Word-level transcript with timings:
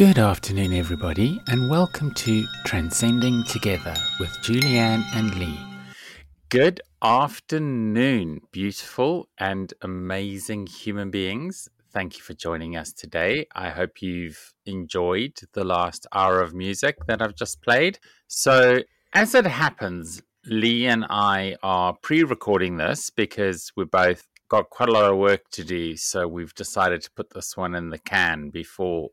Good 0.00 0.18
afternoon, 0.18 0.72
everybody, 0.72 1.42
and 1.48 1.68
welcome 1.68 2.14
to 2.14 2.46
Transcending 2.64 3.44
Together 3.44 3.94
with 4.18 4.30
Julianne 4.42 5.04
and 5.12 5.34
Lee. 5.34 5.60
Good 6.48 6.80
afternoon, 7.02 8.40
beautiful 8.50 9.28
and 9.36 9.74
amazing 9.82 10.68
human 10.68 11.10
beings. 11.10 11.68
Thank 11.92 12.16
you 12.16 12.22
for 12.22 12.32
joining 12.32 12.78
us 12.78 12.94
today. 12.94 13.46
I 13.54 13.68
hope 13.68 14.00
you've 14.00 14.54
enjoyed 14.64 15.38
the 15.52 15.64
last 15.64 16.06
hour 16.14 16.40
of 16.40 16.54
music 16.54 17.04
that 17.06 17.20
I've 17.20 17.36
just 17.36 17.60
played. 17.60 17.98
So, 18.26 18.78
as 19.12 19.34
it 19.34 19.44
happens, 19.46 20.22
Lee 20.46 20.86
and 20.86 21.04
I 21.10 21.56
are 21.62 21.92
pre 22.00 22.24
recording 22.24 22.78
this 22.78 23.10
because 23.10 23.70
we 23.76 23.84
both 23.84 24.26
got 24.48 24.70
quite 24.70 24.88
a 24.88 24.92
lot 24.92 25.10
of 25.10 25.18
work 25.18 25.50
to 25.50 25.62
do. 25.62 25.94
So, 25.98 26.26
we've 26.26 26.54
decided 26.54 27.02
to 27.02 27.10
put 27.10 27.34
this 27.34 27.54
one 27.54 27.74
in 27.74 27.90
the 27.90 27.98
can 27.98 28.48
before 28.48 29.10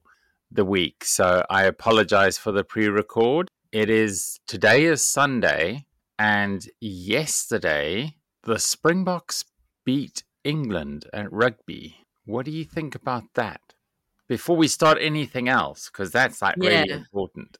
the 0.51 0.65
week. 0.65 1.03
So 1.03 1.45
I 1.49 1.63
apologize 1.63 2.37
for 2.37 2.51
the 2.51 2.63
pre 2.63 2.87
record. 2.87 3.49
It 3.71 3.89
is 3.89 4.39
today 4.47 4.85
is 4.85 5.05
Sunday, 5.05 5.85
and 6.17 6.67
yesterday 6.79 8.15
the 8.43 8.59
Springboks 8.59 9.45
beat 9.85 10.23
England 10.43 11.05
at 11.13 11.31
rugby. 11.31 11.97
What 12.25 12.45
do 12.45 12.51
you 12.51 12.65
think 12.65 12.95
about 12.95 13.23
that? 13.35 13.61
Before 14.27 14.57
we 14.57 14.67
start 14.67 14.97
anything 14.99 15.47
else, 15.47 15.89
because 15.89 16.11
that's 16.11 16.41
like 16.41 16.55
yeah. 16.57 16.81
really 16.81 16.91
important. 16.91 17.57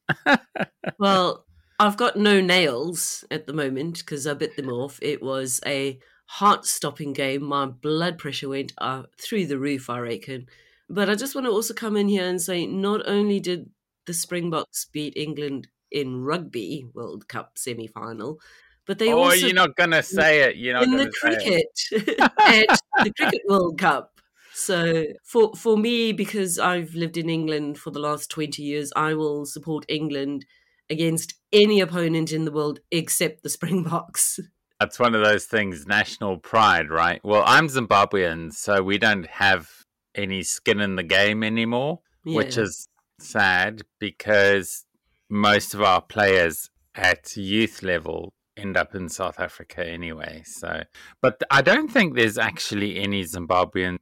well, 1.00 1.46
I've 1.80 1.96
got 1.96 2.18
no 2.18 2.42
nails 2.42 3.24
at 3.32 3.48
the 3.48 3.54
moment 3.54 4.00
because 4.00 4.28
I 4.28 4.34
bit 4.34 4.56
them 4.56 4.70
off. 4.70 5.00
It 5.02 5.22
was 5.22 5.62
a 5.66 6.00
heart 6.26 6.66
stopping 6.66 7.14
game. 7.14 7.44
My 7.44 7.68
blood 7.68 8.18
pressure 8.18 8.50
went 8.50 8.74
uh, 8.80 9.04
through 9.18 9.46
the 9.48 9.60
roof, 9.60 9.90
I 9.90 10.00
reckon. 10.00 10.48
But 10.90 11.10
I 11.10 11.16
just 11.16 11.36
want 11.36 11.46
to 11.46 11.52
also 11.52 11.74
come 11.74 11.98
in 11.98 12.08
here 12.08 12.28
and 12.28 12.42
say 12.42 12.66
not 12.66 13.08
only 13.08 13.40
did 13.40 13.70
the 14.06 14.14
Springboks 14.14 14.86
beat 14.86 15.18
England 15.18 15.68
in 15.92 16.24
rugby 16.24 16.86
World 16.94 17.28
Cup 17.28 17.58
semi 17.58 17.88
final, 17.88 18.40
but 18.86 19.00
they 19.00 19.12
oh, 19.12 19.20
also. 19.20 19.36
you're 19.46 19.54
not 19.54 19.76
going 19.76 19.92
to 19.92 20.02
say 20.02 20.44
it. 20.44 20.56
You're 20.56 20.76
not 20.76 20.84
in 20.84 20.98
the 20.98 21.12
cricket 21.12 21.68
at 22.40 22.80
the 23.04 23.14
Cricket 23.14 23.42
World 23.48 23.78
Cup. 23.78 24.14
So 24.54 25.04
for 25.24 25.54
for 25.56 25.78
me, 25.78 26.14
because 26.14 26.58
I've 26.58 26.96
lived 26.96 27.18
in 27.18 27.30
England 27.30 27.78
for 27.78 27.92
the 27.92 28.00
last 28.00 28.32
twenty 28.32 28.64
years, 28.64 28.92
I 28.96 29.14
will 29.14 29.46
support 29.46 29.86
England 29.88 30.46
against 30.90 31.36
any 31.52 31.82
opponent 31.82 32.32
in 32.32 32.46
the 32.46 32.52
world 32.52 32.80
except 32.92 33.44
the 33.44 33.50
Springboks. 33.50 34.40
That's 34.80 35.00
one 35.00 35.16
of 35.16 35.24
those 35.24 35.46
things, 35.46 35.86
national 35.86 36.38
pride, 36.38 36.90
right? 36.90 37.20
Well, 37.24 37.44
I'm 37.46 37.68
Zimbabwean, 37.68 38.54
so 38.54 38.84
we 38.84 38.98
don't 38.98 39.28
have 39.28 39.70
any 40.18 40.44
skin 40.44 40.80
in 40.80 40.96
the 40.96 41.04
game 41.04 41.44
anymore, 41.44 42.00
yeah. 42.24 42.36
which 42.36 42.58
is 42.58 42.88
sad 43.20 43.84
because 44.00 44.86
most 45.30 45.74
of 45.74 45.82
our 45.82 46.02
players 46.02 46.70
at 46.96 47.38
youth 47.38 47.84
level 47.84 48.34
end 48.58 48.76
up 48.76 48.96
in 48.96 49.08
South 49.08 49.40
Africa 49.40 49.86
anyway. 49.86 50.42
So, 50.46 50.84
but 51.22 51.42
I 51.52 51.62
don't 51.62 51.90
think 51.90 52.16
there's 52.16 52.38
actually 52.38 52.98
any 52.98 53.24
Zimbabwean 53.24 54.00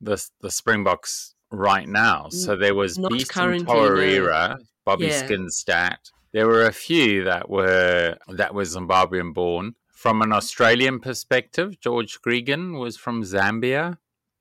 the 0.00 0.24
the 0.40 0.50
Springboks 0.50 1.34
right 1.50 1.88
now. 1.88 2.28
So 2.30 2.56
there 2.56 2.74
was 2.74 2.98
Not 2.98 3.12
Beast 3.12 3.32
Mtawarira, 3.32 4.58
Bobby 4.84 5.06
yeah. 5.06 5.26
Skinstad. 5.26 5.96
There 6.32 6.46
were 6.46 6.64
a 6.64 6.72
few 6.72 7.24
that 7.24 7.48
were 7.48 8.16
that 8.28 8.54
were 8.54 8.62
Zimbabwean 8.62 9.34
born. 9.34 9.74
From 9.88 10.22
an 10.22 10.32
Australian 10.32 11.00
perspective, 11.00 11.80
George 11.80 12.20
Gregan 12.22 12.78
was 12.78 12.96
from 12.96 13.24
Zambia. 13.24 13.98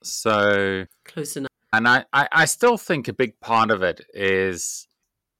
So 0.09 0.86
close 1.05 1.38
enough. 1.38 1.50
And 1.73 1.88
I, 1.88 2.05
I, 2.13 2.27
I 2.31 2.45
still 2.45 2.77
think 2.77 3.08
a 3.08 3.13
big 3.13 3.39
part 3.39 3.72
of 3.72 3.83
it 3.83 4.02
is 4.14 4.88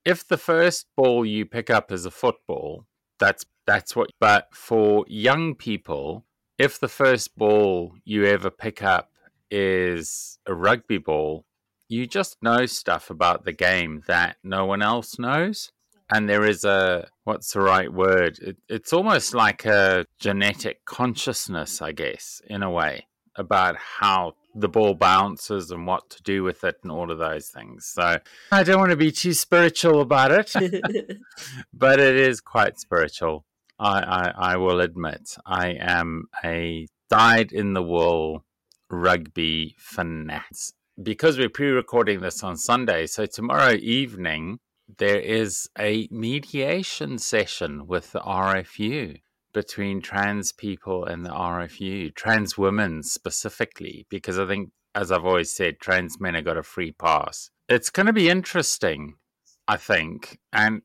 if 0.06 0.28
the 0.28 0.38
first 0.38 0.86
ball 0.96 1.26
you 1.26 1.46
pick 1.46 1.70
up 1.70 1.92
is 1.92 2.06
a 2.06 2.12
football, 2.12 2.86
that's 3.20 3.46
that's 3.66 3.96
what 3.96 4.10
but 4.20 4.48
for 4.54 5.06
young 5.08 5.56
people, 5.56 6.26
if 6.58 6.80
the 6.80 6.88
first 6.88 7.38
ball 7.38 7.94
you 8.06 8.26
ever 8.26 8.50
pick 8.50 8.82
up 8.84 9.12
is 9.50 10.40
a 10.46 10.54
rugby 10.54 10.98
ball, 10.98 11.46
you 11.90 12.08
just 12.08 12.38
know 12.42 12.66
stuff 12.66 13.10
about 13.10 13.46
the 13.46 13.54
game 13.54 14.04
that 14.08 14.38
no 14.44 14.66
one 14.66 14.82
else 14.82 15.18
knows. 15.20 15.72
And 16.10 16.30
there 16.30 16.46
is 16.46 16.64
a, 16.64 17.10
what's 17.26 17.52
the 17.52 17.60
right 17.60 17.92
word? 17.92 18.40
It, 18.40 18.58
it's 18.70 18.94
almost 18.94 19.34
like 19.34 19.66
a 19.66 20.06
genetic 20.20 20.86
consciousness, 20.86 21.82
I 21.82 21.92
guess, 21.92 22.42
in 22.48 22.64
a 22.64 22.72
way, 22.72 23.08
about 23.38 23.76
how 23.78 24.34
the 24.56 24.68
ball 24.68 24.96
bounces 24.96 25.72
and 25.72 25.86
what 25.86 26.10
to 26.10 26.24
do 26.24 26.44
with 26.44 26.64
it 26.64 26.78
and 26.84 26.92
all 26.92 27.12
of 27.12 27.20
those 27.20 27.50
things. 27.50 27.86
So 27.86 28.18
I 28.52 28.64
don't 28.64 28.80
want 28.80 28.92
to 28.92 28.98
be 28.98 29.12
too 29.12 29.34
spiritual 29.34 30.02
about 30.02 30.32
it, 30.32 30.54
but 31.74 32.00
it 32.00 32.16
is 32.16 32.42
quite 32.42 32.80
spiritual. 32.80 33.46
I, 33.80 34.00
I, 34.00 34.54
I 34.54 34.58
will 34.58 34.82
admit 34.82 35.38
I 35.46 35.70
am 35.80 36.26
a 36.44 36.88
dyed 37.10 37.52
in 37.52 37.74
the 37.74 37.84
wool 37.84 38.44
rugby 38.90 39.76
fanatic. 39.78 40.74
Because 41.02 41.38
we're 41.38 41.50
pre 41.50 41.68
recording 41.68 42.22
this 42.22 42.44
on 42.44 42.58
Sunday, 42.58 43.06
so 43.06 43.28
tomorrow 43.28 43.74
evening 43.74 44.58
there 44.98 45.20
is 45.20 45.70
a 45.78 46.08
mediation 46.10 47.20
session 47.20 47.86
with 47.86 48.14
the 48.14 48.20
RFU 48.22 49.20
between 49.58 50.00
trans 50.00 50.52
people 50.52 51.04
and 51.04 51.26
the 51.26 51.32
RFU, 51.32 52.14
trans 52.14 52.60
women 52.60 53.02
specifically, 53.02 54.06
because 54.08 54.38
I 54.38 54.46
think, 54.46 54.70
as 54.94 55.12
I've 55.12 55.26
always 55.26 55.52
said, 55.52 55.80
trans 55.80 56.20
men 56.20 56.36
have 56.36 56.46
got 56.46 56.58
a 56.58 56.62
free 56.62 56.92
pass. 56.92 57.50
It's 57.68 57.90
going 57.90 58.06
to 58.06 58.14
be 58.14 58.30
interesting, 58.30 59.16
I 59.68 59.78
think, 59.78 60.38
and 60.54 60.84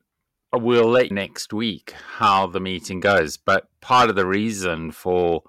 we'll 0.51 0.89
let 0.89 1.11
next 1.11 1.53
week 1.53 1.93
how 2.17 2.47
the 2.47 2.59
meeting 2.59 2.99
goes. 2.99 3.37
But 3.37 3.67
part 3.79 4.09
of 4.09 4.15
the 4.15 4.25
reason 4.25 4.91
for 4.91 5.43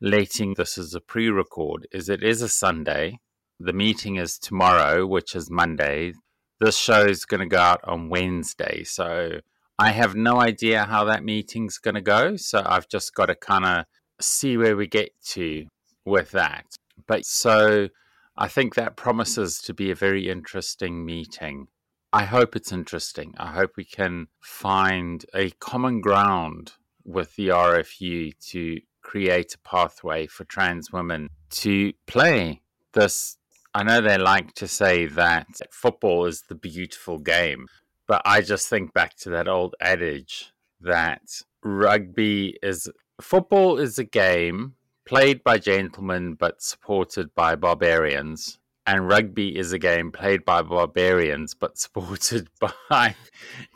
letting 0.00 0.54
this 0.54 0.78
as 0.78 0.94
a 0.94 1.00
pre 1.02 1.28
record 1.28 1.86
is 1.92 2.08
it 2.08 2.22
is 2.22 2.40
a 2.40 2.48
Sunday. 2.48 3.18
The 3.60 3.74
meeting 3.74 4.16
is 4.16 4.38
tomorrow, 4.38 5.06
which 5.06 5.36
is 5.36 5.50
Monday. 5.50 6.14
This 6.58 6.78
show 6.78 7.04
is 7.04 7.26
going 7.26 7.40
to 7.40 7.54
go 7.54 7.58
out 7.58 7.80
on 7.84 8.08
Wednesday. 8.08 8.82
So 8.84 9.40
I 9.78 9.90
have 9.92 10.14
no 10.14 10.40
idea 10.40 10.84
how 10.84 11.04
that 11.04 11.24
meeting's 11.24 11.78
going 11.78 11.94
to 11.94 12.00
go. 12.00 12.36
So 12.36 12.62
I've 12.64 12.88
just 12.88 13.14
got 13.14 13.26
to 13.26 13.34
kind 13.34 13.64
of 13.64 13.84
see 14.20 14.56
where 14.56 14.76
we 14.76 14.86
get 14.86 15.10
to 15.30 15.66
with 16.04 16.30
that. 16.32 16.66
But 17.06 17.24
so 17.24 17.88
I 18.36 18.48
think 18.48 18.74
that 18.74 18.96
promises 18.96 19.58
to 19.62 19.74
be 19.74 19.90
a 19.90 19.94
very 19.94 20.28
interesting 20.28 21.04
meeting. 21.04 21.68
I 22.12 22.24
hope 22.24 22.54
it's 22.54 22.72
interesting. 22.72 23.34
I 23.38 23.52
hope 23.52 23.72
we 23.76 23.84
can 23.84 24.28
find 24.40 25.24
a 25.34 25.50
common 25.50 26.00
ground 26.00 26.72
with 27.04 27.34
the 27.36 27.48
RFU 27.48 28.32
to 28.50 28.80
create 29.02 29.54
a 29.54 29.68
pathway 29.68 30.26
for 30.26 30.44
trans 30.44 30.92
women 30.92 31.28
to 31.50 31.92
play 32.06 32.62
this. 32.92 33.38
I 33.74 33.82
know 33.82 34.00
they 34.00 34.18
like 34.18 34.54
to 34.54 34.68
say 34.68 35.06
that 35.06 35.46
football 35.70 36.26
is 36.26 36.42
the 36.48 36.54
beautiful 36.54 37.18
game, 37.18 37.66
but 38.12 38.20
I 38.26 38.42
just 38.42 38.68
think 38.68 38.92
back 38.92 39.16
to 39.20 39.30
that 39.30 39.48
old 39.48 39.74
adage 39.80 40.52
that 40.82 41.22
rugby 41.64 42.58
is 42.62 42.90
football 43.22 43.78
is 43.78 43.98
a 43.98 44.04
game 44.04 44.74
played 45.06 45.42
by 45.42 45.56
gentlemen 45.56 46.34
but 46.34 46.60
supported 46.60 47.34
by 47.34 47.56
barbarians. 47.56 48.58
And 48.86 49.08
rugby 49.08 49.56
is 49.56 49.72
a 49.72 49.78
game 49.78 50.12
played 50.12 50.44
by 50.44 50.60
barbarians 50.60 51.54
but 51.54 51.78
supported 51.86 52.48
by 52.60 53.14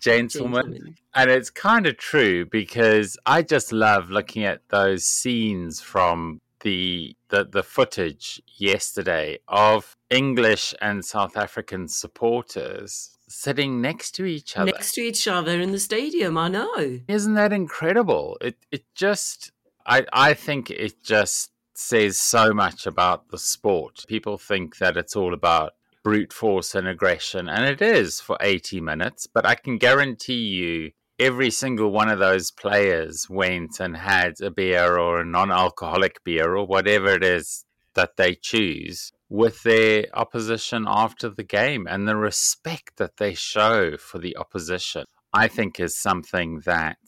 gentlemen. 0.03 0.65
gentlemen. 0.65 0.97
And 1.15 1.31
it's 1.31 1.49
kind 1.49 1.87
of 1.87 1.97
true 1.97 2.45
because 2.45 3.17
I 3.25 3.41
just 3.41 3.73
love 3.73 4.11
looking 4.11 4.45
at 4.45 4.69
those 4.69 5.05
scenes 5.05 5.81
from 5.81 6.43
the, 6.61 7.17
the 7.31 7.45
the 7.45 7.63
footage 7.63 8.43
yesterday 8.59 9.39
of 9.49 9.97
English 10.11 10.75
and 10.83 11.03
South 11.03 11.39
African 11.39 11.89
supporters 11.89 13.16
sitting 13.29 13.81
next 13.81 14.13
to 14.13 14.25
each 14.25 14.57
other. 14.57 14.73
Next 14.73 14.93
to 14.95 15.01
each 15.01 15.27
other 15.27 15.61
in 15.61 15.73
the 15.73 15.79
stadium, 15.79 16.39
I 16.39 16.49
know. 16.49 17.01
Isn't 17.09 17.35
that 17.35 17.53
incredible? 17.53 18.39
It 18.41 18.57
it 18.71 18.85
just 18.95 19.53
I 19.87 20.07
I 20.13 20.35
think 20.35 20.71
it 20.71 21.03
just 21.03 21.51
says 21.75 22.19
so 22.19 22.53
much 22.53 22.87
about 22.87 23.29
the 23.29 23.39
sport. 23.39 24.05
People 24.09 24.39
think 24.39 24.79
that 24.79 24.97
it's 24.97 25.17
all 25.17 25.35
about 25.35 25.73
brute 26.03 26.33
force 26.33 26.75
and 26.75 26.87
aggression, 26.87 27.49
and 27.49 27.65
it 27.65 27.83
is 27.83 28.21
for 28.21 28.37
80 28.41 28.81
minutes, 28.81 29.27
but 29.27 29.45
I 29.45 29.57
can 29.57 29.77
guarantee 29.77 30.47
you 30.47 30.93
every 31.19 31.51
single 31.51 31.91
one 31.91 32.09
of 32.09 32.19
those 32.19 32.51
players 32.51 33.29
went 33.29 33.81
and 33.81 33.97
had 33.97 34.41
a 34.41 34.51
beer 34.51 34.99
or 34.99 35.21
a 35.21 35.25
non 35.25 35.51
alcoholic 35.51 36.23
beer 36.25 36.57
or 36.57 36.67
whatever 36.67 37.09
it 37.09 37.25
is 37.25 37.65
that 37.95 38.17
they 38.17 38.35
choose 38.35 39.13
with 39.29 39.63
their 39.63 40.07
opposition 40.15 40.85
after 40.87 41.29
the 41.29 41.43
game 41.43 41.87
and 41.89 42.07
the 42.07 42.17
respect 42.17 42.97
that 42.97 43.17
they 43.17 43.35
show 43.35 43.97
for 43.97 44.19
the 44.19 44.37
opposition, 44.37 45.05
I 45.33 45.49
think 45.49 45.81
is 45.81 45.97
something 45.97 46.61
that 46.65 46.99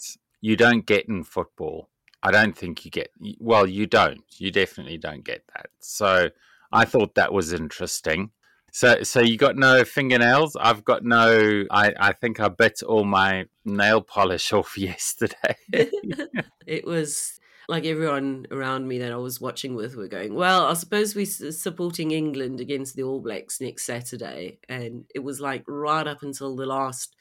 you 0.40 0.56
don't 0.56 0.86
get 0.86 1.08
in 1.08 1.24
football. 1.24 1.88
I 2.22 2.32
don't 2.32 2.56
think 2.56 2.84
you 2.84 2.90
get, 2.90 3.10
well, 3.38 3.66
you 3.66 3.86
don't. 3.86 4.22
You 4.38 4.50
definitely 4.50 4.98
don't 4.98 5.24
get 5.24 5.44
that. 5.54 5.66
So 5.78 6.30
I 6.72 6.84
thought 6.84 7.14
that 7.14 7.32
was 7.32 7.52
interesting. 7.52 8.30
So, 8.72 9.02
so 9.02 9.20
you 9.20 9.38
got 9.38 9.56
no 9.56 9.84
fingernails? 9.84 10.56
I've 10.56 10.84
got 10.84 11.04
no. 11.04 11.64
I, 11.70 11.94
I 11.98 12.12
think 12.12 12.38
I 12.38 12.48
bit 12.48 12.82
all 12.82 13.04
my 13.04 13.46
nail 13.64 14.02
polish 14.02 14.52
off 14.52 14.76
yesterday. 14.76 15.56
it 16.66 16.84
was 16.84 17.40
like 17.68 17.84
everyone 17.84 18.46
around 18.50 18.88
me 18.88 18.98
that 18.98 19.12
I 19.12 19.16
was 19.16 19.40
watching 19.40 19.74
with 19.74 19.94
were 19.94 20.08
going, 20.08 20.34
well, 20.34 20.66
I 20.66 20.72
suppose 20.72 21.14
we're 21.14 21.26
supporting 21.26 22.12
England 22.12 22.60
against 22.60 22.96
the 22.96 23.02
All 23.02 23.20
Blacks 23.20 23.60
next 23.60 23.84
Saturday. 23.84 24.58
And 24.68 25.04
it 25.14 25.18
was 25.18 25.38
like 25.38 25.64
right 25.68 26.06
up 26.06 26.22
until 26.22 26.56
the 26.56 26.64
last, 26.64 27.14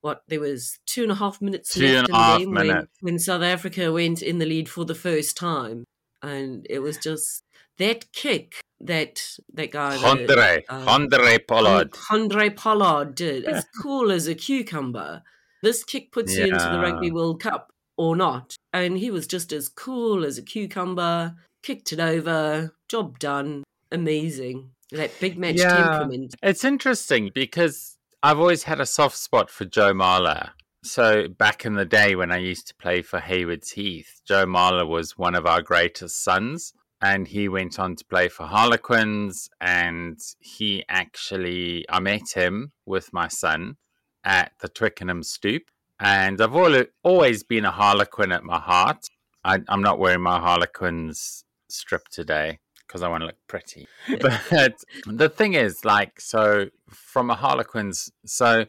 what, 0.00 0.22
there 0.26 0.40
was 0.40 0.80
two 0.86 1.04
and 1.04 1.12
a 1.12 1.14
half 1.14 1.40
minutes 1.40 1.74
Two 1.74 1.86
left 1.86 2.08
in 2.08 2.14
the 2.14 2.38
game 2.38 2.54
when, 2.54 2.88
when 3.00 3.18
South 3.20 3.42
Africa 3.42 3.92
went 3.92 4.22
in 4.22 4.38
the 4.38 4.46
lead 4.46 4.68
for 4.68 4.84
the 4.84 4.94
first 4.94 5.36
time. 5.36 5.84
And 6.20 6.66
it 6.68 6.80
was 6.80 6.98
just 6.98 7.44
that 7.78 8.12
kick 8.12 8.60
that 8.80 9.22
that 9.54 9.70
guy, 9.70 9.96
Andre, 10.04 10.64
uh, 10.68 10.84
Andre 10.88 11.38
Pollard. 11.38 11.94
Andre 12.10 12.50
Pollard 12.50 13.14
did. 13.14 13.44
as 13.44 13.64
cool 13.82 14.10
as 14.10 14.26
a 14.26 14.34
cucumber. 14.34 15.22
This 15.62 15.84
kick 15.84 16.10
puts 16.10 16.36
you 16.36 16.44
into 16.44 16.58
the 16.58 16.80
Rugby 16.80 17.12
World 17.12 17.40
Cup 17.40 17.72
or 17.96 18.16
not. 18.16 18.56
And 18.72 18.98
he 18.98 19.10
was 19.10 19.26
just 19.26 19.52
as 19.52 19.68
cool 19.68 20.24
as 20.24 20.38
a 20.38 20.42
cucumber, 20.42 21.34
kicked 21.62 21.92
it 21.92 22.00
over, 22.00 22.74
job 22.88 23.18
done. 23.18 23.64
Amazing. 23.90 24.70
That 24.90 25.12
big 25.20 25.38
match 25.38 25.56
Yeah. 25.56 25.76
temperament. 25.88 26.34
It's 26.42 26.64
interesting 26.64 27.30
because 27.34 27.96
I've 28.22 28.38
always 28.38 28.64
had 28.64 28.80
a 28.80 28.86
soft 28.86 29.16
spot 29.16 29.50
for 29.50 29.64
Joe 29.64 29.92
Marler. 29.92 30.50
So 30.84 31.28
back 31.28 31.64
in 31.64 31.74
the 31.74 31.84
day 31.84 32.16
when 32.16 32.32
I 32.32 32.38
used 32.38 32.66
to 32.68 32.74
play 32.74 33.02
for 33.02 33.20
Haywards 33.20 33.72
Heath, 33.72 34.20
Joe 34.26 34.46
Marler 34.46 34.86
was 34.86 35.16
one 35.16 35.34
of 35.34 35.46
our 35.46 35.62
greatest 35.62 36.22
sons. 36.22 36.72
And 37.00 37.26
he 37.26 37.48
went 37.48 37.78
on 37.80 37.96
to 37.96 38.04
play 38.04 38.28
for 38.28 38.46
Harlequins. 38.46 39.48
And 39.60 40.18
he 40.40 40.84
actually, 40.88 41.84
I 41.88 42.00
met 42.00 42.30
him 42.34 42.72
with 42.86 43.12
my 43.12 43.28
son 43.28 43.76
at 44.24 44.52
the 44.60 44.68
Twickenham 44.68 45.22
Stoop. 45.22 45.62
And 46.02 46.40
I've 46.40 46.54
al- 46.54 46.84
always 47.04 47.44
been 47.44 47.64
a 47.64 47.70
Harlequin 47.70 48.32
at 48.32 48.42
my 48.42 48.58
heart. 48.58 49.06
I, 49.44 49.60
I'm 49.68 49.82
not 49.82 50.00
wearing 50.00 50.20
my 50.20 50.40
Harlequins 50.40 51.44
strip 51.68 52.08
today 52.08 52.58
because 52.86 53.02
I 53.02 53.08
want 53.08 53.22
to 53.22 53.26
look 53.26 53.38
pretty. 53.46 53.86
but 54.20 54.74
the 55.06 55.28
thing 55.28 55.54
is, 55.54 55.84
like, 55.84 56.20
so 56.20 56.66
from 56.88 57.30
a 57.30 57.36
Harlequins, 57.36 58.10
so 58.26 58.66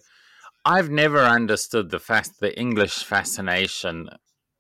I've 0.64 0.92
never 0.92 1.20
understood 1.20 1.90
the 1.90 2.00
fast, 2.00 2.40
the 2.40 2.58
English 2.58 3.04
fascination. 3.04 4.10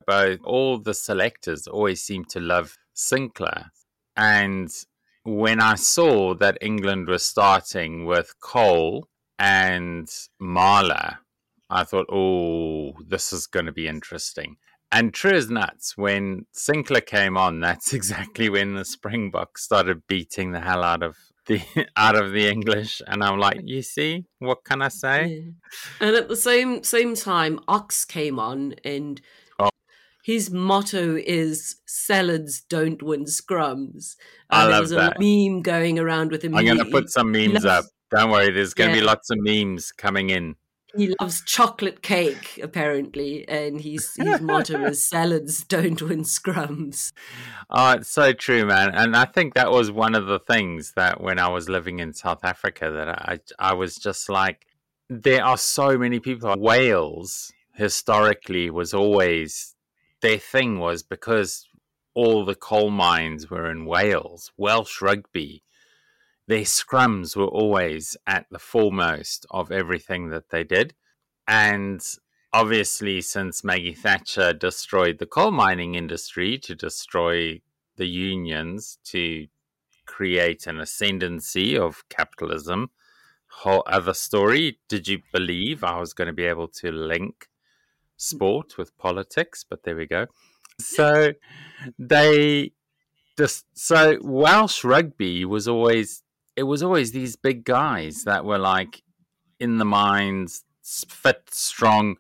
But 0.06 0.40
all 0.44 0.80
the 0.80 0.96
selectors 0.96 1.68
always 1.68 2.04
seem 2.04 2.26
to 2.26 2.40
love 2.40 2.76
Sinckler, 2.94 3.68
and 4.18 4.70
when 5.24 5.62
I 5.62 5.76
saw 5.76 6.34
that 6.36 6.58
England 6.60 7.08
was 7.08 7.24
starting 7.24 8.06
with 8.06 8.34
Cole 8.42 9.08
and 9.40 10.10
Marler, 10.42 11.20
I 11.74 11.84
thought, 11.84 12.06
oh, 12.12 12.94
this 13.08 13.34
is 13.34 13.48
going 13.48 13.66
to 13.66 13.72
be 13.72 13.88
interesting. 13.88 14.58
And 14.92 15.12
true 15.14 15.32
as 15.32 15.50
nuts, 15.50 15.98
when 15.98 16.46
Sinckler 16.56 17.04
came 17.06 17.36
on, 17.36 17.60
that's 17.62 17.94
exactly 18.00 18.48
when 18.50 18.76
the 18.76 18.86
Springboks 18.86 19.64
started 19.64 20.06
beating 20.08 20.52
the 20.52 20.60
hell 20.62 20.84
out 20.84 21.02
of 21.02 21.18
the 21.48 21.62
out 21.98 22.16
of 22.16 22.32
the 22.32 22.48
English. 22.48 23.02
And 23.08 23.24
I'm 23.24 23.40
like, 23.40 23.62
you 23.66 23.82
see, 23.82 24.26
what 24.40 24.64
can 24.64 24.82
I 24.82 24.90
say? 24.90 25.26
Yeah. 26.00 26.08
And 26.08 26.16
at 26.16 26.30
the 26.30 26.36
same 26.36 26.84
same 26.84 27.16
time, 27.16 27.60
Ox 27.68 28.06
came 28.06 28.38
on 28.40 28.76
and 28.86 29.20
Oh. 29.60 29.70
his 30.24 30.52
motto 30.52 31.16
is 31.18 31.78
salads 31.88 32.62
don't 32.62 33.02
win 33.02 33.26
scrums. 33.26 34.16
I 34.50 34.62
And 34.64 34.68
there 34.68 34.76
love 34.76 34.82
was 34.84 34.92
a 34.92 34.96
that. 34.96 35.18
meme 35.20 35.62
going 35.64 35.98
around 36.00 36.32
with 36.32 36.44
him. 36.44 36.56
I'm 36.56 36.66
going 36.66 36.78
to 36.78 36.86
put 36.86 37.10
some 37.10 37.32
memes 37.32 37.54
loves- 37.66 37.66
up. 37.66 37.86
Don't 38.12 38.30
worry, 38.30 38.52
there's 38.52 38.76
going 38.76 38.92
to 38.92 38.96
be 38.96 39.02
lots 39.04 39.32
of 39.32 39.38
memes 39.42 39.92
coming 39.92 40.30
in. 40.30 40.56
He 40.96 41.14
loves 41.20 41.44
chocolate 41.46 42.02
cake 42.02 42.60
apparently 42.62 43.48
and 43.48 43.82
his 43.82 44.14
his 44.16 44.42
motto 44.42 44.86
is 44.86 45.04
salads 45.08 45.64
don't 45.64 46.02
win 46.02 46.24
scrums 46.24 47.12
Oh, 47.76 47.94
it's 47.94 48.10
so 48.10 48.34
true, 48.34 48.66
man. 48.66 48.92
And 48.94 49.16
I 49.16 49.26
think 49.26 49.56
that 49.56 49.72
was 49.72 49.92
one 49.92 50.14
of 50.14 50.28
the 50.28 50.40
things 50.40 50.94
that 50.96 51.22
when 51.22 51.40
I 51.40 51.50
was 51.50 51.70
living 51.70 51.98
in 51.98 52.14
South 52.14 52.44
Africa 52.44 52.92
that 52.92 53.10
I 53.10 53.40
I 53.58 53.74
was 53.74 53.96
just 53.96 54.30
like 54.30 54.68
there 55.10 55.44
are 55.44 55.58
so 55.58 55.98
many 55.98 56.20
people 56.20 56.54
Wales 56.58 57.52
historically 57.74 58.70
was 58.70 58.94
always 58.94 59.76
their 60.22 60.38
thing 60.38 60.80
was 60.80 61.02
because 61.02 61.68
all 62.14 62.46
the 62.46 62.56
coal 62.56 62.92
mines 62.92 63.50
were 63.50 63.70
in 63.72 63.86
Wales, 63.86 64.52
Welsh 64.56 65.02
rugby. 65.02 65.63
Their 66.48 66.64
scrums 66.64 67.36
were 67.36 67.48
always 67.48 68.18
at 68.28 68.48
the 68.52 68.60
foremost 68.60 69.46
of 69.52 69.72
everything 69.72 70.30
that 70.30 70.50
they 70.50 70.64
did. 70.64 70.94
And 71.48 72.06
obviously, 72.52 73.22
since 73.22 73.64
Maggie 73.64 73.94
Thatcher 73.94 74.54
destroyed 74.54 75.20
the 75.20 75.26
coal 75.26 75.52
mining 75.52 75.96
industry 75.96 76.58
to 76.60 76.76
destroy 76.76 77.62
the 77.96 78.08
unions 78.08 78.98
to 79.06 79.48
create 80.06 80.68
an 80.68 80.80
ascendancy 80.80 81.78
of 81.78 82.04
capitalism, 82.10 82.90
whole 83.48 83.84
other 83.86 84.14
story. 84.14 84.80
Did 84.88 85.08
you 85.08 85.22
believe 85.32 85.84
I 85.84 86.00
was 86.00 86.14
going 86.14 86.28
to 86.28 86.34
be 86.34 86.46
able 86.46 86.68
to 86.70 86.92
link 86.92 87.50
sport 88.18 88.78
with 88.78 88.98
politics? 88.98 89.64
But 89.68 89.84
there 89.84 89.96
we 89.96 90.08
go. 90.08 90.28
So 90.80 91.34
they 92.00 92.72
just 93.38 93.66
so 93.74 94.18
Welsh 94.22 94.84
rugby 94.84 95.46
was 95.46 95.68
always 95.68 96.23
it 96.56 96.64
was 96.64 96.84
always 96.84 97.12
these 97.12 97.36
big 97.36 97.64
guys 97.64 98.24
that 98.24 98.46
were 98.46 98.60
like 98.60 99.04
in 99.60 99.78
the 99.78 99.86
mines, 99.86 100.64
fit, 100.84 101.50
strong, 101.52 102.18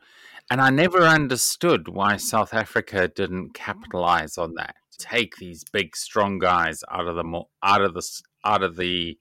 and 0.49 0.61
I 0.61 0.69
never 0.69 1.01
understood 1.01 1.87
why 1.87 2.17
South 2.17 2.53
Africa 2.53 3.07
didn't 3.07 3.53
capitalize 3.53 4.37
on 4.37 4.55
that. 4.55 4.75
Take 4.97 5.37
these 5.37 5.63
big, 5.63 5.95
strong 5.95 6.39
guys 6.39 6.83
out 6.91 7.07
of 7.07 7.15
the 7.15 7.43
out 7.63 7.81
of 7.81 7.93
the 7.93 8.21
out 8.45 8.63
of 8.63 8.75
the 8.75 9.17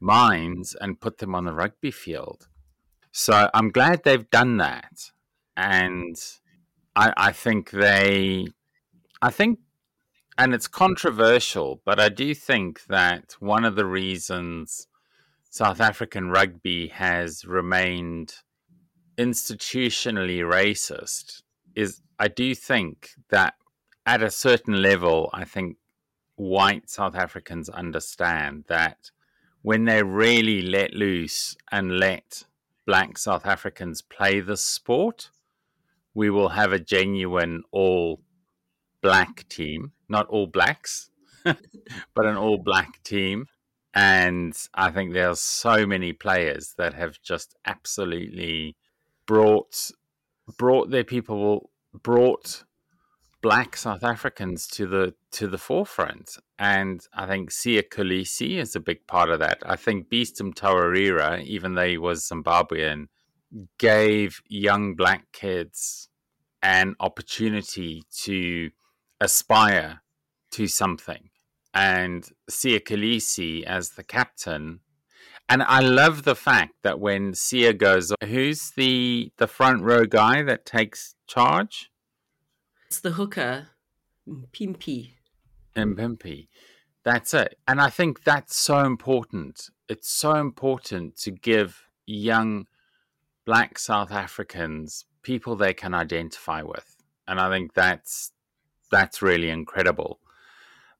mines 0.00 0.74
and 0.80 1.00
put 1.00 1.18
them 1.18 1.34
on 1.34 1.44
the 1.44 1.52
rugby 1.52 1.90
field. 1.90 2.48
So 3.12 3.50
I'm 3.52 3.70
glad 3.70 4.04
they've 4.04 4.28
done 4.30 4.56
that, 4.58 5.10
and 5.56 6.16
I, 6.96 7.12
I 7.16 7.32
think 7.32 7.70
they, 7.70 8.46
I 9.20 9.30
think, 9.30 9.58
and 10.42 10.54
it's 10.54 10.66
controversial, 10.66 11.80
but 11.84 12.00
I 12.00 12.08
do 12.08 12.34
think 12.34 12.86
that 12.86 13.36
one 13.38 13.64
of 13.64 13.76
the 13.76 13.86
reasons 13.86 14.88
South 15.48 15.80
African 15.80 16.30
rugby 16.30 16.88
has 16.88 17.44
remained 17.44 18.34
institutionally 19.16 20.40
racist 20.40 21.42
is 21.76 22.02
I 22.18 22.26
do 22.26 22.56
think 22.56 23.10
that 23.30 23.54
at 24.04 24.20
a 24.20 24.32
certain 24.32 24.82
level, 24.82 25.30
I 25.32 25.44
think 25.44 25.76
white 26.34 26.90
South 26.90 27.14
Africans 27.14 27.68
understand 27.68 28.64
that 28.66 29.12
when 29.60 29.84
they 29.84 30.02
really 30.02 30.60
let 30.60 30.92
loose 30.92 31.54
and 31.70 32.00
let 32.00 32.46
black 32.84 33.16
South 33.16 33.46
Africans 33.46 34.02
play 34.02 34.40
the 34.40 34.56
sport, 34.56 35.30
we 36.14 36.30
will 36.30 36.48
have 36.48 36.72
a 36.72 36.80
genuine 36.80 37.62
all 37.70 38.22
black 39.02 39.48
team, 39.48 39.92
not 40.08 40.26
all 40.28 40.46
blacks, 40.46 41.10
but 41.44 42.26
an 42.26 42.36
all 42.36 42.58
black 42.58 43.02
team. 43.02 43.46
And 43.94 44.56
I 44.74 44.90
think 44.90 45.12
there 45.12 45.28
are 45.28 45.36
so 45.36 45.86
many 45.86 46.12
players 46.12 46.74
that 46.78 46.94
have 46.94 47.20
just 47.20 47.54
absolutely 47.66 48.76
brought 49.26 49.90
brought 50.56 50.90
their 50.90 51.04
people 51.04 51.70
brought 52.02 52.64
black 53.42 53.76
South 53.76 54.02
Africans 54.02 54.66
to 54.68 54.86
the 54.86 55.14
to 55.32 55.46
the 55.46 55.58
forefront. 55.58 56.38
And 56.58 57.06
I 57.12 57.26
think 57.26 57.50
Siya 57.50 57.82
Kolisi 57.88 58.58
is 58.58 58.74
a 58.74 58.80
big 58.80 59.06
part 59.06 59.28
of 59.28 59.40
that. 59.40 59.58
I 59.66 59.76
think 59.76 60.08
Beast 60.08 60.38
Mtawarira, 60.38 61.42
even 61.44 61.74
though 61.74 61.88
he 61.88 61.98
was 61.98 62.28
Zimbabwean, 62.28 63.08
gave 63.78 64.40
young 64.48 64.94
black 64.94 65.32
kids 65.32 66.08
an 66.62 66.94
opportunity 67.00 68.04
to 68.22 68.70
aspire 69.22 70.02
to 70.52 70.66
something. 70.66 71.30
And 71.72 72.28
Siya 72.50 72.80
Kolisi 72.80 73.64
as 73.64 73.90
the 73.90 74.02
captain. 74.02 74.80
And 75.48 75.62
I 75.62 75.80
love 75.80 76.24
the 76.24 76.34
fact 76.34 76.74
that 76.82 77.00
when 77.00 77.32
Siya 77.32 77.76
goes, 77.76 78.12
who's 78.24 78.72
the 78.76 79.32
the 79.38 79.46
front 79.46 79.82
row 79.82 80.04
guy 80.04 80.42
that 80.42 80.66
takes 80.66 81.14
charge? 81.26 81.90
it's 82.92 83.00
the 83.00 83.12
hooker 83.12 83.68
pimpy 84.52 85.12
in 85.74 85.96
Pimpy. 85.96 86.48
That's 87.04 87.32
it. 87.32 87.56
And 87.66 87.80
I 87.80 87.88
think 87.88 88.22
that's 88.22 88.54
so 88.54 88.80
important. 88.80 89.70
It's 89.88 90.10
so 90.10 90.34
important 90.34 91.16
to 91.20 91.30
give 91.30 91.84
young 92.04 92.66
black 93.46 93.78
South 93.78 94.12
Africans 94.12 95.06
people 95.22 95.56
they 95.56 95.72
can 95.72 95.94
identify 95.94 96.60
with. 96.60 96.96
And 97.26 97.40
I 97.40 97.48
think 97.48 97.72
that's 97.72 98.32
that's 98.92 99.20
really 99.20 99.50
incredible. 99.50 100.20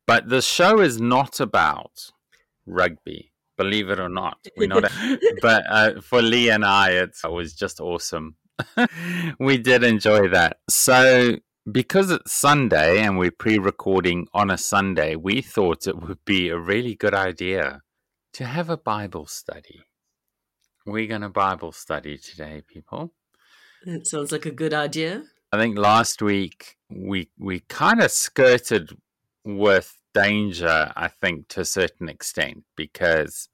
But 0.07 0.29
the 0.29 0.43
show 0.43 0.81
is 0.81 1.01
not 1.01 1.39
about 1.39 2.11
rugby, 2.67 3.33
believe 3.57 3.89
it 3.89 4.01
or 4.01 4.09
not. 4.09 4.39
We're 4.57 4.67
not, 4.67 4.91
but 5.41 5.63
uh, 5.69 6.01
for 6.01 6.21
Lee 6.21 6.51
and 6.51 6.65
I, 6.65 6.91
it 6.91 7.17
was 7.25 7.55
just 7.55 7.81
awesome. 7.81 8.35
we 9.39 9.59
did 9.59 9.85
enjoy 9.85 10.29
that. 10.29 10.59
So, 10.69 11.37
because 11.71 12.11
it's 12.11 12.33
Sunday 12.33 13.01
and 13.01 13.19
we're 13.19 13.31
pre 13.31 13.59
recording 13.59 14.27
on 14.35 14.51
a 14.51 14.59
Sunday, 14.59 15.15
we 15.15 15.41
thought 15.41 15.87
it 15.87 16.03
would 16.03 16.25
be 16.25 16.49
a 16.49 16.59
really 16.59 16.97
good 16.97 17.15
idea 17.15 17.83
to 18.33 18.45
have 18.45 18.69
a 18.71 18.77
Bible 18.77 19.27
study. 19.27 19.83
We're 20.85 21.07
going 21.07 21.21
to 21.21 21.29
Bible 21.29 21.71
study 21.71 22.19
today, 22.19 22.63
people. 22.67 23.13
It 23.87 24.07
sounds 24.07 24.33
like 24.33 24.47
a 24.47 24.51
good 24.51 24.75
idea. 24.75 25.25
I 25.53 25.59
think 25.59 25.77
last 25.77 26.23
week 26.23 26.77
we 26.89 27.29
we 27.39 27.61
kind 27.61 28.01
of 28.01 28.11
skirted 28.11 28.97
with 29.45 29.99
danger, 30.15 30.93
I 30.97 31.09
think, 31.09 31.49
to 31.49 31.61
a 31.61 31.65
certain 31.65 32.09
extent, 32.09 32.65
because 32.77 33.49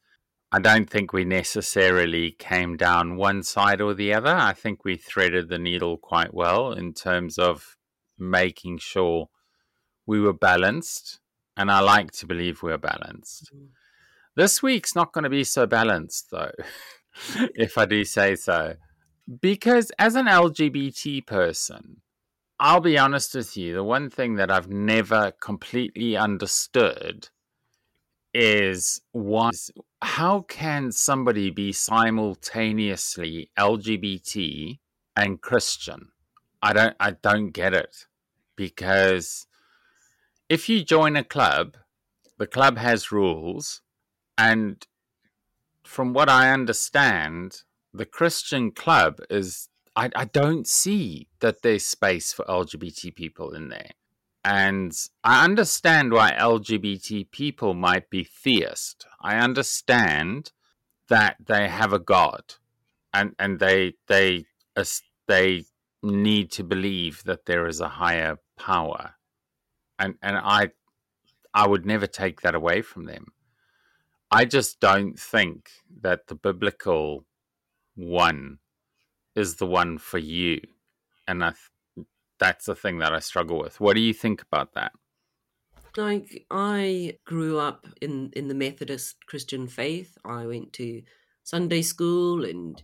I 0.52 0.60
don't 0.60 0.88
think 0.88 1.12
we 1.12 1.24
necessarily 1.24 2.30
came 2.30 2.76
down 2.76 3.16
one 3.16 3.42
side 3.42 3.80
or 3.80 3.94
the 3.94 4.14
other. 4.14 4.34
I 4.34 4.52
think 4.52 4.84
we 4.84 4.96
threaded 4.96 5.48
the 5.48 5.58
needle 5.58 5.98
quite 5.98 6.32
well 6.32 6.72
in 6.72 6.94
terms 6.94 7.38
of 7.38 7.76
making 8.18 8.78
sure 8.78 9.28
we 10.06 10.20
were 10.20 10.32
balanced. 10.32 11.20
And 11.56 11.70
I 11.70 11.80
like 11.80 12.12
to 12.12 12.26
believe 12.26 12.62
we're 12.62 12.78
balanced. 12.78 13.50
Mm-hmm. 13.52 13.66
This 14.36 14.62
week's 14.62 14.94
not 14.94 15.12
going 15.12 15.24
to 15.24 15.30
be 15.30 15.42
so 15.42 15.66
balanced, 15.66 16.30
though, 16.30 16.52
if 17.54 17.76
I 17.76 17.84
do 17.84 18.04
say 18.04 18.36
so. 18.36 18.76
Because 19.40 19.92
as 19.98 20.14
an 20.14 20.26
LGBT 20.26 21.26
person, 21.26 22.00
I'll 22.58 22.80
be 22.80 22.98
honest 22.98 23.34
with 23.34 23.56
you, 23.56 23.74
the 23.74 23.84
one 23.84 24.08
thing 24.08 24.36
that 24.36 24.50
I've 24.50 24.70
never 24.70 25.32
completely 25.32 26.16
understood 26.16 27.28
is 28.32 29.00
was 29.12 29.70
how 30.00 30.40
can 30.42 30.92
somebody 30.92 31.50
be 31.50 31.72
simultaneously 31.72 33.50
LGBT 33.58 34.78
and 35.16 35.40
Christian? 35.40 36.08
I 36.62 36.72
don't 36.72 36.96
I 36.98 37.10
don't 37.10 37.50
get 37.50 37.74
it. 37.74 38.06
Because 38.56 39.46
if 40.48 40.68
you 40.68 40.82
join 40.82 41.16
a 41.16 41.22
club, 41.22 41.76
the 42.38 42.46
club 42.46 42.78
has 42.78 43.12
rules 43.12 43.82
and 44.38 44.86
from 45.84 46.12
what 46.12 46.28
I 46.28 46.50
understand, 46.50 47.62
the 47.98 48.06
Christian 48.06 48.70
club 48.70 49.20
is 49.28 49.68
I, 49.94 50.10
I 50.14 50.24
don't 50.26 50.66
see 50.66 51.28
that 51.40 51.62
there's 51.62 51.84
space 51.84 52.32
for 52.32 52.44
LGBT 52.44 53.14
people 53.14 53.52
in 53.52 53.68
there. 53.68 53.90
And 54.44 54.92
I 55.24 55.44
understand 55.44 56.12
why 56.12 56.32
LGBT 56.32 57.30
people 57.30 57.74
might 57.74 58.08
be 58.08 58.22
theist. 58.22 59.06
I 59.20 59.36
understand 59.36 60.52
that 61.08 61.36
they 61.44 61.68
have 61.68 61.92
a 61.92 61.98
God 61.98 62.54
and, 63.12 63.34
and 63.38 63.58
they 63.58 63.94
they 64.06 64.44
they 65.26 65.64
need 66.02 66.52
to 66.52 66.62
believe 66.62 67.24
that 67.24 67.46
there 67.46 67.66
is 67.66 67.80
a 67.80 67.88
higher 67.88 68.38
power. 68.56 69.14
And 69.98 70.14
and 70.22 70.36
I 70.36 70.70
I 71.52 71.66
would 71.66 71.84
never 71.84 72.06
take 72.06 72.42
that 72.42 72.54
away 72.54 72.82
from 72.82 73.06
them. 73.06 73.32
I 74.30 74.44
just 74.44 74.78
don't 74.78 75.18
think 75.18 75.70
that 76.02 76.28
the 76.28 76.34
biblical 76.36 77.24
one 77.98 78.60
is 79.34 79.56
the 79.56 79.66
one 79.66 79.98
for 79.98 80.18
you. 80.18 80.60
And 81.26 81.44
I 81.44 81.50
th- 81.50 82.06
that's 82.38 82.66
the 82.66 82.76
thing 82.76 82.98
that 82.98 83.12
I 83.12 83.18
struggle 83.20 83.58
with. 83.58 83.80
What 83.80 83.94
do 83.94 84.00
you 84.00 84.14
think 84.14 84.42
about 84.42 84.74
that? 84.74 84.92
Like 85.96 86.46
I 86.50 87.18
grew 87.24 87.58
up 87.58 87.86
in 88.00 88.30
in 88.34 88.48
the 88.48 88.54
Methodist 88.54 89.26
Christian 89.26 89.66
faith. 89.66 90.16
I 90.24 90.46
went 90.46 90.72
to 90.74 91.02
Sunday 91.42 91.82
school 91.82 92.44
and 92.44 92.80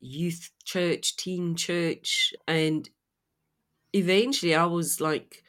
youth 0.00 0.50
church, 0.64 1.16
teen 1.16 1.56
church, 1.56 2.34
and 2.46 2.88
eventually 3.92 4.54
I 4.54 4.66
was 4.66 5.00
like 5.00 5.42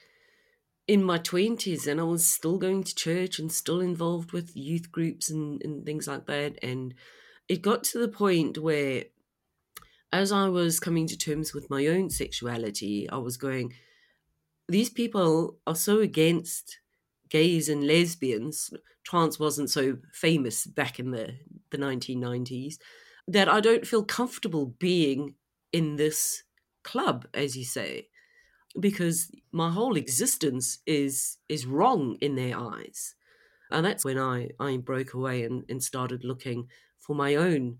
in 0.88 1.04
my 1.04 1.20
20s 1.20 1.88
and 1.88 2.00
I 2.00 2.04
was 2.04 2.28
still 2.28 2.58
going 2.58 2.84
to 2.84 2.96
church 2.96 3.40
and 3.40 3.52
still 3.52 3.82
involved 3.82 4.34
with 4.34 4.56
youth 4.56 4.92
groups 4.92 5.30
and, 5.30 5.62
and 5.64 5.86
things 5.86 6.08
like 6.08 6.26
that. 6.28 6.60
And 6.64 6.94
it 7.48 7.62
got 7.62 7.84
to 7.86 8.00
the 8.00 8.08
point 8.08 8.58
where 8.58 9.06
as 10.12 10.32
I 10.32 10.48
was 10.48 10.80
coming 10.80 11.08
to 11.08 11.18
terms 11.18 11.54
with 11.54 11.70
my 11.70 11.88
own 11.88 12.10
sexuality, 12.10 13.10
I 13.10 13.18
was 13.18 13.36
going, 13.36 13.74
these 14.68 14.90
people 14.90 15.58
are 15.66 15.76
so 15.76 16.00
against 16.02 16.80
gays 17.30 17.68
and 17.68 17.86
lesbians. 17.86 18.72
Trans 19.04 19.40
wasn't 19.40 19.72
so 19.72 19.98
famous 20.14 20.68
back 20.68 21.00
in 21.00 21.12
the, 21.12 21.36
the 21.72 21.78
1990s 21.78 22.76
that 23.28 23.50
I 23.50 23.60
don't 23.60 23.88
feel 23.88 24.04
comfortable 24.04 24.68
being 24.68 25.36
in 25.72 25.96
this 25.96 26.44
club, 26.84 27.26
as 27.34 27.58
you 27.58 27.66
say, 27.66 28.10
because 28.80 29.32
my 29.52 29.72
whole 29.72 29.98
existence 29.98 30.80
is 30.86 31.38
is 31.50 31.66
wrong 31.66 32.18
in 32.22 32.36
their 32.36 32.58
eyes. 32.58 33.16
And 33.72 33.86
that's 33.86 34.06
when 34.06 34.20
I, 34.20 34.50
I 34.60 34.78
broke 34.78 35.14
away 35.14 35.44
and, 35.44 35.64
and 35.68 35.82
started 35.82 36.24
looking 36.24 36.68
for 37.06 37.16
my 37.16 37.36
own 37.36 37.80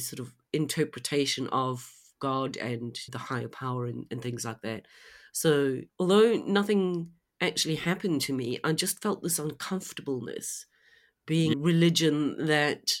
sort 0.00 0.20
of 0.20 0.32
interpretation 0.52 1.48
of 1.48 1.88
God 2.18 2.56
and 2.56 2.98
the 3.10 3.18
higher 3.18 3.48
power 3.48 3.86
and, 3.86 4.06
and 4.10 4.22
things 4.22 4.44
like 4.44 4.62
that. 4.62 4.86
So, 5.32 5.80
although 5.98 6.34
nothing 6.46 7.10
actually 7.40 7.74
happened 7.74 8.22
to 8.22 8.32
me, 8.32 8.58
I 8.64 8.72
just 8.72 9.02
felt 9.02 9.22
this 9.22 9.38
uncomfortableness 9.38 10.66
being 11.26 11.60
religion 11.60 12.46
that 12.46 12.92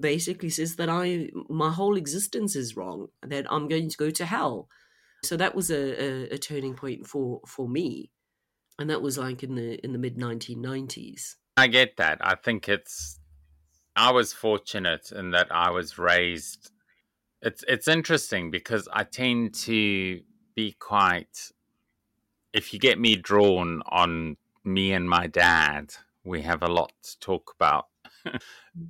basically 0.00 0.50
says 0.50 0.76
that 0.76 0.88
I 0.88 1.30
my 1.48 1.70
whole 1.70 1.96
existence 1.96 2.56
is 2.56 2.76
wrong, 2.76 3.08
that 3.22 3.46
I'm 3.50 3.68
going 3.68 3.90
to 3.90 3.96
go 3.96 4.10
to 4.10 4.24
hell. 4.24 4.68
So 5.24 5.36
that 5.36 5.54
was 5.54 5.70
a, 5.70 6.02
a, 6.02 6.34
a 6.34 6.38
turning 6.38 6.74
point 6.74 7.06
for 7.06 7.40
for 7.46 7.68
me, 7.68 8.10
and 8.78 8.88
that 8.88 9.02
was 9.02 9.18
like 9.18 9.42
in 9.42 9.54
the 9.54 9.84
in 9.84 9.92
the 9.92 9.98
mid 9.98 10.16
1990s. 10.16 11.34
I 11.56 11.66
get 11.66 11.98
that. 11.98 12.18
I 12.22 12.36
think 12.36 12.68
it's 12.68 13.19
I 13.96 14.12
was 14.12 14.32
fortunate 14.32 15.12
in 15.12 15.30
that 15.32 15.48
I 15.50 15.70
was 15.70 15.98
raised. 15.98 16.70
It's 17.42 17.64
it's 17.66 17.88
interesting 17.88 18.50
because 18.50 18.88
I 18.92 19.04
tend 19.04 19.54
to 19.66 20.20
be 20.54 20.72
quite. 20.78 21.52
If 22.52 22.72
you 22.72 22.80
get 22.80 22.98
me 22.98 23.16
drawn 23.16 23.82
on 23.86 24.36
me 24.64 24.92
and 24.92 25.08
my 25.08 25.26
dad, 25.26 25.94
we 26.24 26.42
have 26.42 26.62
a 26.62 26.68
lot 26.68 26.92
to 27.02 27.20
talk 27.20 27.54
about. 27.58 27.86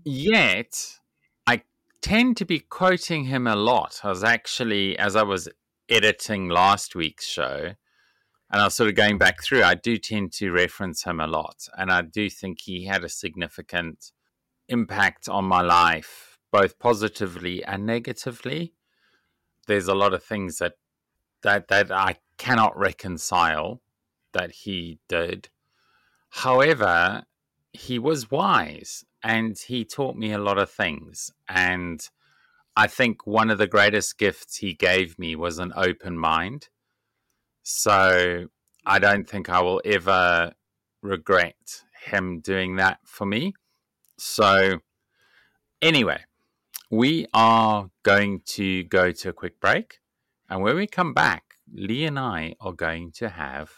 Yet, 0.04 0.99
I 1.47 1.62
tend 2.00 2.37
to 2.38 2.45
be 2.45 2.61
quoting 2.61 3.25
him 3.25 3.47
a 3.47 3.57
lot. 3.57 4.00
I 4.02 4.09
was 4.09 4.25
actually, 4.25 4.99
as 4.99 5.14
I 5.14 5.23
was 5.23 5.49
editing 5.88 6.49
last 6.49 6.95
week's 6.95 7.26
show, 7.26 7.75
and 8.50 8.61
I 8.61 8.64
was 8.64 8.75
sort 8.75 8.88
of 8.88 8.97
going 8.97 9.19
back 9.19 9.42
through, 9.42 9.62
I 9.62 9.75
do 9.75 9.97
tend 9.97 10.33
to 10.35 10.50
reference 10.50 11.04
him 11.04 11.21
a 11.21 11.26
lot. 11.26 11.69
And 11.76 11.90
I 11.90 12.02
do 12.02 12.28
think 12.28 12.62
he 12.62 12.87
had 12.87 13.04
a 13.04 13.09
significant 13.09 14.11
impact 14.71 15.29
on 15.29 15.45
my 15.45 15.61
life, 15.61 16.39
both 16.50 16.79
positively 16.79 17.62
and 17.65 17.85
negatively. 17.85 18.73
There's 19.67 19.89
a 19.89 19.95
lot 19.95 20.15
of 20.15 20.23
things 20.25 20.59
that 20.59 20.75
that 21.43 21.69
that 21.69 21.93
I 21.93 22.17
cannot 22.39 22.77
reconcile 22.79 23.83
that 24.33 24.50
he 24.53 24.99
did. 25.09 25.49
However, 26.31 27.25
he 27.73 27.99
was 27.99 28.31
wise 28.31 29.05
and 29.23 29.59
he 29.59 29.85
taught 29.85 30.17
me 30.17 30.33
a 30.33 30.39
lot 30.39 30.59
of 30.59 30.71
things. 30.71 31.31
And 31.49 32.00
I 32.77 32.87
think 32.87 33.27
one 33.27 33.50
of 33.50 33.59
the 33.59 33.67
greatest 33.67 34.19
gifts 34.19 34.57
he 34.57 34.75
gave 34.75 35.19
me 35.19 35.37
was 35.37 35.59
an 35.59 35.73
open 35.77 36.17
mind. 36.19 36.69
So 37.62 38.47
I 38.87 38.99
don't 38.99 39.29
think 39.29 39.49
I 39.49 39.61
will 39.61 39.83
ever 39.85 40.53
regret 41.03 41.83
him 42.05 42.41
doing 42.41 42.77
that 42.77 43.00
for 43.05 43.27
me. 43.27 43.55
So, 44.23 44.81
anyway, 45.81 46.25
we 46.91 47.27
are 47.33 47.89
going 48.03 48.43
to 48.49 48.85
go 48.85 49.12
to 49.12 49.31
a 49.31 49.33
quick 49.33 49.59
break. 49.61 50.00
And 50.50 50.61
when 50.61 50.77
we 50.77 50.87
come 50.87 51.15
back, 51.15 51.55
Lee 51.73 52.05
and 52.05 52.19
I 52.19 52.55
are 52.61 52.75
going 52.75 53.12
to 53.12 53.31
have 53.31 53.73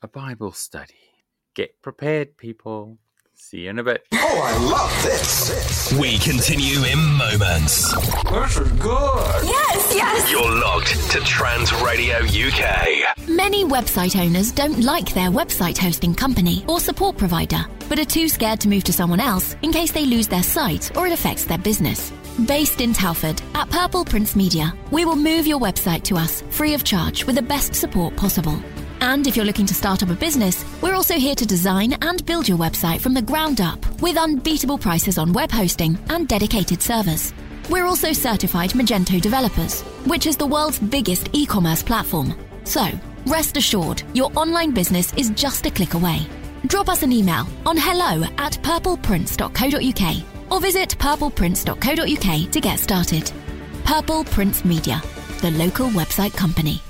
a 0.00 0.08
Bible 0.08 0.52
study. 0.52 1.12
Get 1.52 1.82
prepared, 1.82 2.38
people. 2.38 2.96
See 3.38 3.58
you 3.64 3.70
in 3.70 3.78
a 3.78 3.84
bit. 3.84 4.06
Oh, 4.14 4.40
I 4.42 4.56
love 4.64 5.02
this. 5.02 5.92
We 6.00 6.18
continue 6.18 6.82
in 6.84 6.98
moments. 7.16 7.92
This 7.92 8.56
is 8.56 8.72
good. 8.72 9.44
Yes, 9.44 9.92
yes. 9.94 10.32
You're 10.32 10.58
logged 10.58 11.10
to 11.10 11.20
Trans 11.20 11.70
Radio 11.82 12.16
UK. 12.16 13.28
Many 13.28 13.66
website 13.66 14.18
owners 14.18 14.52
don't 14.52 14.80
like 14.82 15.12
their 15.12 15.28
website 15.28 15.76
hosting 15.76 16.14
company 16.14 16.64
or 16.66 16.80
support 16.80 17.18
provider, 17.18 17.62
but 17.90 17.98
are 17.98 18.06
too 18.06 18.28
scared 18.30 18.58
to 18.60 18.68
move 18.68 18.84
to 18.84 18.92
someone 18.92 19.20
else 19.20 19.54
in 19.60 19.70
case 19.70 19.92
they 19.92 20.06
lose 20.06 20.26
their 20.26 20.42
site 20.42 20.96
or 20.96 21.06
it 21.06 21.12
affects 21.12 21.44
their 21.44 21.58
business. 21.58 22.10
Based 22.46 22.80
in 22.80 22.94
Telford, 22.94 23.40
at 23.54 23.68
Purple 23.68 24.06
Prince 24.06 24.34
Media, 24.34 24.72
we 24.90 25.04
will 25.04 25.16
move 25.16 25.46
your 25.46 25.60
website 25.60 26.04
to 26.04 26.16
us 26.16 26.42
free 26.50 26.72
of 26.72 26.84
charge 26.84 27.24
with 27.26 27.36
the 27.36 27.42
best 27.42 27.74
support 27.74 28.16
possible. 28.16 28.58
And 29.06 29.24
if 29.28 29.36
you're 29.36 29.46
looking 29.46 29.66
to 29.66 29.74
start 29.74 30.02
up 30.02 30.10
a 30.10 30.14
business, 30.14 30.64
we're 30.82 30.96
also 30.96 31.14
here 31.14 31.36
to 31.36 31.46
design 31.46 31.92
and 32.02 32.26
build 32.26 32.48
your 32.48 32.58
website 32.58 33.00
from 33.00 33.14
the 33.14 33.22
ground 33.22 33.60
up 33.60 33.78
with 34.02 34.16
unbeatable 34.16 34.78
prices 34.78 35.16
on 35.16 35.32
web 35.32 35.52
hosting 35.52 35.96
and 36.08 36.26
dedicated 36.26 36.82
servers. 36.82 37.32
We're 37.70 37.86
also 37.86 38.12
certified 38.12 38.70
Magento 38.70 39.20
developers, 39.20 39.82
which 40.06 40.26
is 40.26 40.36
the 40.36 40.48
world's 40.48 40.80
biggest 40.80 41.28
e 41.32 41.46
commerce 41.46 41.84
platform. 41.84 42.34
So, 42.64 42.84
rest 43.26 43.56
assured, 43.56 44.02
your 44.12 44.32
online 44.36 44.74
business 44.74 45.14
is 45.14 45.30
just 45.30 45.66
a 45.66 45.70
click 45.70 45.94
away. 45.94 46.26
Drop 46.66 46.88
us 46.88 47.04
an 47.04 47.12
email 47.12 47.46
on 47.64 47.76
hello 47.76 48.24
at 48.38 48.54
purpleprince.co.uk 48.54 50.50
or 50.50 50.60
visit 50.60 50.98
purpleprince.co.uk 50.98 52.50
to 52.50 52.60
get 52.60 52.80
started. 52.80 53.30
Purple 53.84 54.24
Prince 54.24 54.64
Media, 54.64 55.00
the 55.42 55.52
local 55.52 55.90
website 55.90 56.36
company. 56.36 56.82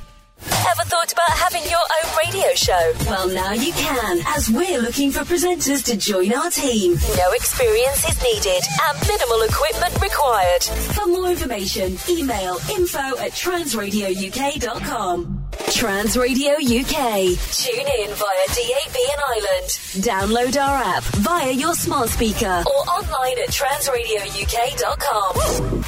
Ever 0.42 0.82
thought 0.84 1.12
about 1.12 1.30
having 1.30 1.62
your 1.64 1.80
own 1.80 2.10
radio 2.24 2.54
show? 2.54 2.92
Well, 3.06 3.28
now 3.28 3.52
you 3.52 3.72
can, 3.72 4.20
as 4.36 4.50
we're 4.50 4.78
looking 4.80 5.10
for 5.10 5.20
presenters 5.20 5.82
to 5.86 5.96
join 5.96 6.32
our 6.34 6.50
team. 6.50 6.94
No 7.16 7.32
experience 7.32 8.04
is 8.08 8.22
needed 8.22 8.62
and 8.88 9.08
minimal 9.08 9.40
equipment 9.42 9.98
required. 10.02 10.62
For 10.62 11.06
more 11.06 11.30
information, 11.30 11.96
email 12.08 12.58
info 12.70 13.16
at 13.18 13.32
transradiouk.com. 13.32 15.42
Transradio 15.52 16.60
UK. 16.60 17.36
Tune 17.52 17.88
in 18.00 18.10
via 18.14 18.46
DAB 18.48 18.96
and 19.12 19.20
Ireland. 19.28 19.68
Download 20.04 20.56
our 20.62 20.76
app 20.82 21.02
via 21.04 21.50
your 21.52 21.74
smart 21.74 22.08
speaker 22.10 22.62
or 22.66 22.84
online 22.90 23.38
at 23.38 23.48
transradiouk.com. 23.50 25.84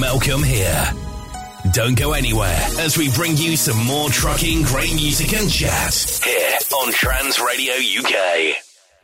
Malcolm 0.00 0.42
here. 0.42 0.92
Don't 1.72 1.98
go 1.98 2.12
anywhere 2.12 2.58
as 2.78 2.98
we 2.98 3.10
bring 3.12 3.34
you 3.38 3.56
some 3.56 3.78
more 3.86 4.10
trucking, 4.10 4.62
great 4.62 4.94
music 4.94 5.32
and 5.32 5.50
chat 5.50 6.20
here 6.22 6.58
on 6.76 6.92
Trans 6.92 7.40
Radio 7.40 7.72
UK. 7.72 8.56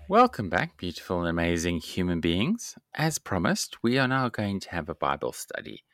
Welcome 0.07 0.51
back, 0.51 0.77
beautiful 0.77 1.21
and 1.21 1.31
amazing 1.31 1.79
human 1.79 2.21
beings. 2.21 2.75
As 2.95 3.19
promised, 3.19 3.83
we 3.83 3.97
are 3.97 4.07
now 4.07 4.29
going 4.29 4.61
to 4.61 4.71
have 4.71 4.91
a 4.91 4.95
Bible 4.95 5.33
study. 5.33 5.85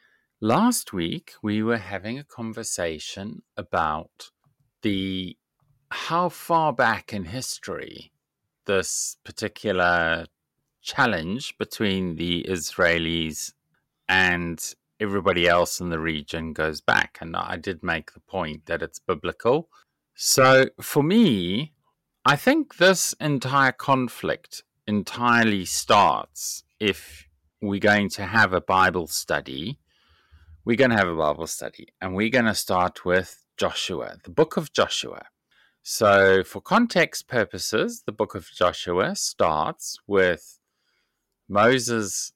Last 0.40 0.93
week, 0.93 1.35
we 1.45 1.62
were 1.62 1.78
having 1.78 2.19
a 2.19 2.25
conversation 2.25 3.43
about 3.57 4.31
the 4.83 5.37
how 5.90 6.28
far 6.28 6.73
back 6.73 7.12
in 7.12 7.26
history 7.26 8.11
this 8.66 9.16
particular 9.25 10.26
challenge 10.83 11.57
between 11.57 12.16
the 12.16 12.45
Israelis 12.49 13.52
and 14.09 14.75
everybody 15.00 15.48
else 15.48 15.80
in 15.80 15.90
the 15.90 15.98
region 15.98 16.52
goes 16.52 16.80
back. 16.80 17.18
And 17.20 17.36
I 17.36 17.56
did 17.56 17.82
make 17.82 18.12
the 18.12 18.20
point 18.20 18.66
that 18.66 18.82
it's 18.82 18.98
biblical. 18.98 19.68
So 20.14 20.66
for 20.80 21.02
me, 21.02 21.72
I 22.24 22.36
think 22.36 22.76
this 22.76 23.14
entire 23.20 23.72
conflict 23.72 24.62
entirely 24.86 25.64
starts 25.64 26.64
if 26.80 27.28
we're 27.60 27.80
going 27.80 28.08
to 28.10 28.24
have 28.26 28.52
a 28.52 28.60
Bible 28.60 29.06
study. 29.06 29.78
We're 30.64 30.76
going 30.76 30.90
to 30.90 30.96
have 30.96 31.08
a 31.08 31.16
Bible 31.16 31.46
study, 31.46 31.88
and 32.00 32.14
we're 32.14 32.30
going 32.30 32.46
to 32.46 32.54
start 32.54 33.04
with 33.04 33.44
Joshua, 33.58 34.16
the 34.24 34.30
book 34.30 34.56
of 34.56 34.72
Joshua. 34.72 35.26
So, 35.82 36.42
for 36.42 36.62
context 36.62 37.28
purposes, 37.28 38.04
the 38.06 38.12
book 38.12 38.34
of 38.34 38.48
Joshua 38.50 39.14
starts 39.14 39.98
with 40.06 40.58
Moses, 41.46 42.32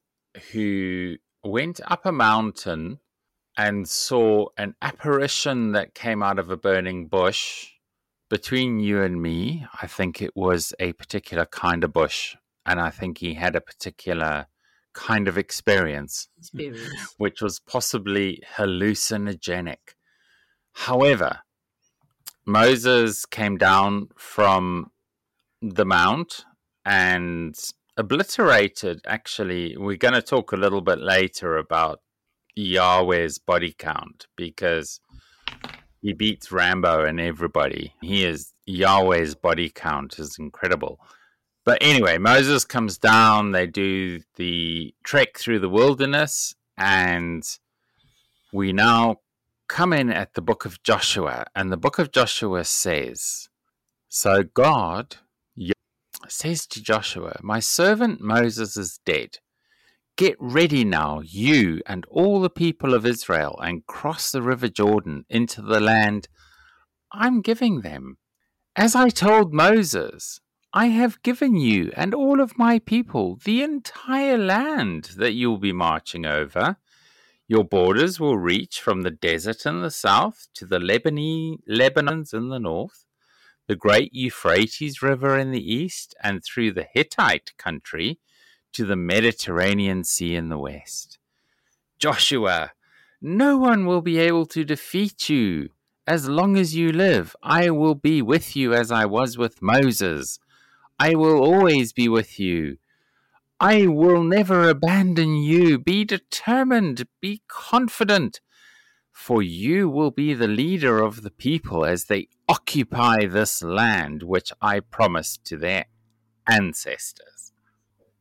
who 0.51 1.15
went 1.43 1.79
up 1.87 2.05
a 2.05 2.11
mountain 2.11 2.99
and 3.57 3.87
saw 3.87 4.47
an 4.57 4.75
apparition 4.81 5.73
that 5.73 5.93
came 5.93 6.23
out 6.23 6.39
of 6.39 6.49
a 6.49 6.57
burning 6.57 7.07
bush 7.07 7.67
between 8.29 8.79
you 8.79 9.01
and 9.01 9.21
me. 9.21 9.65
I 9.81 9.87
think 9.87 10.21
it 10.21 10.35
was 10.35 10.73
a 10.79 10.93
particular 10.93 11.45
kind 11.45 11.83
of 11.83 11.91
bush, 11.91 12.35
and 12.65 12.79
I 12.79 12.89
think 12.89 13.17
he 13.17 13.33
had 13.33 13.55
a 13.55 13.61
particular 13.61 14.47
kind 14.93 15.27
of 15.27 15.37
experience, 15.37 16.29
Experience. 16.37 17.13
which 17.17 17.41
was 17.41 17.59
possibly 17.59 18.41
hallucinogenic. 18.55 19.95
However, 20.73 21.39
Moses 22.45 23.25
came 23.25 23.57
down 23.57 24.09
from 24.17 24.91
the 25.61 25.85
mount 25.85 26.45
and 26.85 27.55
obliterated. 27.99 29.01
Actually, 29.05 29.75
we're 29.77 29.97
going 29.97 30.13
to 30.13 30.21
talk 30.21 30.51
a 30.53 30.57
little 30.57 30.81
bit 30.81 30.99
later 30.99 31.57
about 31.57 31.99
Yahweh's 32.55 33.39
body 33.39 33.75
count 33.77 34.25
because 34.37 35.01
he 36.01 36.13
beats 36.13 36.51
Rambo 36.51 37.03
and 37.03 37.19
everybody. 37.19 37.93
He 38.01 38.23
is 38.23 38.53
Yahweh's 38.65 39.35
body 39.35 39.69
count 39.69 40.17
is 40.17 40.37
incredible. 40.39 40.99
But 41.65 41.79
anyway, 41.81 42.17
Moses 42.17 42.63
comes 42.63 42.97
down. 42.97 43.51
They 43.51 43.67
do 43.67 44.21
the 44.37 44.93
trek 45.03 45.37
through 45.37 45.59
the 45.59 45.69
wilderness, 45.69 46.55
and 46.77 47.43
we 48.53 48.71
now 48.71 49.17
come 49.67 49.91
in 49.91 50.09
at 50.09 50.35
the 50.35 50.41
book 50.41 50.63
of 50.63 50.81
Joshua. 50.83 51.45
And 51.53 51.69
the 51.69 51.77
book 51.77 51.99
of 51.99 52.13
Joshua 52.13 52.63
says, 52.63 53.49
So 54.07 54.43
God 54.43 55.17
says 56.31 56.67
to 56.67 56.81
Joshua, 56.81 57.39
My 57.41 57.59
servant 57.59 58.21
Moses 58.21 58.77
is 58.77 58.99
dead. 59.05 59.37
Get 60.17 60.35
ready 60.39 60.83
now, 60.83 61.21
you 61.21 61.81
and 61.85 62.05
all 62.09 62.41
the 62.41 62.49
people 62.49 62.93
of 62.93 63.05
Israel, 63.05 63.57
and 63.61 63.85
cross 63.85 64.31
the 64.31 64.41
river 64.41 64.67
Jordan 64.67 65.25
into 65.29 65.61
the 65.61 65.79
land 65.79 66.27
I'm 67.11 67.41
giving 67.41 67.81
them. 67.81 68.17
As 68.75 68.95
I 68.95 69.09
told 69.09 69.53
Moses, 69.53 70.39
I 70.73 70.87
have 70.87 71.23
given 71.23 71.55
you 71.55 71.91
and 71.95 72.13
all 72.13 72.39
of 72.39 72.57
my 72.57 72.77
people 72.77 73.39
the 73.43 73.63
entire 73.63 74.37
land 74.37 75.11
that 75.17 75.33
you'll 75.33 75.57
be 75.57 75.73
marching 75.73 76.25
over. 76.25 76.77
Your 77.47 77.63
borders 77.63 78.19
will 78.19 78.37
reach 78.37 78.79
from 78.79 79.01
the 79.01 79.09
desert 79.09 79.65
in 79.65 79.81
the 79.81 79.89
south 79.89 80.47
to 80.53 80.67
the 80.67 80.77
Lebanese, 80.77 81.57
Lebanons 81.67 82.31
in 82.31 82.49
the 82.49 82.59
north, 82.59 83.05
the 83.69 83.75
great 83.75 84.11
Euphrates 84.15 85.03
River 85.03 85.37
in 85.37 85.51
the 85.51 85.73
east, 85.73 86.15
and 86.23 86.43
through 86.43 86.71
the 86.73 86.87
Hittite 86.91 87.55
country 87.59 88.17
to 88.73 88.83
the 88.83 88.95
Mediterranean 88.95 90.03
Sea 90.03 90.35
in 90.35 90.49
the 90.49 90.57
west. 90.57 91.19
Joshua, 91.99 92.71
no 93.21 93.59
one 93.59 93.85
will 93.85 94.01
be 94.01 94.17
able 94.17 94.47
to 94.47 94.65
defeat 94.65 95.29
you. 95.29 95.69
As 96.07 96.27
long 96.27 96.57
as 96.57 96.75
you 96.75 96.91
live, 96.91 97.35
I 97.43 97.69
will 97.69 97.93
be 97.93 98.23
with 98.23 98.55
you 98.55 98.73
as 98.73 98.91
I 98.91 99.05
was 99.05 99.37
with 99.37 99.61
Moses. 99.61 100.39
I 100.97 101.13
will 101.13 101.39
always 101.39 101.93
be 101.93 102.09
with 102.09 102.39
you. 102.39 102.79
I 103.59 103.85
will 103.85 104.23
never 104.23 104.67
abandon 104.67 105.35
you. 105.35 105.77
Be 105.77 106.05
determined, 106.05 107.05
be 107.21 107.43
confident, 107.47 108.41
for 109.19 109.43
you 109.43 109.89
will 109.89 110.11
be 110.11 110.33
the 110.33 110.47
leader 110.47 111.03
of 111.03 111.23
the 111.23 111.29
people 111.29 111.83
as 111.83 112.05
they 112.05 112.29
occupy 112.47 113.25
this 113.25 113.61
land 113.61 114.23
which 114.23 114.49
I 114.61 114.79
promised 114.79 115.43
to 115.47 115.57
their 115.57 115.87
ancestors. 116.47 117.51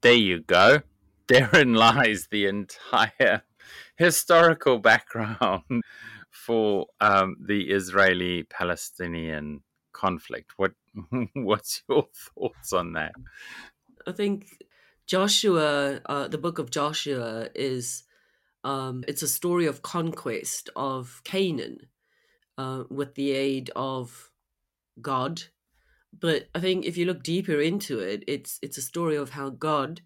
There 0.00 0.12
you 0.12 0.40
go. 0.40 0.82
Therein 1.28 1.74
lies 1.74 2.26
the 2.32 2.46
entire 2.46 3.42
historical 3.96 4.78
background 4.80 5.62
for 6.30 6.86
um, 7.00 7.36
the 7.46 7.70
Israeli 7.70 8.42
Palestinian 8.42 9.62
conflict. 9.92 10.54
What 10.56 10.72
what's 11.34 11.82
your 11.88 12.08
thoughts 12.12 12.72
on 12.72 12.94
that? 12.94 13.12
I 14.04 14.10
think 14.10 14.64
Joshua, 15.06 16.00
uh, 16.06 16.26
the 16.26 16.38
book 16.38 16.58
of 16.58 16.72
Joshua, 16.72 17.50
is 17.54 18.02
um, 18.64 19.04
it's 19.08 19.22
a 19.22 19.28
story 19.28 19.66
of 19.66 19.82
conquest 19.82 20.70
of 20.76 21.20
Canaan 21.24 21.78
uh, 22.56 22.84
with 22.90 23.14
the 23.14 23.32
aid 23.32 23.70
of 23.76 24.30
God. 25.00 25.42
But 26.18 26.48
I 26.54 26.60
think 26.60 26.84
if 26.84 26.96
you 26.96 27.06
look 27.06 27.22
deeper 27.22 27.60
into 27.60 27.98
it, 27.98 28.24
it's 28.26 28.58
it's 28.62 28.78
a 28.78 28.82
story 28.82 29.16
of 29.16 29.30
how 29.30 29.50
God, 29.50 30.00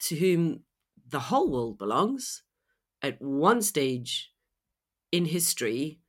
to 0.00 0.16
whom 0.16 0.60
the 1.08 1.20
whole 1.20 1.50
world 1.50 1.78
belongs, 1.78 2.42
at 3.02 3.20
one 3.20 3.62
stage 3.62 4.32
in 5.10 5.24
history, 5.24 6.00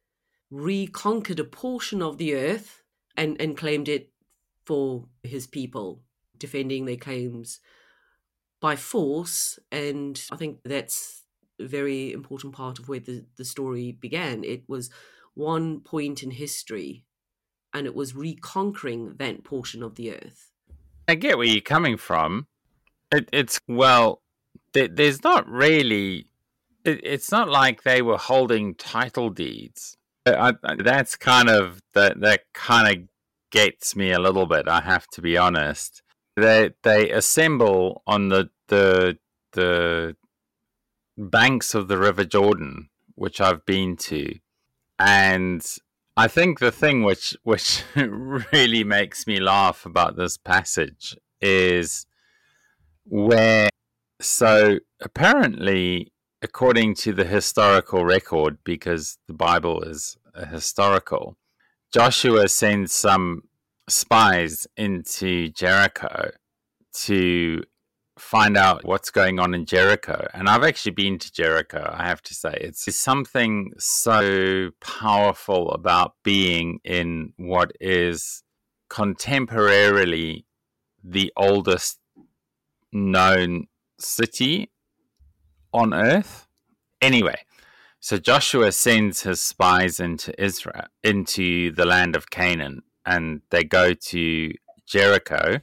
reconquered 0.51 1.39
a 1.39 1.43
portion 1.43 2.01
of 2.01 2.17
the 2.17 2.35
earth 2.35 2.83
and, 3.15 3.39
and 3.41 3.57
claimed 3.57 3.87
it 3.87 4.11
for 4.65 5.07
his 5.23 5.47
people, 5.47 6.01
defending 6.37 6.85
their 6.85 6.97
claims 6.97 7.59
by 8.59 8.75
force. 8.75 9.57
And 9.71 10.21
I 10.31 10.35
think 10.35 10.59
that's 10.65 11.18
very 11.59 12.11
important 12.11 12.53
part 12.53 12.79
of 12.79 12.87
where 12.87 12.99
the, 12.99 13.25
the 13.37 13.45
story 13.45 13.91
began. 13.91 14.43
It 14.43 14.63
was 14.67 14.89
one 15.33 15.79
point 15.79 16.23
in 16.23 16.31
history, 16.31 17.05
and 17.73 17.85
it 17.85 17.95
was 17.95 18.15
reconquering 18.15 19.15
that 19.17 19.43
portion 19.43 19.83
of 19.83 19.95
the 19.95 20.13
earth. 20.13 20.51
I 21.07 21.15
get 21.15 21.37
where 21.37 21.47
you're 21.47 21.61
coming 21.61 21.97
from. 21.97 22.47
It, 23.11 23.29
it's 23.33 23.59
well, 23.67 24.21
there, 24.73 24.87
there's 24.87 25.23
not 25.23 25.49
really. 25.49 26.27
It, 26.85 27.01
it's 27.03 27.31
not 27.31 27.49
like 27.49 27.83
they 27.83 28.01
were 28.01 28.17
holding 28.17 28.75
title 28.75 29.29
deeds. 29.29 29.97
I, 30.25 30.53
I, 30.63 30.75
that's 30.75 31.15
kind 31.15 31.49
of 31.49 31.81
that 31.93 32.19
that 32.21 32.41
kind 32.53 32.95
of 32.95 33.07
gets 33.51 33.95
me 33.95 34.11
a 34.11 34.19
little 34.19 34.45
bit. 34.45 34.67
I 34.67 34.81
have 34.81 35.07
to 35.13 35.21
be 35.21 35.37
honest. 35.37 36.01
They 36.35 36.71
they 36.83 37.09
assemble 37.09 38.03
on 38.05 38.29
the 38.29 38.49
the 38.67 39.17
the 39.53 40.15
banks 41.19 41.75
of 41.75 41.87
the 41.87 41.97
River 41.97 42.23
Jordan, 42.23 42.89
which 43.15 43.41
I've 43.41 43.65
been 43.65 43.97
to, 43.97 44.35
and 44.97 45.65
I 46.15 46.27
think 46.27 46.59
the 46.59 46.71
thing 46.71 47.03
which 47.03 47.35
which 47.43 47.83
really 47.95 48.83
makes 48.83 49.27
me 49.27 49.39
laugh 49.39 49.85
about 49.85 50.15
this 50.15 50.37
passage 50.37 51.17
is 51.41 52.05
where 53.05 53.69
so 54.19 54.79
apparently 55.01 56.11
according 56.41 56.93
to 56.93 57.13
the 57.13 57.25
historical 57.25 58.03
record 58.05 58.57
because 58.63 59.17
the 59.27 59.33
Bible 59.33 59.81
is 59.81 60.17
historical 60.51 61.37
Joshua 61.91 62.47
sends 62.47 62.93
some 62.93 63.43
spies 63.87 64.67
into 64.77 65.49
Jericho 65.49 66.31
to 66.93 67.63
find 68.19 68.57
out 68.57 68.85
what's 68.85 69.09
going 69.09 69.39
on 69.39 69.53
in 69.53 69.65
Jericho. 69.65 70.27
And 70.33 70.47
I've 70.47 70.63
actually 70.63 70.91
been 70.91 71.17
to 71.19 71.31
Jericho, 71.31 71.93
I 71.97 72.05
have 72.07 72.21
to 72.23 72.33
say. 72.33 72.57
It's 72.61 72.95
something 72.95 73.71
so 73.77 74.71
powerful 74.81 75.71
about 75.71 76.13
being 76.23 76.79
in 76.83 77.33
what 77.37 77.71
is 77.79 78.43
contemporarily 78.89 80.45
the 81.03 81.31
oldest 81.37 81.99
known 82.91 83.67
city 83.99 84.71
on 85.73 85.93
earth. 85.93 86.47
Anyway, 87.01 87.41
so 87.99 88.17
Joshua 88.17 88.71
sends 88.71 89.21
his 89.21 89.41
spies 89.41 89.99
into 89.99 90.33
Israel, 90.41 90.85
into 91.03 91.71
the 91.71 91.85
land 91.85 92.15
of 92.15 92.29
Canaan, 92.29 92.81
and 93.05 93.41
they 93.51 93.63
go 93.63 93.93
to 93.93 94.51
Jericho 94.85 95.61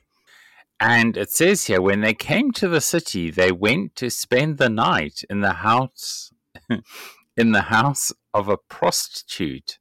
and 0.78 1.16
it 1.16 1.30
says 1.30 1.64
here, 1.64 1.80
when 1.80 2.00
they 2.00 2.14
came 2.14 2.50
to 2.52 2.68
the 2.68 2.80
city, 2.80 3.30
they 3.30 3.50
went 3.50 3.96
to 3.96 4.10
spend 4.10 4.58
the 4.58 4.68
night 4.68 5.24
in 5.30 5.40
the 5.40 5.54
house 5.54 6.30
in 7.36 7.52
the 7.52 7.62
house 7.62 8.12
of 8.34 8.48
a 8.48 8.56
prostitute 8.56 9.78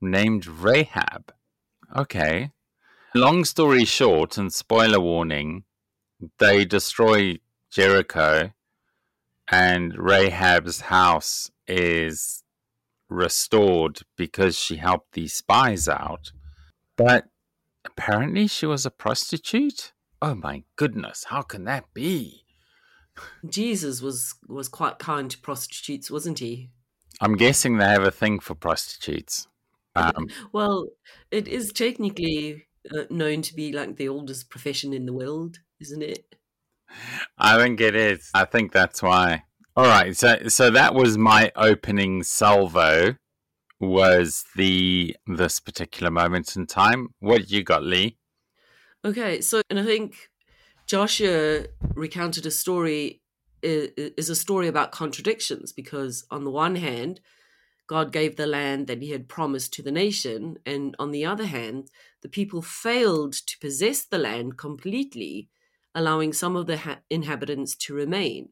named 0.00 0.46
Rahab. 0.46 1.32
Okay. 1.94 2.50
Long 3.14 3.44
story 3.44 3.84
short, 3.84 4.36
and 4.36 4.52
spoiler 4.52 5.00
warning, 5.00 5.64
they 6.38 6.64
destroy 6.64 7.38
Jericho 7.70 8.52
and 9.50 9.96
Rahab's 9.96 10.82
house 10.82 11.50
is 11.66 12.42
restored 13.08 14.00
because 14.16 14.58
she 14.58 14.76
helped 14.76 15.12
these 15.12 15.34
spies 15.34 15.88
out. 15.88 16.32
But 16.96 17.26
apparently 17.84 18.46
she 18.46 18.66
was 18.66 18.86
a 18.86 18.90
prostitute? 18.90 19.92
Oh 20.24 20.34
my 20.34 20.62
goodness, 20.76 21.26
how 21.28 21.42
can 21.42 21.64
that 21.64 21.92
be? 21.92 22.46
Jesus 23.46 24.00
was 24.00 24.36
was 24.48 24.70
quite 24.70 24.98
kind 24.98 25.30
to 25.30 25.38
prostitutes, 25.38 26.10
wasn't 26.10 26.38
he? 26.38 26.70
I'm 27.20 27.36
guessing 27.36 27.76
they 27.76 27.84
have 27.84 28.04
a 28.04 28.10
thing 28.10 28.40
for 28.40 28.54
prostitutes. 28.54 29.48
Um, 29.94 30.28
well, 30.50 30.88
it 31.30 31.46
is 31.46 31.74
technically 31.74 32.64
uh, 32.90 33.02
known 33.10 33.42
to 33.42 33.54
be 33.54 33.70
like 33.70 33.96
the 33.96 34.08
oldest 34.08 34.48
profession 34.48 34.94
in 34.94 35.04
the 35.04 35.12
world, 35.12 35.58
isn't 35.78 36.02
it? 36.02 36.36
I 37.36 37.58
think 37.58 37.82
it 37.82 37.94
is. 37.94 38.30
I 38.32 38.46
think 38.46 38.72
that's 38.72 39.02
why. 39.02 39.42
All 39.76 39.84
right, 39.84 40.16
so 40.16 40.48
so 40.48 40.70
that 40.70 40.94
was 40.94 41.18
my 41.18 41.52
opening 41.54 42.22
salvo. 42.22 43.16
Was 43.78 44.46
the 44.56 45.14
this 45.26 45.60
particular 45.60 46.10
moment 46.10 46.56
in 46.56 46.66
time? 46.66 47.08
What 47.18 47.50
you 47.50 47.62
got, 47.62 47.84
Lee? 47.84 48.16
Okay, 49.04 49.42
so 49.42 49.60
and 49.68 49.78
I 49.78 49.84
think 49.84 50.30
Joshua 50.86 51.66
recounted 51.94 52.46
a 52.46 52.50
story 52.50 53.20
is 53.62 54.30
a 54.30 54.36
story 54.36 54.66
about 54.66 54.92
contradictions 54.92 55.72
because 55.72 56.24
on 56.30 56.44
the 56.44 56.50
one 56.50 56.76
hand, 56.76 57.20
God 57.86 58.12
gave 58.12 58.36
the 58.36 58.46
land 58.46 58.86
that 58.86 59.02
he 59.02 59.10
had 59.10 59.28
promised 59.28 59.74
to 59.74 59.82
the 59.82 59.92
nation, 59.92 60.56
and 60.64 60.96
on 60.98 61.10
the 61.10 61.26
other 61.26 61.44
hand, 61.44 61.90
the 62.22 62.30
people 62.30 62.62
failed 62.62 63.34
to 63.34 63.58
possess 63.58 64.04
the 64.04 64.18
land 64.18 64.56
completely, 64.56 65.50
allowing 65.94 66.32
some 66.32 66.56
of 66.56 66.66
the 66.66 66.78
ha- 66.78 67.00
inhabitants 67.10 67.74
to 67.76 67.94
remain. 67.94 68.48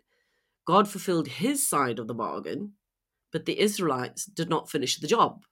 God 0.66 0.86
fulfilled 0.86 1.28
his 1.28 1.66
side 1.66 1.98
of 1.98 2.08
the 2.08 2.14
bargain, 2.14 2.72
but 3.32 3.46
the 3.46 3.58
Israelites 3.58 4.26
did 4.26 4.50
not 4.50 4.70
finish 4.70 4.98
the 4.98 5.06
job. 5.06 5.44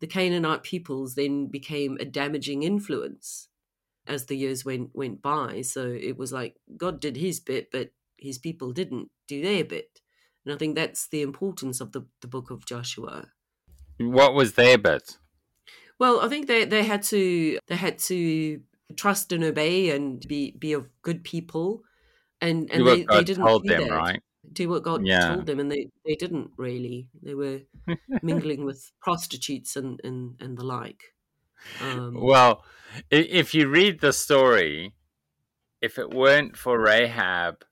The 0.00 0.08
Canaanite 0.08 0.64
peoples 0.64 1.14
then 1.14 1.46
became 1.46 1.96
a 2.00 2.04
damaging 2.04 2.64
influence 2.64 3.48
as 4.06 4.26
the 4.26 4.36
years 4.36 4.64
went 4.64 4.94
went 4.94 5.22
by. 5.22 5.62
So 5.62 5.86
it 5.92 6.16
was 6.16 6.32
like 6.32 6.56
God 6.76 7.00
did 7.00 7.16
his 7.16 7.40
bit, 7.40 7.70
but 7.70 7.92
his 8.18 8.38
people 8.38 8.72
didn't 8.72 9.10
do 9.28 9.42
their 9.42 9.64
bit. 9.64 10.00
And 10.44 10.54
I 10.54 10.58
think 10.58 10.74
that's 10.76 11.08
the 11.08 11.22
importance 11.22 11.80
of 11.80 11.92
the, 11.92 12.06
the 12.20 12.28
book 12.28 12.50
of 12.50 12.66
Joshua. 12.66 13.32
What 13.98 14.34
was 14.34 14.54
their 14.54 14.78
bit? 14.78 15.18
Well, 15.98 16.20
I 16.20 16.28
think 16.28 16.46
they, 16.46 16.64
they 16.64 16.82
had 16.84 17.02
to 17.04 17.58
they 17.66 17.76
had 17.76 17.98
to 18.10 18.62
trust 18.96 19.32
and 19.32 19.44
obey 19.44 19.90
and 19.90 20.26
be 20.26 20.52
be 20.52 20.72
of 20.72 20.90
good 21.02 21.24
people, 21.24 21.84
and 22.40 22.70
and 22.70 22.86
they, 22.86 23.04
they 23.04 23.24
didn't 23.24 23.44
told 23.44 23.62
do 23.62 23.74
them 23.74 23.88
that. 23.90 23.90
right. 23.90 24.20
Do 24.52 24.68
what 24.70 24.84
God 24.84 25.06
Yeah. 25.06 25.28
told 25.28 25.46
them, 25.46 25.60
and 25.60 25.72
they, 25.72 25.90
they 26.06 26.16
didn't 26.16 26.52
really. 26.58 27.08
They 27.22 27.34
were 27.34 27.62
mingling 28.22 28.64
with 28.66 28.92
prostitutes 29.00 29.76
and, 29.76 30.00
and, 30.04 30.40
and 30.40 30.58
the 30.58 30.64
like. 30.64 31.13
Um, 31.80 32.14
Well, 32.14 32.64
if 33.10 33.54
you 33.54 33.68
read 33.68 34.00
the 34.00 34.12
story, 34.12 34.94
if 35.80 35.98
it 35.98 36.10
weren't 36.14 36.56
for 36.56 36.78
Rahab, 36.78 37.64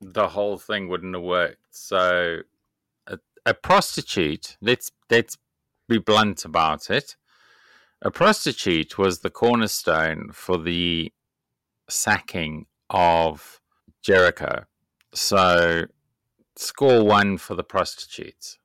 the 0.00 0.28
whole 0.28 0.58
thing 0.58 0.88
wouldn't 0.88 1.14
have 1.14 1.22
worked. 1.22 1.58
So, 1.70 2.40
a, 3.06 3.18
a 3.46 3.54
prostitute. 3.54 4.56
Let's 4.60 4.90
let's 5.10 5.38
be 5.88 5.98
blunt 5.98 6.44
about 6.44 6.90
it. 6.90 7.16
A 8.02 8.10
prostitute 8.10 8.98
was 8.98 9.20
the 9.20 9.30
cornerstone 9.30 10.30
for 10.32 10.58
the 10.58 11.12
sacking 11.88 12.66
of 12.90 13.60
Jericho. 14.02 14.64
So, 15.14 15.84
score 16.56 17.04
one 17.04 17.38
for 17.38 17.54
the 17.54 17.62
prostitutes. 17.62 18.58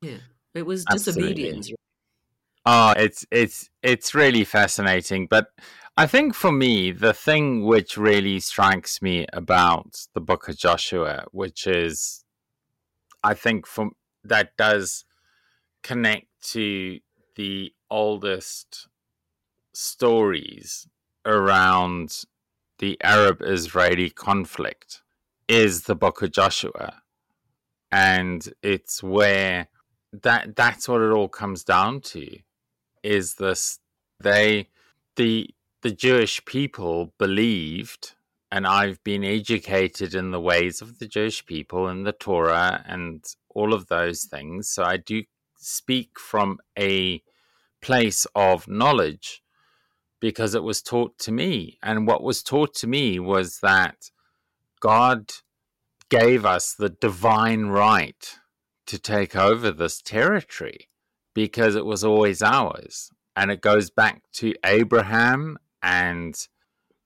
yeah, 0.00 0.18
it 0.54 0.64
was 0.64 0.84
Absolutely. 0.88 1.34
disobedience. 1.34 1.70
Oh, 2.66 2.94
it's 2.96 3.26
it's 3.30 3.70
it's 3.82 4.14
really 4.14 4.44
fascinating. 4.44 5.26
But 5.26 5.48
I 5.96 6.06
think 6.06 6.34
for 6.34 6.50
me, 6.50 6.92
the 6.92 7.12
thing 7.12 7.64
which 7.64 7.96
really 7.96 8.40
strikes 8.40 9.02
me 9.02 9.26
about 9.32 10.06
the 10.14 10.20
book 10.20 10.48
of 10.48 10.56
Joshua, 10.56 11.26
which 11.30 11.66
is, 11.66 12.24
I 13.22 13.34
think, 13.34 13.66
from 13.66 13.92
that 14.24 14.56
does 14.56 15.04
connect 15.82 16.28
to 16.52 17.00
the 17.36 17.72
oldest 17.90 18.88
stories 19.74 20.88
around 21.26 22.24
the 22.78 22.96
Arab-Israeli 23.02 24.10
conflict, 24.10 25.02
is 25.48 25.82
the 25.82 25.94
book 25.94 26.22
of 26.22 26.32
Joshua, 26.32 27.02
and 27.92 28.48
it's 28.62 29.02
where 29.02 29.68
that 30.22 30.56
that's 30.56 30.88
what 30.88 31.02
it 31.02 31.10
all 31.10 31.28
comes 31.28 31.62
down 31.62 32.00
to 32.00 32.38
is 33.04 33.34
this 33.34 33.78
they 34.20 34.68
the 35.16 35.50
the 35.82 35.90
Jewish 35.90 36.44
people 36.44 37.12
believed 37.18 38.14
and 38.50 38.66
I've 38.66 39.02
been 39.04 39.24
educated 39.24 40.14
in 40.14 40.30
the 40.30 40.40
ways 40.40 40.80
of 40.80 40.98
the 40.98 41.06
Jewish 41.06 41.44
people 41.44 41.88
and 41.88 42.06
the 42.06 42.12
Torah 42.12 42.84
and 42.86 43.24
all 43.50 43.74
of 43.74 43.88
those 43.88 44.24
things. 44.24 44.68
So 44.68 44.84
I 44.84 44.96
do 44.96 45.24
speak 45.58 46.18
from 46.18 46.58
a 46.78 47.22
place 47.82 48.26
of 48.34 48.68
knowledge 48.68 49.42
because 50.20 50.54
it 50.54 50.62
was 50.62 50.82
taught 50.82 51.18
to 51.18 51.32
me. 51.32 51.78
And 51.82 52.06
what 52.06 52.22
was 52.22 52.42
taught 52.42 52.74
to 52.76 52.86
me 52.86 53.18
was 53.18 53.58
that 53.58 54.10
God 54.80 55.32
gave 56.08 56.46
us 56.46 56.74
the 56.74 56.90
divine 56.90 57.66
right 57.66 58.38
to 58.86 58.98
take 58.98 59.34
over 59.34 59.70
this 59.70 60.00
territory 60.00 60.88
because 61.34 61.74
it 61.74 61.84
was 61.84 62.04
always 62.04 62.42
ours. 62.42 63.10
And 63.36 63.50
it 63.50 63.60
goes 63.60 63.90
back 63.90 64.22
to 64.34 64.54
Abraham, 64.64 65.58
and 65.82 66.34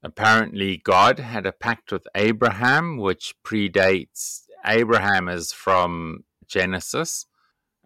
apparently 0.03 0.77
God 0.77 1.19
had 1.19 1.47
a 1.47 1.53
pact 1.53 1.91
with 1.91 2.07
Abraham, 2.15 2.99
which 2.99 3.35
predates 3.45 4.43
Abraham 4.65 5.29
is 5.29 5.53
from 5.53 6.25
Genesis. 6.47 7.27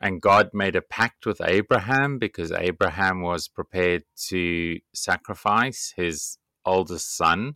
And 0.01 0.21
God 0.21 0.51
made 0.53 0.75
a 0.75 0.83
pact 0.83 1.27
with 1.27 1.41
Abraham 1.45 2.19
because 2.19 2.51
Abraham 2.51 3.23
was 3.23 3.47
prepared 3.47 4.03
to 4.29 4.81
sacrifice 4.93 5.95
his 5.97 6.39
oldest 6.67 7.17
son 7.17 7.55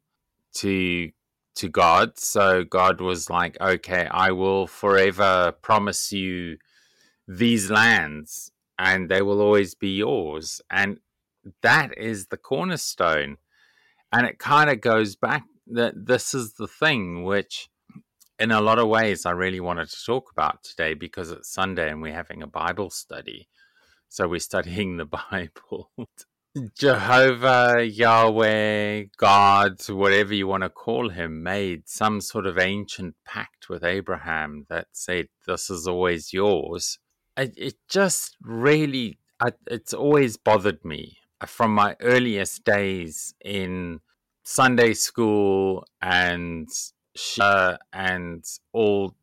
to 0.54 1.10
to 1.56 1.68
God. 1.68 2.18
So 2.18 2.64
God 2.64 3.00
was 3.00 3.30
like, 3.30 3.56
okay, 3.60 4.06
I 4.10 4.30
will 4.30 4.66
forever 4.66 5.52
promise 5.62 6.12
you 6.12 6.58
these 7.26 7.70
lands 7.70 8.52
and 8.78 9.08
they 9.08 9.22
will 9.22 9.40
always 9.40 9.74
be 9.74 9.96
yours. 9.96 10.60
And 10.70 10.98
that 11.62 11.96
is 11.96 12.26
the 12.26 12.36
cornerstone. 12.36 13.36
And 14.12 14.26
it 14.26 14.38
kind 14.38 14.70
of 14.70 14.80
goes 14.80 15.16
back 15.16 15.44
that 15.68 16.06
this 16.06 16.34
is 16.34 16.54
the 16.54 16.68
thing 16.68 17.24
which, 17.24 17.68
in 18.38 18.50
a 18.50 18.60
lot 18.60 18.78
of 18.78 18.88
ways, 18.88 19.26
I 19.26 19.32
really 19.32 19.60
wanted 19.60 19.88
to 19.90 20.04
talk 20.04 20.30
about 20.30 20.62
today 20.62 20.94
because 20.94 21.30
it's 21.30 21.52
Sunday 21.52 21.90
and 21.90 22.02
we're 22.02 22.14
having 22.14 22.42
a 22.42 22.46
Bible 22.46 22.90
study. 22.90 23.48
So 24.08 24.28
we're 24.28 24.40
studying 24.40 24.96
the 24.96 25.06
Bible. 25.30 25.90
Jehovah, 26.74 27.84
Yahweh, 27.84 29.04
God, 29.18 29.88
whatever 29.88 30.32
you 30.32 30.46
want 30.46 30.62
to 30.62 30.70
call 30.70 31.10
him, 31.10 31.42
made 31.42 31.86
some 31.86 32.22
sort 32.22 32.46
of 32.46 32.56
ancient 32.56 33.14
pact 33.26 33.68
with 33.68 33.84
Abraham 33.84 34.64
that 34.70 34.86
said, 34.92 35.28
This 35.46 35.68
is 35.68 35.86
always 35.86 36.32
yours. 36.32 36.98
It, 37.36 37.54
it 37.56 37.74
just 37.88 38.36
really, 38.42 39.18
it's 39.66 39.92
always 39.92 40.36
bothered 40.36 40.84
me 40.84 41.18
from 41.46 41.74
my 41.74 41.96
earliest 42.00 42.64
days 42.64 43.34
in 43.44 44.00
Sunday 44.42 44.94
school 44.94 45.86
and 46.00 46.68
and 47.92 48.44
all. 48.72 49.14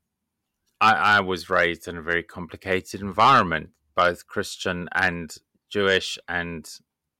I, 0.82 1.17
I 1.17 1.19
was 1.21 1.49
raised 1.49 1.88
in 1.88 1.97
a 1.97 2.02
very 2.02 2.23
complicated 2.23 3.02
environment, 3.02 3.69
both 3.95 4.28
Christian 4.28 4.89
and 4.93 5.34
Jewish 5.69 6.17
and 6.28 6.69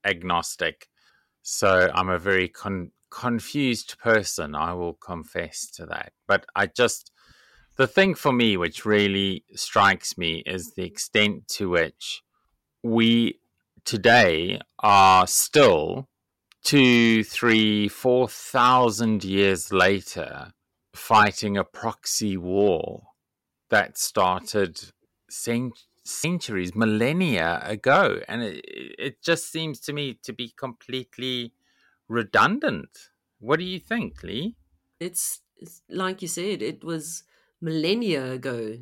agnostic. 0.04 0.88
So 1.42 1.90
I'm 1.94 2.10
a 2.10 2.18
very 2.18 2.48
con- 2.48 2.92
confused 3.10 3.98
person. 3.98 4.54
I 4.54 4.74
will 4.74 4.94
confess 4.94 5.70
to 5.72 5.86
that. 5.86 6.12
But 6.26 6.44
I 6.54 6.66
just, 6.66 7.10
the 7.76 7.86
thing 7.86 8.14
for 8.14 8.32
me 8.32 8.56
which 8.56 8.84
really 8.84 9.44
strikes 9.54 10.16
me 10.16 10.42
is 10.46 10.72
the 10.72 10.84
extent 10.84 11.48
to 11.48 11.68
which 11.68 12.22
we 12.82 13.40
today 13.84 14.60
are 14.78 15.26
still 15.26 16.08
two, 16.62 17.22
three, 17.24 17.88
four 17.88 18.28
thousand 18.28 19.22
years 19.24 19.72
later 19.72 20.52
fighting 20.94 21.56
a 21.56 21.64
proxy 21.64 22.36
war 22.36 23.02
that 23.68 23.98
started 23.98 24.80
cent- 25.28 25.84
centuries, 26.04 26.74
millennia 26.74 27.60
ago. 27.64 28.20
And 28.28 28.42
it, 28.42 28.64
it 28.66 29.22
just 29.22 29.50
seems 29.50 29.80
to 29.80 29.92
me 29.92 30.18
to 30.22 30.32
be 30.32 30.52
completely 30.56 31.52
redundant. 32.08 33.10
What 33.40 33.58
do 33.58 33.64
you 33.64 33.80
think, 33.80 34.22
Lee? 34.22 34.56
It's, 35.00 35.40
it's 35.56 35.82
like 35.88 36.22
you 36.22 36.28
said, 36.28 36.62
it 36.62 36.84
was 36.84 37.24
millennia 37.64 38.32
ago 38.32 38.78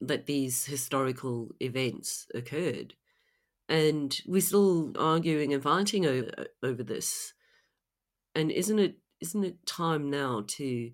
that 0.00 0.26
these 0.26 0.64
historical 0.64 1.48
events 1.60 2.28
occurred. 2.32 2.94
And 3.68 4.16
we're 4.24 4.40
still 4.40 4.92
arguing 4.96 5.52
and 5.52 5.62
fighting 5.62 6.06
over, 6.06 6.30
over 6.62 6.82
this. 6.82 7.34
And 8.34 8.50
isn't 8.50 8.78
it 8.78 8.96
isn't 9.20 9.44
it 9.44 9.66
time 9.66 10.08
now 10.08 10.44
to 10.46 10.92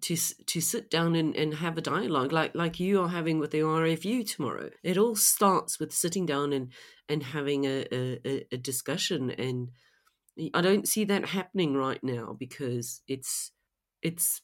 to 0.00 0.16
to 0.46 0.60
sit 0.60 0.90
down 0.90 1.14
and, 1.14 1.36
and 1.36 1.54
have 1.54 1.76
a 1.78 1.82
dialogue 1.82 2.32
like 2.32 2.54
like 2.54 2.80
you 2.80 3.02
are 3.02 3.08
having 3.08 3.38
with 3.38 3.50
the 3.50 3.60
RFU 3.60 4.28
tomorrow. 4.28 4.70
It 4.82 4.96
all 4.96 5.14
starts 5.14 5.78
with 5.78 5.92
sitting 5.92 6.26
down 6.26 6.52
and 6.52 6.72
and 7.08 7.22
having 7.22 7.66
a, 7.66 7.86
a, 7.92 8.46
a 8.50 8.56
discussion 8.56 9.30
and 9.30 9.70
I 10.54 10.62
don't 10.62 10.88
see 10.88 11.04
that 11.04 11.26
happening 11.26 11.74
right 11.74 12.02
now 12.02 12.34
because 12.38 13.02
it's 13.06 13.52
it's 14.02 14.40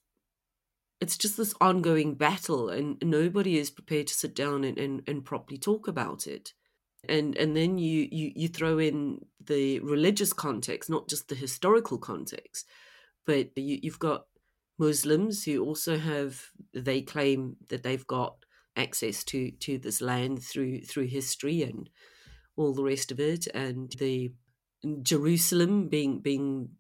it's 1.01 1.17
just 1.17 1.37
this 1.37 1.55
ongoing 1.61 2.15
battle 2.15 2.69
and 2.69 2.97
nobody 3.03 3.59
is 3.59 3.71
prepared 3.71 4.09
to 4.09 4.15
sit 4.15 4.35
down 4.35 4.65
and, 4.65 4.79
and, 4.79 5.03
and 5.07 5.25
properly 5.25 5.59
talk 5.59 5.89
about 5.89 6.27
it. 6.27 6.53
And 7.09 7.37
and 7.37 7.57
then 7.57 7.79
you, 7.79 8.09
you 8.11 8.33
you 8.35 8.49
throw 8.49 8.79
in 8.79 9.21
the 9.45 9.79
religious 9.81 10.33
context 10.33 10.91
not 10.91 11.09
just 11.09 11.29
the 11.29 11.37
historical 11.37 11.97
context 11.97 12.67
but 13.25 13.51
you, 13.57 13.79
you've 13.83 14.01
got 14.01 14.25
Muslims 14.79 15.45
who 15.45 15.63
also 15.65 15.99
have 15.99 16.47
they 16.73 17.03
claim 17.03 17.57
that 17.69 17.83
they've 17.83 18.07
got 18.07 18.45
access 18.75 19.23
to 19.25 19.51
to 19.51 19.77
this 19.77 20.01
land 20.01 20.43
through 20.43 20.81
through 20.81 21.07
history 21.07 21.63
and 21.63 21.91
all 22.57 22.73
the 22.73 22.83
rest 22.83 23.13
of 23.13 23.21
it. 23.21 23.47
And 23.49 23.93
the 23.99 24.33
Jerusalem 25.03 25.89
being 25.89 26.21
being 26.21 26.71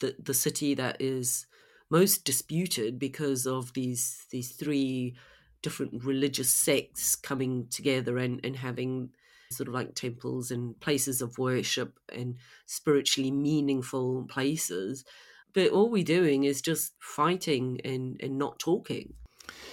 the 0.00 0.14
the 0.22 0.34
city 0.34 0.74
that 0.74 1.00
is 1.00 1.46
most 1.92 2.24
disputed 2.24 2.98
because 2.98 3.46
of 3.46 3.72
these 3.74 4.26
these 4.30 4.52
three 4.52 5.14
different 5.62 6.04
religious 6.04 6.50
sects 6.50 7.14
coming 7.14 7.68
together 7.68 8.18
and 8.18 8.40
and 8.44 8.56
having 8.56 9.10
sort 9.50 9.68
of 9.68 9.74
like 9.74 9.94
temples 9.94 10.50
and 10.50 10.80
places 10.80 11.20
of 11.20 11.36
worship 11.38 11.98
and 12.10 12.36
spiritually 12.66 13.30
meaningful 13.30 14.24
places 14.24 15.04
but 15.52 15.70
all 15.70 15.90
we're 15.90 16.04
doing 16.04 16.44
is 16.44 16.62
just 16.62 16.94
fighting 16.98 17.80
and, 17.84 18.18
and 18.22 18.38
not 18.38 18.58
talking. 18.58 19.14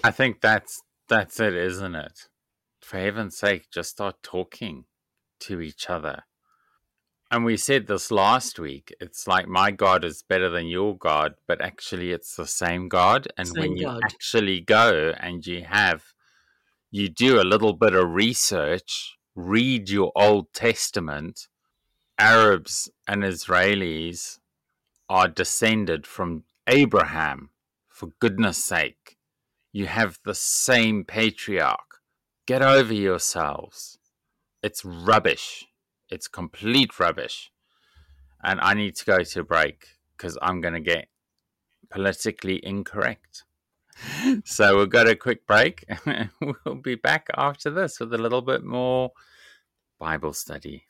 I 0.03 0.12
think 0.12 0.41
that's 0.41 0.82
that's 1.08 1.39
it, 1.39 1.55
isn't 1.55 1.95
it? 1.95 2.27
For 2.82 2.97
heaven's 2.97 3.38
sake, 3.38 3.67
just 3.71 3.91
start 3.91 4.21
talking 4.23 4.86
to 5.41 5.62
each 5.62 5.89
other. 5.89 6.23
And 7.32 7.46
we 7.46 7.58
said 7.58 7.86
this 7.86 8.10
last 8.10 8.58
week. 8.58 8.94
It's 9.00 9.28
like 9.28 9.48
my 9.48 9.70
God 9.70 10.04
is 10.04 10.24
better 10.24 10.50
than 10.50 10.68
your 10.68 10.98
God, 10.98 11.36
but 11.48 11.62
actually 11.62 12.12
it's 12.12 12.36
the 12.36 12.48
same 12.48 12.89
God. 12.89 13.28
And 13.38 13.50
same 13.50 13.60
when 13.60 13.78
you 13.78 13.86
God. 13.86 14.02
actually 14.04 14.62
go 14.62 15.13
and 15.20 15.46
you 15.46 15.63
have 15.63 16.13
you 16.92 17.08
do 17.08 17.39
a 17.39 17.44
little 17.44 17.74
bit 17.74 17.94
of 17.94 18.10
research, 18.10 19.18
read 19.36 19.89
your 19.89 20.12
Old 20.15 20.52
Testament, 20.54 21.48
Arabs 22.18 22.89
and 23.08 23.24
Israelis 23.24 24.39
are 25.08 25.28
descended 25.28 26.08
from 26.08 26.44
Abraham, 26.68 27.52
for 27.88 28.10
goodness 28.20 28.63
sake. 28.63 29.18
You 29.72 29.86
have 29.86 30.20
the 30.26 30.34
same 30.34 31.04
patriarch. 31.04 32.02
Get 32.48 32.63
over 32.63 32.94
yourselves. 32.94 34.00
It's 34.63 34.84
rubbish. 34.84 35.68
It's 36.10 36.28
complete 36.28 37.00
rubbish. 37.00 37.52
And 38.43 38.60
I 38.62 38.74
need 38.74 38.95
to 38.95 39.06
go 39.06 39.24
to 39.24 39.39
a 39.41 39.43
break 39.43 39.86
because 40.15 40.38
I'm 40.41 40.62
going 40.62 40.74
to 40.74 40.80
get 40.80 41.08
politically 41.89 42.60
incorrect. 42.63 43.43
so 44.45 44.78
we'll 44.78 44.86
go 44.86 45.04
to 45.04 45.12
a 45.12 45.15
quick 45.15 45.45
break. 45.45 45.86
we'll 46.65 46.76
be 46.76 46.95
back 46.95 47.28
after 47.36 47.69
this 47.69 48.00
with 48.00 48.13
a 48.13 48.17
little 48.17 48.41
bit 48.41 48.63
more 48.63 49.12
Bible 50.00 50.34
study. 50.34 50.86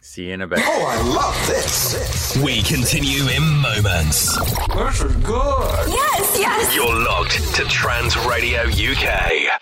See 0.00 0.26
you 0.26 0.34
in 0.34 0.42
a 0.42 0.46
bit. 0.46 0.60
Oh, 0.62 0.86
I 0.86 1.02
love 1.02 1.46
this. 1.48 2.36
We 2.36 2.62
continue 2.62 3.26
in 3.28 3.42
moments. 3.42 4.38
This 4.68 5.02
is 5.02 5.16
good. 5.16 5.88
Yes, 5.88 6.36
yes. 6.38 6.74
You're 6.74 7.04
locked 7.04 7.54
to 7.56 7.64
Trans 7.64 8.16
Radio 8.18 8.62
UK. 8.62 9.60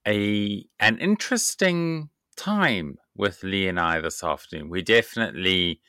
a 0.07 0.65
an 0.79 0.97
interesting 0.97 2.09
time 2.35 2.97
with 3.15 3.43
Lee 3.43 3.67
and 3.67 3.79
I 3.79 4.01
this 4.01 4.23
afternoon. 4.23 4.69
We're 4.69 4.81
definitely 4.81 5.79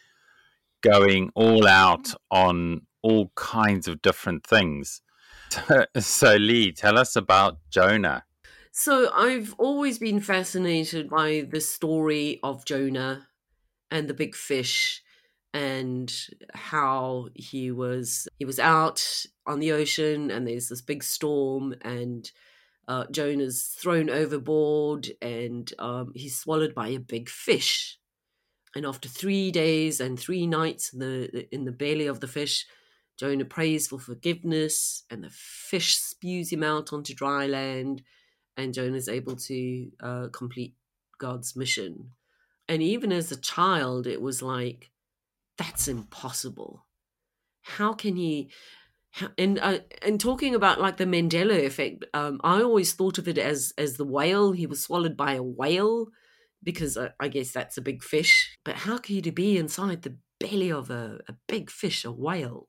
going 0.83 1.31
all 1.35 1.67
out 1.67 2.09
on 2.31 2.83
all 3.01 3.33
kinds 3.37 3.89
of 3.89 4.03
different 4.03 4.47
things. 4.47 5.01
So, 5.99 6.37
Lee, 6.37 6.73
tell 6.73 6.99
us 6.99 7.17
about 7.17 7.59
Jonah. 7.71 8.25
So 8.79 9.11
I've 9.11 9.55
always 9.57 9.99
been 9.99 10.21
fascinated 10.21 11.09
by 11.09 11.49
the 11.51 11.63
story 11.63 12.41
of 12.43 12.67
Jonah 12.67 13.27
and 13.91 14.07
the 14.07 14.13
big 14.13 14.35
fish 14.35 15.03
and 15.55 16.15
how 16.53 17.29
he 17.35 17.71
was 17.71 18.29
he 18.39 18.45
was 18.45 18.59
out 18.59 19.25
on 19.47 19.61
the 19.61 19.73
ocean 19.73 20.31
and 20.31 20.47
there's 20.47 20.69
this 20.69 20.83
big 20.83 21.03
storm 21.03 21.75
and 21.81 22.31
uh, 22.87 23.07
Jonah's 23.11 23.75
thrown 23.81 24.11
overboard 24.11 25.09
and 25.23 25.73
um, 25.79 26.13
he's 26.15 26.39
swallowed 26.39 26.75
by 26.75 26.89
a 26.89 26.99
big 26.99 27.31
fish. 27.31 27.99
And 28.75 28.85
after 28.85 29.09
three 29.09 29.51
days 29.51 30.01
and 30.01 30.21
three 30.21 30.47
nights 30.47 30.93
in 30.93 30.99
the 30.99 31.55
in 31.55 31.65
the 31.65 31.73
belly 31.73 32.07
of 32.07 32.21
the 32.21 32.29
fish, 32.29 32.67
Jonah 33.19 33.45
prays 33.45 33.89
for 33.89 33.99
forgiveness, 33.99 35.05
and 35.11 35.25
the 35.25 35.31
fish 35.31 35.97
spews 35.97 36.53
him 36.53 36.63
out 36.63 36.93
onto 36.93 37.15
dry 37.15 37.47
land, 37.47 38.03
and 38.57 38.75
Jonah 38.75 38.97
is 38.97 39.09
able 39.09 39.37
to 39.37 39.91
uh, 40.03 40.27
complete 40.33 40.75
God's 41.19 41.57
mission. 41.57 42.11
And 42.69 42.83
even 42.83 43.13
as 43.13 43.31
a 43.31 43.41
child, 43.41 44.07
it 44.07 44.21
was 44.21 44.43
like, 44.43 44.91
that's 45.57 45.89
impossible. 45.89 46.87
How 47.63 47.93
can 47.93 48.17
he? 48.17 48.51
and 49.39 49.59
uh, 49.59 49.79
and 50.03 50.21
talking 50.21 50.55
about 50.55 50.81
like 50.81 50.97
the 50.97 51.05
Mandela 51.05 51.65
effect, 51.65 52.05
um, 52.13 52.41
I 52.45 52.63
always 52.63 52.93
thought 52.93 53.19
of 53.19 53.29
it 53.29 53.39
as 53.39 53.73
as 53.79 53.97
the 53.97 54.05
whale. 54.05 54.53
He 54.53 54.67
was 54.67 54.83
swallowed 54.83 55.17
by 55.17 55.35
a 55.35 55.43
whale 55.43 56.09
because 56.63 56.97
I, 56.97 57.11
I 57.19 57.29
guess 57.29 57.53
that's 57.53 57.79
a 57.79 57.83
big 57.83 58.03
fish. 58.03 58.59
But 58.65 58.75
how 58.77 58.99
could 58.99 59.25
he 59.25 59.31
be 59.31 59.57
inside 59.57 60.03
the 60.03 60.19
belly 60.39 60.71
of 60.71 60.91
a, 60.91 61.21
a 61.29 61.35
big 61.49 61.71
fish, 61.71 62.05
a 62.05 62.13
whale? 62.13 62.69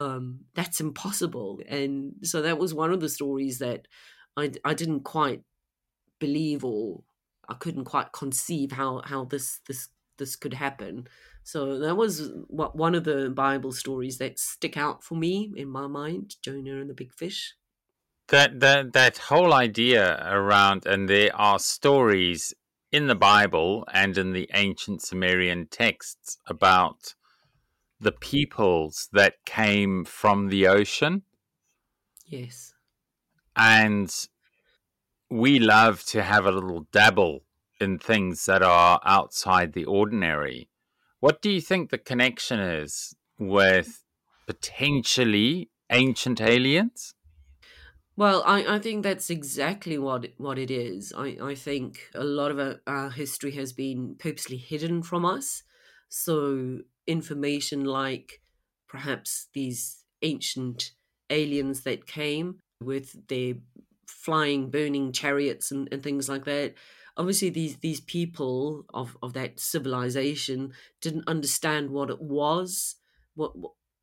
Um, 0.00 0.40
that's 0.54 0.80
impossible. 0.80 1.60
And 1.68 2.14
so 2.22 2.42
that 2.42 2.58
was 2.58 2.74
one 2.74 2.92
of 2.92 3.00
the 3.00 3.08
stories 3.08 3.58
that 3.58 3.86
I 4.36 4.52
I 4.64 4.74
didn't 4.74 5.04
quite 5.04 5.42
believe 6.18 6.64
or 6.64 7.02
I 7.48 7.54
couldn't 7.54 7.84
quite 7.84 8.12
conceive 8.12 8.72
how 8.72 9.02
how 9.04 9.24
this 9.24 9.60
this 9.66 9.88
this 10.18 10.36
could 10.36 10.54
happen. 10.54 11.06
So 11.42 11.78
that 11.78 11.96
was 11.96 12.30
what 12.48 12.76
one 12.76 12.94
of 12.94 13.04
the 13.04 13.30
Bible 13.30 13.72
stories 13.72 14.18
that 14.18 14.38
stick 14.38 14.76
out 14.76 15.02
for 15.02 15.14
me 15.14 15.52
in 15.56 15.68
my 15.68 15.86
mind, 15.86 16.36
Jonah 16.42 16.80
and 16.80 16.90
the 16.90 16.94
big 16.94 17.12
fish. 17.12 17.54
That 18.28 18.60
that 18.60 18.92
that 18.92 19.18
whole 19.18 19.54
idea 19.54 20.26
around 20.28 20.86
and 20.86 21.08
there 21.08 21.34
are 21.34 21.58
stories 21.58 22.52
in 22.92 23.06
the 23.06 23.14
Bible 23.14 23.86
and 23.92 24.16
in 24.16 24.32
the 24.32 24.48
ancient 24.54 25.02
Sumerian 25.02 25.66
texts 25.66 26.38
about 26.46 27.14
the 28.00 28.12
peoples 28.12 29.08
that 29.12 29.44
came 29.44 30.04
from 30.04 30.48
the 30.48 30.66
ocean. 30.66 31.22
Yes. 32.26 32.74
And 33.54 34.12
we 35.30 35.58
love 35.58 36.04
to 36.04 36.22
have 36.22 36.46
a 36.46 36.52
little 36.52 36.86
dabble 36.92 37.44
in 37.80 37.98
things 37.98 38.46
that 38.46 38.62
are 38.62 39.00
outside 39.04 39.72
the 39.72 39.84
ordinary. 39.84 40.68
What 41.20 41.42
do 41.42 41.50
you 41.50 41.60
think 41.60 41.90
the 41.90 41.98
connection 41.98 42.60
is 42.60 43.16
with 43.38 44.04
potentially 44.46 45.70
ancient 45.90 46.40
aliens? 46.40 47.14
Well, 48.16 48.42
I, 48.46 48.76
I 48.76 48.78
think 48.78 49.02
that's 49.02 49.28
exactly 49.28 49.98
what 49.98 50.32
what 50.38 50.58
it 50.58 50.70
is. 50.70 51.12
I, 51.16 51.36
I 51.42 51.54
think 51.54 52.10
a 52.14 52.24
lot 52.24 52.50
of 52.50 52.58
our, 52.58 52.80
our 52.86 53.10
history 53.10 53.52
has 53.52 53.72
been 53.74 54.16
purposely 54.18 54.56
hidden 54.56 55.02
from 55.02 55.26
us. 55.26 55.62
So 56.08 56.80
information 57.06 57.84
like 57.84 58.40
perhaps 58.88 59.48
these 59.54 60.04
ancient 60.22 60.92
aliens 61.30 61.82
that 61.82 62.06
came 62.06 62.58
with 62.80 63.28
their 63.28 63.54
flying, 64.06 64.70
burning 64.70 65.12
chariots 65.12 65.70
and, 65.70 65.88
and 65.92 66.02
things 66.02 66.28
like 66.28 66.44
that. 66.44 66.74
Obviously 67.16 67.48
these 67.48 67.76
these 67.78 68.00
people 68.00 68.84
of 68.92 69.16
of 69.22 69.32
that 69.32 69.58
civilization 69.58 70.72
didn't 71.00 71.28
understand 71.28 71.90
what 71.90 72.10
it 72.10 72.20
was 72.20 72.96
what, 73.34 73.52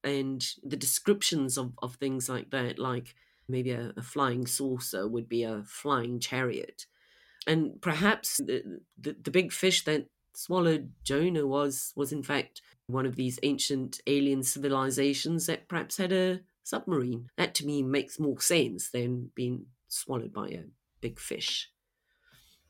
and 0.03 0.43
the 0.63 0.75
descriptions 0.75 1.57
of 1.57 1.73
of 1.81 1.95
things 1.95 2.27
like 2.27 2.49
that 2.49 2.79
like 2.79 3.13
maybe 3.47 3.71
a, 3.71 3.93
a 3.97 4.01
flying 4.01 4.47
saucer 4.47 5.07
would 5.07 5.29
be 5.29 5.43
a 5.43 5.63
flying 5.65 6.19
chariot. 6.19 6.85
And 7.45 7.81
perhaps 7.81 8.37
the, 8.37 8.79
the, 8.97 9.15
the 9.21 9.31
big 9.31 9.51
fish 9.51 9.83
that 9.83 10.07
swallowed 10.35 10.91
jonah 11.03 11.45
was 11.45 11.93
was 11.95 12.11
in 12.11 12.23
fact 12.23 12.61
one 12.87 13.05
of 13.05 13.15
these 13.15 13.39
ancient 13.43 13.99
alien 14.07 14.43
civilizations 14.43 15.45
that 15.45 15.67
perhaps 15.67 15.97
had 15.97 16.11
a 16.11 16.39
submarine 16.63 17.29
that 17.37 17.53
to 17.53 17.65
me 17.65 17.81
makes 17.81 18.19
more 18.19 18.39
sense 18.39 18.89
than 18.89 19.29
being 19.35 19.65
swallowed 19.87 20.33
by 20.33 20.47
a 20.47 20.63
big 21.01 21.19
fish 21.19 21.69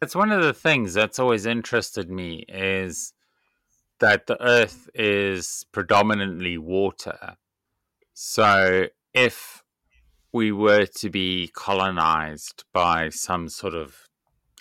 it's 0.01 0.15
one 0.15 0.33
of 0.33 0.43
the 0.43 0.53
things 0.53 0.93
that's 0.93 1.17
always 1.17 1.45
interested 1.45 2.09
me 2.09 2.43
is 2.49 3.13
that 3.99 4.27
the 4.27 4.41
earth 4.43 4.89
is 4.93 5.65
predominantly 5.71 6.57
water. 6.57 7.37
So 8.13 8.87
if 9.13 9.63
we 10.33 10.51
were 10.51 10.85
to 10.85 11.09
be 11.09 11.51
colonized 11.53 12.65
by 12.73 13.11
some 13.11 13.47
sort 13.47 13.75
of 13.75 14.09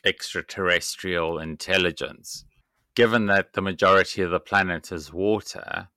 extraterrestrial 0.04 1.40
intelligence, 1.40 2.44
given 2.94 3.26
that 3.26 3.52
the 3.52 3.62
majority 3.62 4.22
of 4.22 4.30
the 4.30 4.40
planet 4.40 4.92
is 4.92 5.12
water, 5.12 5.88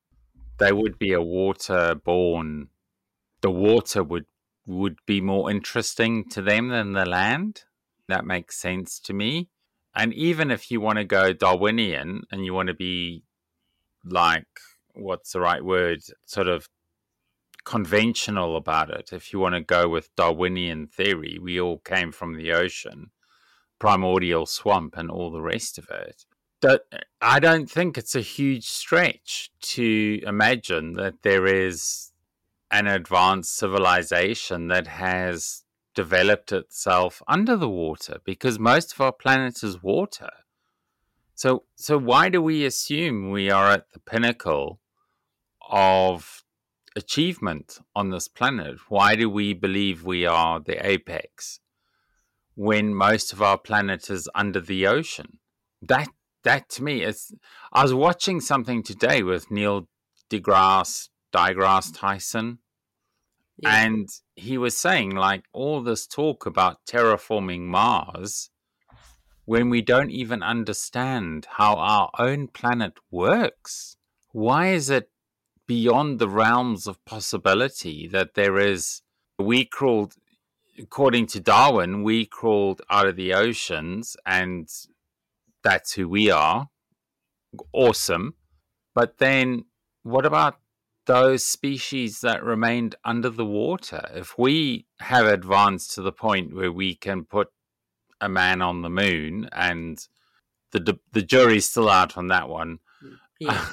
they 0.58 0.72
would 0.72 0.98
be 0.98 1.14
a 1.14 1.22
water-borne. 1.22 2.70
The 3.42 3.52
water 3.52 4.04
would 4.04 4.26
would 4.68 4.98
be 5.06 5.22
more 5.22 5.52
interesting 5.52 6.28
to 6.30 6.42
them 6.42 6.70
than 6.70 6.94
the 6.94 7.06
land. 7.06 7.66
That 8.08 8.26
makes 8.26 8.58
sense 8.58 9.00
to 9.02 9.14
me. 9.14 9.50
And 9.96 10.14
even 10.14 10.52
if 10.52 10.72
you 10.72 10.82
want 10.82 10.98
to 10.98 11.06
go 11.06 11.34
Darwinian 11.34 12.24
and 12.32 12.44
you 12.44 12.54
want 12.54 12.68
to 12.68 12.74
be 12.74 13.24
like, 14.04 14.48
what's 14.94 15.32
the 15.32 15.40
right 15.40 15.64
word, 15.64 16.00
sort 16.26 16.48
of 16.48 16.68
conventional 17.64 18.58
about 18.58 18.90
it, 18.90 19.14
if 19.14 19.32
you 19.32 19.40
want 19.40 19.56
to 19.56 19.62
go 19.62 19.88
with 19.88 20.16
Darwinian 20.16 20.88
theory, 20.88 21.38
we 21.42 21.60
all 21.60 21.80
came 21.80 22.12
from 22.12 22.36
the 22.36 22.52
ocean, 22.52 23.12
primordial 23.80 24.46
swamp, 24.46 24.98
and 24.98 25.10
all 25.10 25.32
the 25.32 25.42
rest 25.42 25.78
of 25.78 25.88
it. 25.90 26.26
I 27.22 27.40
don't 27.40 27.70
think 27.70 27.98
it's 27.98 28.16
a 28.16 28.22
huge 28.22 28.68
stretch 28.68 29.52
to 29.62 30.22
imagine 30.26 30.94
that 30.94 31.22
there 31.24 31.46
is 31.46 32.12
an 32.72 32.88
advanced 32.88 33.56
civilization 33.56 34.68
that 34.68 34.88
has 34.88 35.64
developed 35.94 36.52
itself 36.52 37.22
under 37.28 37.56
the 37.56 37.70
water 37.70 38.18
because 38.26 38.60
most 38.60 38.94
of 38.94 39.02
our 39.02 39.14
planet 39.14 39.64
is 39.64 39.82
water. 39.82 40.30
So, 41.34 41.64
so 41.76 41.98
why 41.98 42.30
do 42.30 42.42
we 42.42 42.66
assume 42.66 43.32
we 43.32 43.50
are 43.50 43.72
at 43.72 43.92
the 43.94 44.00
pinnacle 44.00 44.80
of 45.70 46.44
achievement 46.96 47.80
on 47.96 48.10
this 48.10 48.28
planet? 48.28 48.78
Why 48.90 49.16
do 49.16 49.30
we 49.30 49.54
believe 49.54 50.04
we 50.04 50.26
are 50.26 50.60
the 50.60 50.86
apex 50.86 51.60
when 52.56 52.94
most 52.94 53.34
of 53.34 53.42
our 53.42 53.58
planet 53.58 54.10
is 54.10 54.30
under 54.36 54.60
the 54.60 54.88
ocean? 54.88 55.40
That, 55.82 56.08
that 56.46 56.70
to 56.70 56.84
me 56.84 57.04
is. 57.04 57.36
I 57.72 57.84
was 57.84 57.94
watching 57.94 58.40
something 58.40 58.82
today 58.82 59.22
with 59.22 59.52
Neil 59.52 59.88
deGrasse, 60.32 61.10
deGrasse 61.34 61.92
Tyson, 61.94 62.60
yeah. 63.58 63.86
And 63.86 64.10
he 64.36 64.58
was 64.58 64.78
saying, 64.78 65.16
like, 65.16 65.46
all 65.54 65.82
this 65.82 66.08
talk 66.08 66.46
about 66.46 66.86
terraforming 66.86 67.62
Mars 67.62 68.50
when 69.46 69.70
we 69.70 69.82
don't 69.82 70.12
even 70.12 70.44
understand 70.44 71.48
how 71.52 71.76
our 71.76 72.10
own 72.18 72.48
planet 72.48 72.94
works. 73.12 73.98
Why 74.32 74.70
is 74.70 74.90
it 74.90 75.10
beyond 75.68 76.20
the 76.20 76.28
realms 76.28 76.88
of 76.88 77.04
possibility 77.06 78.08
that 78.08 78.34
there 78.34 78.58
is? 78.58 79.02
We 79.40 79.66
crawled, 79.66 80.16
according 80.78 81.28
to 81.28 81.40
Darwin, 81.40 82.04
we 82.04 82.26
crawled 82.26 82.82
out 82.90 83.08
of 83.08 83.16
the 83.16 83.34
oceans, 83.34 84.18
and 84.26 84.68
that's 85.66 85.92
who 85.94 86.08
we 86.08 86.30
are. 86.32 86.70
Awesome. 87.74 88.36
But 88.94 89.18
then 89.18 89.66
what 90.04 90.26
about 90.26 90.60
those 91.06 91.46
species 91.46 92.22
that 92.22 92.44
remained 92.44 92.96
under 93.04 93.30
the 93.30 93.46
water. 93.46 94.10
If 94.14 94.38
we 94.38 94.88
have 95.00 95.26
advanced 95.26 95.94
to 95.96 96.02
the 96.02 96.12
point 96.12 96.56
where 96.56 96.72
we 96.72 96.96
can 96.96 97.26
put 97.26 97.50
a 98.20 98.30
man 98.30 98.62
on 98.62 98.82
the 98.82 98.90
moon, 98.90 99.50
and 99.52 100.00
the 100.72 101.00
the 101.12 101.22
jury's 101.22 101.70
still 101.70 101.90
out 101.90 102.18
on 102.18 102.28
that 102.30 102.50
one. 102.50 102.80
Yeah, 103.40 103.66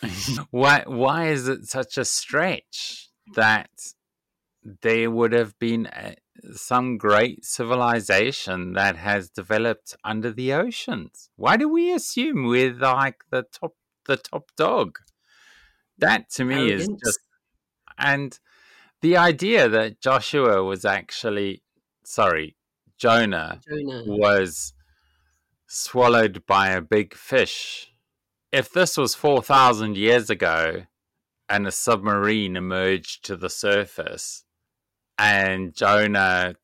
why 0.50 0.84
why 0.86 1.28
is 1.28 1.48
it 1.48 1.66
such 1.66 1.98
a 1.98 2.04
stretch 2.04 3.10
that 3.34 3.70
there 4.82 5.10
would 5.10 5.32
have 5.32 5.58
been 5.58 5.86
a, 5.86 6.16
some 6.54 6.96
great 6.96 7.44
civilization 7.44 8.72
that 8.74 8.96
has 8.96 9.30
developed 9.30 9.96
under 10.04 10.32
the 10.32 10.52
oceans? 10.52 11.30
Why 11.36 11.56
do 11.56 11.68
we 11.68 11.92
assume 11.92 12.46
we're 12.46 12.74
like 12.74 13.24
the 13.30 13.42
top 13.42 13.74
the 14.06 14.16
top 14.16 14.50
dog? 14.56 14.98
That 15.98 16.30
to 16.30 16.44
me 16.44 16.72
is 16.72 16.88
just 17.04 17.20
and 17.98 18.38
the 19.02 19.16
idea 19.16 19.68
that 19.68 20.00
Joshua 20.00 20.62
was 20.64 20.84
actually 20.84 21.62
sorry, 22.04 22.56
Jonah 22.98 23.60
Jonah. 23.68 24.04
was 24.06 24.72
swallowed 25.66 26.44
by 26.46 26.70
a 26.70 26.80
big 26.80 27.14
fish. 27.14 27.92
If 28.52 28.72
this 28.72 28.96
was 28.96 29.14
4,000 29.14 29.96
years 29.96 30.28
ago 30.28 30.86
and 31.48 31.66
a 31.66 31.70
submarine 31.70 32.56
emerged 32.56 33.24
to 33.26 33.36
the 33.36 33.50
surface 33.50 34.44
and 35.20 35.74
Jonah 35.74 36.54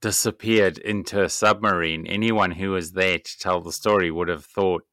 disappeared 0.00 0.78
into 0.78 1.22
a 1.22 1.28
submarine, 1.28 2.06
anyone 2.06 2.52
who 2.52 2.70
was 2.70 2.92
there 2.92 3.18
to 3.18 3.38
tell 3.38 3.60
the 3.60 3.72
story 3.72 4.10
would 4.10 4.28
have 4.28 4.46
thought 4.46 4.86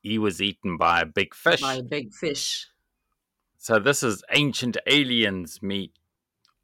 he 0.00 0.18
was 0.18 0.42
eaten 0.42 0.76
by 0.76 1.00
a 1.00 1.06
big 1.06 1.32
fish. 1.32 1.60
by 1.60 1.74
a 1.74 1.82
big 1.82 2.12
fish. 2.12 2.66
So 3.56 3.78
this 3.78 4.02
is 4.02 4.24
ancient 4.32 4.76
aliens 4.84 5.62
meet 5.62 5.92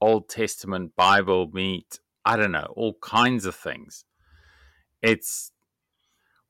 Old 0.00 0.28
Testament 0.28 0.96
Bible 0.96 1.48
meet 1.53 2.00
I 2.24 2.36
don't 2.36 2.53
know 2.53 2.72
all 2.76 2.94
kinds 3.00 3.46
of 3.46 3.55
things. 3.55 4.05
It's 5.03 5.53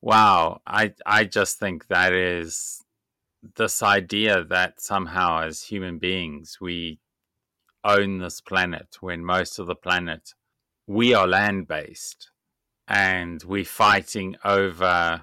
wow. 0.01 0.63
I 0.67 0.95
I 1.05 1.25
just 1.25 1.59
think 1.59 1.89
that 1.89 2.15
is 2.15 2.83
this 3.57 3.83
idea 3.83 4.45
that 4.45 4.81
somehow 4.81 5.43
as 5.43 5.65
human 5.65 5.99
beings 5.99 6.59
we 6.59 7.01
own 7.85 8.19
this 8.19 8.41
planet 8.41 8.97
when 9.01 9.25
most 9.25 9.59
of 9.59 9.67
the 9.67 9.75
planet 9.75 10.35
we 10.87 11.15
are 11.15 11.27
land 11.27 11.67
based 11.67 12.31
and 12.89 13.43
we're 13.45 13.65
fighting 13.65 14.37
over 14.45 15.23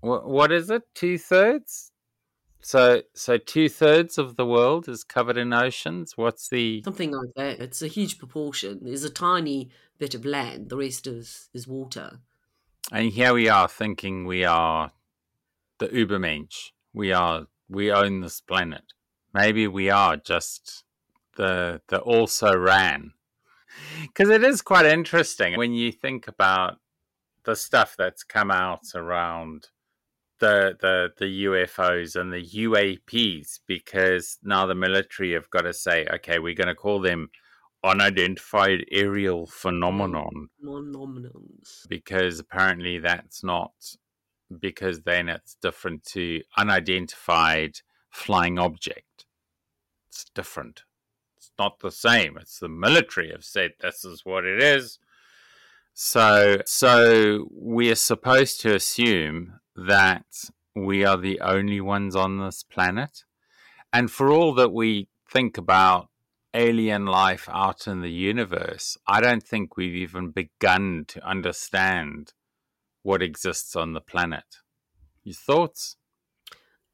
what, 0.00 0.28
what 0.28 0.52
is 0.52 0.70
it 0.70 0.82
two 0.94 1.18
thirds 1.18 1.92
so, 2.66 3.02
so 3.14 3.38
two 3.38 3.68
thirds 3.68 4.18
of 4.18 4.34
the 4.34 4.44
world 4.44 4.88
is 4.88 5.04
covered 5.04 5.36
in 5.36 5.52
oceans. 5.52 6.14
What's 6.16 6.48
the? 6.48 6.82
Something 6.82 7.12
like 7.12 7.28
that. 7.36 7.60
It's 7.60 7.80
a 7.80 7.86
huge 7.86 8.18
proportion. 8.18 8.80
There's 8.82 9.04
a 9.04 9.08
tiny 9.08 9.70
bit 9.98 10.16
of 10.16 10.24
land. 10.24 10.68
The 10.68 10.76
rest 10.76 11.06
is 11.06 11.48
is 11.54 11.68
water. 11.68 12.18
And 12.90 13.12
here 13.12 13.34
we 13.34 13.48
are 13.48 13.68
thinking 13.68 14.26
we 14.26 14.44
are 14.44 14.90
the 15.78 15.86
Ubermensch. 15.86 16.72
We 16.92 17.12
are 17.12 17.46
we 17.68 17.92
own 17.92 18.20
this 18.20 18.40
planet. 18.40 18.92
Maybe 19.32 19.68
we 19.68 19.88
are 19.88 20.16
just 20.16 20.82
the 21.36 21.80
the 21.88 21.98
also 21.98 22.56
ran. 22.56 23.12
Because 24.02 24.30
it 24.30 24.42
is 24.42 24.62
quite 24.62 24.86
interesting 24.86 25.56
when 25.56 25.72
you 25.72 25.92
think 25.92 26.28
about 26.28 26.78
the 27.44 27.56
stuff 27.56 27.94
that's 27.96 28.24
come 28.24 28.50
out 28.50 28.82
around 28.94 29.68
the 30.38 30.76
the 30.80 31.12
the 31.18 31.44
UFOs 31.44 32.16
and 32.16 32.32
the 32.32 32.44
UAPs 32.44 33.60
because 33.66 34.38
now 34.42 34.66
the 34.66 34.74
military 34.74 35.32
have 35.32 35.50
got 35.50 35.62
to 35.62 35.72
say, 35.72 36.06
okay, 36.12 36.38
we're 36.38 36.54
going 36.54 36.68
to 36.68 36.74
call 36.74 37.00
them 37.00 37.30
unidentified 37.84 38.84
aerial 38.90 39.46
phenomenon 39.46 40.48
Monominons. 40.64 41.86
because 41.88 42.40
apparently 42.40 42.98
that's 42.98 43.44
not 43.44 43.72
because 44.58 45.02
then 45.02 45.28
it's 45.28 45.56
different 45.62 46.02
to 46.04 46.42
unidentified 46.56 47.76
flying 48.10 48.58
object. 48.58 49.26
It's 50.08 50.24
different. 50.34 50.82
It's 51.46 51.52
not 51.58 51.78
the 51.78 51.92
same. 51.92 52.36
It's 52.36 52.58
the 52.58 52.68
military 52.68 53.30
have 53.30 53.44
said 53.44 53.72
this 53.80 54.04
is 54.04 54.24
what 54.24 54.44
it 54.44 54.60
is. 54.60 54.98
So 55.94 56.62
so 56.66 57.48
we're 57.52 57.94
supposed 57.94 58.60
to 58.62 58.74
assume 58.74 59.60
that 59.76 60.26
we 60.74 61.04
are 61.04 61.16
the 61.16 61.40
only 61.40 61.80
ones 61.80 62.16
on 62.16 62.38
this 62.38 62.64
planet. 62.64 63.24
And 63.92 64.10
for 64.10 64.30
all 64.30 64.54
that 64.54 64.72
we 64.72 65.08
think 65.30 65.56
about 65.56 66.08
alien 66.52 67.06
life 67.06 67.48
out 67.50 67.86
in 67.86 68.00
the 68.00 68.10
universe, 68.10 68.96
I 69.06 69.20
don't 69.20 69.42
think 69.42 69.76
we've 69.76 69.94
even 69.94 70.30
begun 70.30 71.04
to 71.08 71.24
understand 71.24 72.32
what 73.02 73.22
exists 73.22 73.76
on 73.76 73.92
the 73.92 74.00
planet. 74.00 74.56
Your 75.22 75.34
thoughts? 75.34 75.96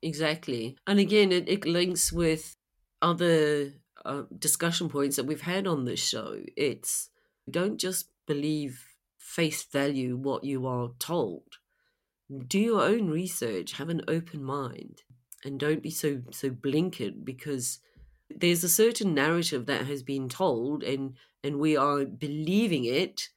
Exactly. 0.02 0.76
And 0.86 0.98
again, 0.98 1.32
it, 1.32 1.48
it 1.48 1.64
links 1.64 2.12
with 2.12 2.54
other 3.00 3.72
uh, 4.04 4.22
discussion 4.38 4.88
points 4.88 5.16
that 5.16 5.26
we've 5.26 5.42
had 5.42 5.66
on 5.66 5.84
this 5.84 6.00
show. 6.00 6.40
It's 6.56 7.10
don't 7.50 7.78
just 7.78 8.08
believe 8.26 8.86
face 9.18 9.62
value 9.62 10.16
what 10.16 10.44
you 10.44 10.66
are 10.66 10.90
told. 10.98 11.58
Do 12.46 12.58
your 12.58 12.82
own 12.82 13.10
research, 13.10 13.74
have 13.74 13.88
an 13.88 14.02
open 14.08 14.42
mind, 14.42 15.02
and 15.44 15.58
don't 15.58 15.82
be 15.82 15.90
so 15.90 16.22
so 16.30 16.50
blinkered 16.50 17.24
because 17.24 17.80
there's 18.30 18.64
a 18.64 18.68
certain 18.68 19.14
narrative 19.14 19.66
that 19.66 19.86
has 19.86 20.02
been 20.02 20.28
told 20.28 20.82
and 20.82 21.14
and 21.44 21.58
we 21.58 21.76
are 21.76 22.04
believing 22.04 22.84
it 22.84 23.28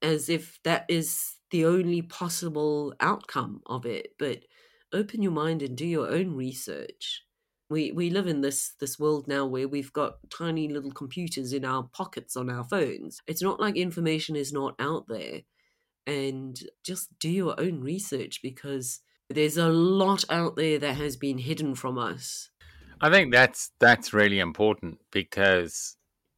as 0.00 0.28
if 0.28 0.58
that 0.64 0.84
is 0.88 1.36
the 1.50 1.64
only 1.64 2.02
possible 2.02 2.94
outcome 2.98 3.62
of 3.66 3.86
it. 3.86 4.14
But 4.18 4.44
open 4.92 5.22
your 5.22 5.32
mind 5.32 5.62
and 5.62 5.76
do 5.76 5.86
your 5.86 6.10
own 6.10 6.34
research. 6.34 7.24
We 7.72 7.90
we 7.90 8.10
live 8.10 8.26
in 8.26 8.42
this 8.42 8.74
this 8.80 8.98
world 8.98 9.26
now 9.26 9.46
where 9.46 9.66
we've 9.66 9.94
got 9.94 10.18
tiny 10.28 10.68
little 10.68 10.92
computers 10.92 11.54
in 11.54 11.64
our 11.64 11.84
pockets 11.84 12.36
on 12.36 12.50
our 12.50 12.64
phones. 12.64 13.20
It's 13.26 13.40
not 13.40 13.60
like 13.60 13.76
information 13.76 14.36
is 14.36 14.52
not 14.52 14.74
out 14.78 15.08
there. 15.08 15.40
And 16.06 16.60
just 16.84 17.18
do 17.18 17.30
your 17.30 17.58
own 17.58 17.80
research 17.80 18.40
because 18.42 19.00
there's 19.30 19.56
a 19.56 19.68
lot 19.68 20.22
out 20.28 20.56
there 20.56 20.78
that 20.80 20.96
has 20.96 21.16
been 21.16 21.38
hidden 21.38 21.74
from 21.74 21.96
us. 21.96 22.50
I 23.00 23.08
think 23.08 23.32
that's 23.32 23.70
that's 23.80 24.12
really 24.12 24.38
important 24.38 24.98
because 25.10 25.96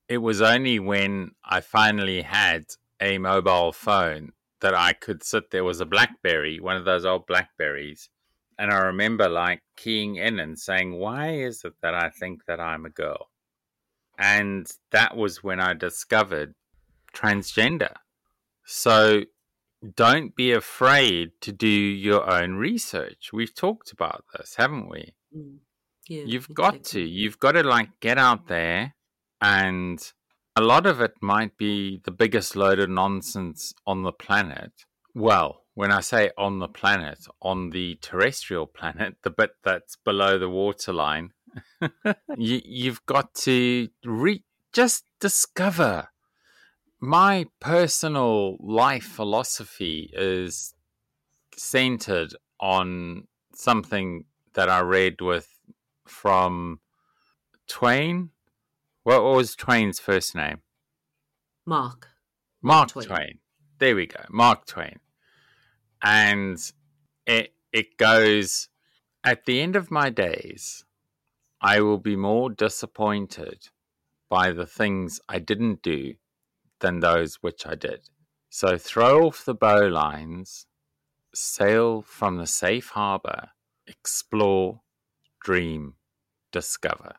it 0.09 0.19
was 0.19 0.41
only 0.41 0.79
when 0.79 1.33
I 1.45 1.61
finally 1.61 2.23
had 2.23 2.67
a 3.01 3.19
mobile 3.19 3.73
phone 3.73 4.35
that 4.61 4.75
I 4.75 4.93
could 4.93 5.25
sit 5.25 5.51
there 5.51 5.65
was 5.65 5.81
a 5.81 5.87
Blackberry, 5.87 6.61
one 6.61 6.77
of 6.77 6.85
those 6.85 7.05
old 7.05 7.27
Blackberries, 7.27 8.09
and 8.59 8.71
I 8.71 8.79
remember 8.79 9.29
like 9.29 9.61
keying 9.77 10.17
in 10.17 10.39
and 10.39 10.59
saying, 10.59 10.99
"Why 10.99 11.35
is 11.35 11.65
it 11.65 11.75
that 11.83 11.95
I 11.95 12.11
think 12.11 12.45
that 12.47 12.61
I'm 12.61 12.85
a 12.85 12.91
girl?" 12.91 13.31
And 14.19 14.71
that 14.91 15.17
was 15.17 15.43
when 15.43 15.61
I 15.61 15.75
discovered 15.75 16.55
transgender. 17.13 17.95
So 18.65 19.25
don't 19.95 20.35
be 20.35 20.53
afraid 20.53 21.33
to 21.43 21.53
do 21.53 21.69
your 21.69 22.31
own 22.31 22.55
research. 22.55 23.33
We've 23.33 23.55
talked 23.55 23.93
about 23.93 24.25
this, 24.37 24.55
haven't 24.57 24.89
we? 24.89 25.15
Mm. 25.37 25.59
Yeah, 26.09 26.25
You've 26.27 26.49
got 26.53 26.85
to. 26.85 27.01
You've 27.01 27.41
got 27.41 27.53
to 27.53 27.63
like 27.63 27.89
get 28.01 28.19
out 28.19 28.47
there 28.47 28.95
and 29.41 30.13
a 30.57 30.61
lot 30.61 30.87
of 30.87 31.01
it 31.01 31.15
might 31.21 31.57
be 31.57 32.01
the 32.05 32.11
biggest 32.11 32.55
load 32.57 32.79
of 32.79 32.89
nonsense 32.89 33.75
on 33.87 34.03
the 34.03 34.13
planet. 34.13 34.73
Well, 35.15 35.64
when 35.75 35.91
I 35.91 36.01
say 36.01 36.31
on 36.39 36.61
the 36.61 36.69
planet, 36.69 37.27
on 37.43 37.71
the 37.71 37.99
terrestrial 38.01 38.67
planet, 38.67 39.17
the 39.23 39.31
bit 39.31 39.51
that's 39.65 39.97
below 39.97 40.39
the 40.39 40.49
waterline, 40.49 41.33
you, 42.37 42.61
you've 42.65 43.05
got 43.07 43.35
to 43.35 43.89
re- 44.05 44.45
just 44.73 45.05
discover. 45.21 46.09
My 47.01 47.47
personal 47.61 48.57
life 48.61 49.05
philosophy 49.05 50.11
is 50.15 50.75
centered 51.57 52.35
on 52.61 53.27
something 53.55 54.25
that 54.55 54.71
I 54.71 54.81
read 54.81 55.21
with 55.21 55.49
from 56.07 56.81
Twain. 57.67 58.31
What 59.03 59.23
was 59.23 59.55
Twain's 59.55 59.99
first 59.99 60.35
name? 60.35 60.63
Mark. 61.67 62.09
Mark 62.63 62.91
Twain. 62.91 63.07
Twain. 63.07 63.39
There 63.79 63.97
we 63.97 64.07
go. 64.07 64.21
Mark 64.31 64.67
Twain. 64.67 65.01
And 66.05 66.59
it 67.27 67.55
it 67.73 67.97
goes 67.97 68.69
at 69.25 69.47
the 69.47 69.61
end 69.61 69.75
of 69.75 69.91
my 69.91 70.11
days, 70.11 70.85
I 71.61 71.81
will 71.81 71.99
be 71.99 72.15
more 72.15 72.51
disappointed 72.51 73.71
by 74.29 74.53
the 74.53 74.67
things 74.67 75.19
I 75.29 75.39
didn't 75.39 75.83
do 75.83 76.15
than 76.81 77.01
those 77.01 77.37
which 77.37 77.67
I 77.67 77.75
did. 77.75 78.11
So 78.51 78.77
throw 78.77 79.27
off 79.27 79.45
the 79.45 79.55
bowlines, 79.55 80.67
sail 81.35 82.03
from 82.03 82.37
the 82.37 82.47
safe 82.47 82.91
harbor, 82.91 83.51
explore, 83.87 84.83
dream, 85.43 85.95
discover. 86.53 87.15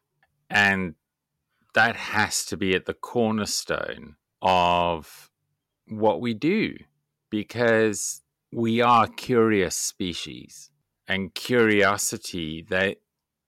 And 0.49 0.95
that 1.73 1.95
has 1.95 2.45
to 2.45 2.57
be 2.57 2.75
at 2.75 2.85
the 2.85 2.93
cornerstone 2.93 4.15
of 4.41 5.31
what 5.87 6.21
we 6.21 6.33
do 6.35 6.77
because 7.29 8.21
we 8.55 8.79
are 8.79 9.07
curious 9.07 9.75
species 9.75 10.71
and 11.09 11.35
curiosity 11.35 12.65
that 12.69 12.95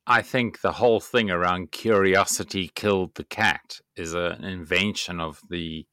I 0.05 0.21
think 0.21 0.59
the 0.59 0.73
whole 0.73 0.99
thing 0.99 1.31
around 1.31 1.71
curiosity 1.71 2.69
killed 2.75 3.15
the 3.15 3.23
cat 3.23 3.79
is 3.95 4.13
an 4.13 4.43
invention 4.43 5.21
of 5.21 5.39
the 5.49 5.85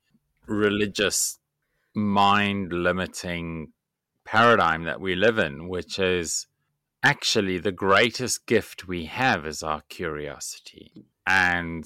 religious 0.48 1.38
mind 1.94 2.72
limiting 2.72 3.68
paradigm 4.24 4.82
that 4.82 5.00
we 5.00 5.14
live 5.14 5.38
in, 5.38 5.68
which 5.68 6.00
is 6.00 6.48
actually 7.04 7.58
the 7.58 7.70
greatest 7.70 8.46
gift 8.46 8.88
we 8.88 9.04
have 9.04 9.46
is 9.46 9.62
our 9.62 9.82
curiosity. 9.88 11.06
And 11.24 11.84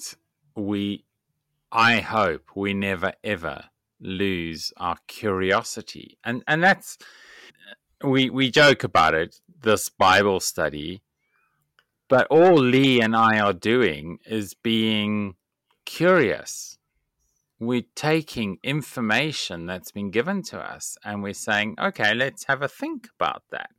we, 0.55 1.05
I 1.71 1.99
hope, 1.99 2.55
we 2.55 2.73
never 2.73 3.13
ever 3.23 3.65
lose 3.99 4.71
our 4.77 4.97
curiosity. 5.07 6.17
And, 6.23 6.43
and 6.47 6.63
that's, 6.63 6.97
we, 8.03 8.29
we 8.29 8.51
joke 8.51 8.83
about 8.83 9.13
it, 9.13 9.39
this 9.61 9.89
Bible 9.89 10.39
study, 10.39 11.01
but 12.07 12.27
all 12.27 12.55
Lee 12.55 13.01
and 13.01 13.15
I 13.15 13.39
are 13.39 13.53
doing 13.53 14.19
is 14.25 14.53
being 14.53 15.35
curious 15.85 16.79
we're 17.59 17.83
taking 17.93 18.57
information 18.63 19.65
that's 19.65 19.91
been 19.91 20.11
given 20.11 20.41
to 20.41 20.57
us 20.57 20.97
and 21.03 21.21
we're 21.21 21.33
saying, 21.33 21.75
okay, 21.79 22.13
let's 22.13 22.45
have 22.45 22.61
a 22.61 22.67
think 22.67 23.09
about 23.19 23.43
that. 23.51 23.71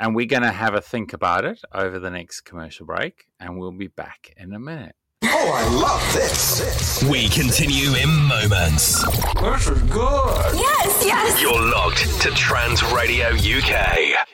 And 0.00 0.14
we're 0.14 0.26
going 0.26 0.42
to 0.42 0.52
have 0.52 0.74
a 0.74 0.80
think 0.80 1.12
about 1.12 1.44
it 1.44 1.60
over 1.74 1.98
the 1.98 2.10
next 2.10 2.42
commercial 2.42 2.86
break, 2.86 3.26
and 3.40 3.58
we'll 3.58 3.72
be 3.72 3.88
back 3.88 4.32
in 4.36 4.54
a 4.54 4.58
minute. 4.58 4.94
Oh, 5.30 5.52
I 5.52 5.68
love 5.68 6.12
this. 6.14 7.04
We 7.04 7.28
continue 7.28 7.94
in 7.94 8.08
moments. 8.08 9.02
This 9.34 9.68
is 9.68 9.82
good. 9.90 10.54
Yes, 10.54 11.04
yes. 11.04 11.42
You're 11.42 11.70
locked 11.70 12.20
to 12.22 12.30
Trans 12.30 12.82
Radio 12.92 13.28
UK. 13.28 14.24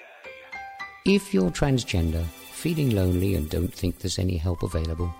If 1.05 1.35
you're 1.35 1.51
transgender, 1.51 2.25
feeling 2.53 2.91
lonely, 2.91 3.35
and 3.35 3.51
don't 3.51 3.75
think 3.75 3.99
there's 3.99 4.19
any 4.21 4.37
help 4.37 4.63
available, 4.63 5.13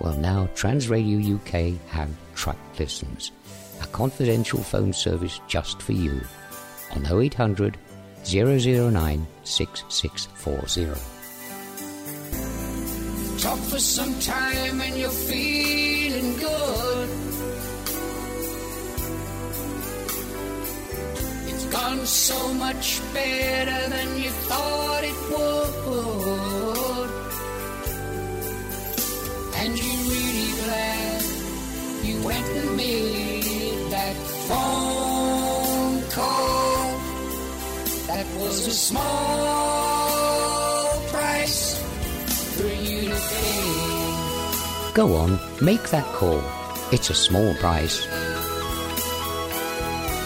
well, 0.00 0.16
now 0.16 0.48
Trans 0.54 0.88
Radio 0.88 1.36
UK 1.36 1.74
have 1.88 2.10
TRUK 2.34 2.56
Listens, 2.78 3.32
a 3.82 3.86
confidential 3.88 4.62
phone 4.62 4.92
service 4.92 5.40
just 5.48 5.82
for 5.82 5.92
you 5.92 6.20
on 6.92 7.04
0800 7.04 7.76
009 8.24 9.26
6640. 9.44 11.15
Talk 13.38 13.58
for 13.58 13.78
some 13.78 14.18
time 14.20 14.80
and 14.80 14.96
you're 14.96 15.10
feeling 15.10 16.36
good. 16.38 17.08
It's 21.46 21.66
gone 21.66 22.06
so 22.06 22.54
much 22.54 23.00
better 23.12 23.90
than 23.90 24.22
you 24.22 24.30
thought 24.48 25.04
it 25.04 25.18
would. 25.30 27.10
And 29.60 29.78
you're 29.78 30.04
really 30.14 30.52
glad 30.64 31.22
you 32.04 32.22
went 32.24 32.48
and 32.48 32.76
made 32.76 33.90
that 33.90 34.16
phone 34.48 36.02
call. 36.10 37.00
That 38.08 38.26
was 38.40 38.66
a 38.66 38.72
small 38.72 39.85
Go 44.96 45.14
on, 45.14 45.38
make 45.60 45.90
that 45.90 46.06
call. 46.14 46.42
It's 46.90 47.10
a 47.10 47.14
small 47.14 47.54
price. 47.56 48.06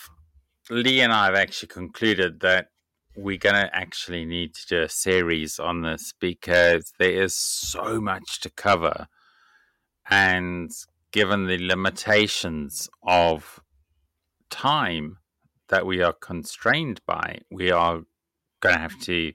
Lee 0.69 1.01
and 1.01 1.11
I 1.11 1.25
have 1.25 1.33
actually 1.33 1.69
concluded 1.69 2.41
that 2.41 2.67
we're 3.15 3.37
going 3.37 3.55
to 3.55 3.75
actually 3.75 4.25
need 4.25 4.53
to 4.53 4.67
do 4.67 4.81
a 4.83 4.89
series 4.89 5.57
on 5.57 5.81
this 5.81 6.13
because 6.19 6.93
there 6.99 7.23
is 7.23 7.35
so 7.35 7.99
much 7.99 8.39
to 8.41 8.51
cover. 8.51 9.07
And 10.11 10.69
given 11.11 11.47
the 11.47 11.57
limitations 11.57 12.87
of 13.01 13.59
time 14.51 15.17
that 15.69 15.85
we 15.85 16.01
are 16.01 16.13
constrained 16.13 17.01
by, 17.05 17.39
we 17.49 17.71
are 17.71 18.01
going 18.59 18.75
to 18.75 18.81
have 18.81 18.99
to 19.01 19.33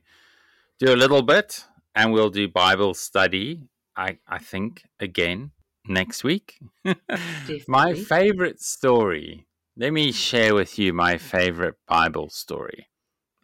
do 0.78 0.92
a 0.92 0.96
little 0.96 1.22
bit 1.22 1.64
and 1.94 2.12
we'll 2.12 2.30
do 2.30 2.48
Bible 2.48 2.94
study, 2.94 3.62
I, 3.96 4.18
I 4.26 4.38
think, 4.38 4.82
again 5.00 5.52
next 5.86 6.24
week. 6.24 6.58
my 7.68 7.94
favorite 7.94 8.60
story, 8.60 9.46
let 9.76 9.92
me 9.92 10.12
share 10.12 10.54
with 10.54 10.78
you 10.78 10.92
my 10.92 11.14
mm-hmm. 11.14 11.24
favorite 11.24 11.76
Bible 11.86 12.30
story. 12.30 12.88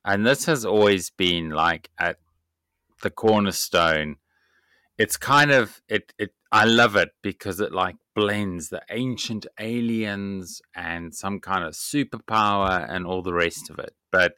And 0.05 0.27
this 0.27 0.47
has 0.47 0.65
always 0.65 1.11
been 1.11 1.51
like 1.51 1.91
at 1.99 2.17
the 3.03 3.11
cornerstone. 3.11 4.17
It's 4.99 5.17
kind 5.17 5.51
of 5.51 5.81
it 5.89 6.13
it 6.19 6.31
I 6.51 6.65
love 6.65 6.97
it 6.97 7.11
because 7.23 7.61
it 7.61 7.73
like 7.73 7.97
blends 8.15 8.69
the 8.69 8.83
ancient 8.91 9.47
aliens 9.59 10.61
and 10.75 11.15
some 11.15 11.41
kind 11.41 11.65
of 11.65 11.75
superpower 11.75 12.87
and 12.89 13.07
all 13.07 13.23
the 13.23 13.35
rest 13.35 13.71
of 13.71 13.79
it. 13.79 13.95
But 14.11 14.35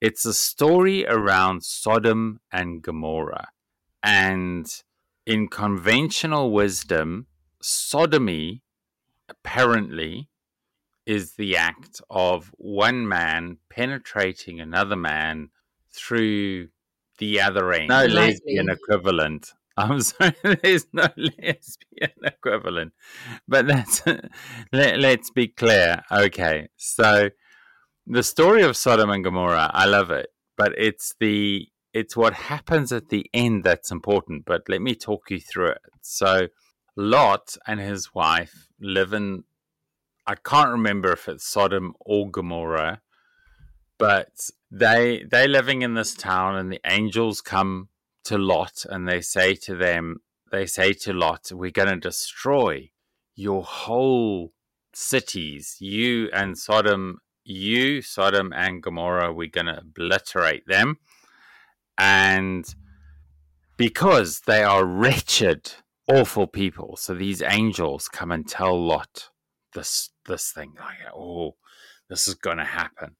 it's 0.00 0.24
a 0.24 0.34
story 0.34 1.06
around 1.06 1.64
Sodom 1.64 2.40
and 2.52 2.82
Gomorrah. 2.82 3.48
And 4.02 4.66
in 5.24 5.48
conventional 5.48 6.52
wisdom, 6.52 7.26
sodomy 7.60 8.62
apparently 9.28 10.28
is 11.06 11.34
the 11.34 11.56
act 11.56 12.00
of 12.10 12.52
one 12.58 13.08
man 13.08 13.58
penetrating 13.70 14.60
another 14.60 14.96
man 14.96 15.50
through 15.92 16.68
the 17.18 17.40
other 17.40 17.72
end. 17.72 17.88
No 17.88 18.04
lesbian 18.04 18.68
equivalent. 18.68 19.52
I'm 19.76 20.00
sorry, 20.02 20.34
there's 20.62 20.86
no 20.92 21.08
lesbian 21.16 22.12
equivalent. 22.24 22.92
But 23.46 23.66
that's 23.66 24.02
let, 24.72 24.98
let's 24.98 25.30
be 25.30 25.48
clear. 25.48 26.02
Okay. 26.10 26.68
So 26.76 27.30
the 28.06 28.22
story 28.22 28.62
of 28.62 28.76
Sodom 28.76 29.10
and 29.10 29.24
Gomorrah, 29.24 29.70
I 29.72 29.86
love 29.86 30.10
it, 30.10 30.28
but 30.56 30.72
it's 30.78 31.14
the 31.20 31.68
it's 31.92 32.16
what 32.16 32.34
happens 32.34 32.92
at 32.92 33.08
the 33.08 33.28
end 33.32 33.64
that's 33.64 33.90
important. 33.90 34.44
But 34.44 34.62
let 34.68 34.82
me 34.82 34.94
talk 34.94 35.30
you 35.30 35.40
through 35.40 35.70
it. 35.70 35.82
So 36.02 36.48
Lot 36.96 37.56
and 37.66 37.80
his 37.80 38.14
wife 38.14 38.68
live 38.80 39.12
in 39.12 39.44
I 40.26 40.34
can't 40.34 40.70
remember 40.70 41.12
if 41.12 41.28
it's 41.28 41.46
Sodom 41.46 41.94
or 42.00 42.28
Gomorrah, 42.28 43.00
but 43.98 44.50
they 44.70 45.24
they 45.30 45.46
living 45.46 45.82
in 45.82 45.94
this 45.94 46.14
town 46.14 46.56
and 46.56 46.72
the 46.72 46.80
angels 46.84 47.40
come 47.40 47.88
to 48.26 48.38
Lot 48.38 48.84
and 48.88 49.08
they 49.08 49.20
say 49.20 49.54
to 49.54 49.74
them 49.74 50.20
they 50.52 50.66
say 50.66 50.92
to 50.92 51.12
Lot, 51.12 51.50
We're 51.52 51.70
gonna 51.70 51.96
destroy 51.96 52.90
your 53.34 53.62
whole 53.64 54.52
cities, 54.94 55.76
you 55.80 56.30
and 56.32 56.56
Sodom, 56.56 57.18
you, 57.44 58.00
Sodom 58.02 58.52
and 58.54 58.82
Gomorrah, 58.82 59.32
we're 59.32 59.48
gonna 59.48 59.78
obliterate 59.80 60.66
them. 60.66 60.98
And 61.98 62.64
because 63.76 64.40
they 64.46 64.62
are 64.62 64.84
wretched, 64.84 65.72
awful 66.08 66.46
people, 66.46 66.96
so 66.96 67.14
these 67.14 67.42
angels 67.42 68.08
come 68.08 68.30
and 68.30 68.48
tell 68.48 68.80
Lot 68.80 69.30
this 69.76 70.10
this 70.26 70.50
thing 70.50 70.72
like 70.78 71.14
oh 71.14 71.54
this 72.08 72.26
is 72.26 72.34
going 72.34 72.56
to 72.56 72.64
happen 72.64 73.14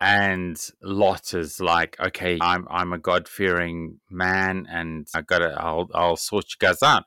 and 0.00 0.70
lot 0.82 1.32
is 1.34 1.60
like 1.60 1.96
okay 2.00 2.38
i'm 2.40 2.66
i'm 2.70 2.92
a 2.92 2.98
god-fearing 2.98 4.00
man 4.10 4.66
and 4.68 5.06
i 5.14 5.20
gotta 5.20 5.54
i'll 5.58 5.88
i'll 5.94 6.16
sort 6.16 6.44
you 6.50 6.56
guys 6.58 6.82
out. 6.82 7.04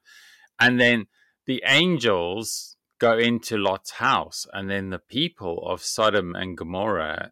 And 0.59 0.79
then 0.79 1.07
the 1.45 1.61
angels 1.65 2.77
go 2.99 3.17
into 3.17 3.57
lot's 3.57 3.91
house 3.91 4.47
and 4.53 4.69
then 4.69 4.89
the 4.89 4.99
people 4.99 5.63
of 5.67 5.83
sodom 5.83 6.35
and 6.35 6.57
gomorrah 6.57 7.31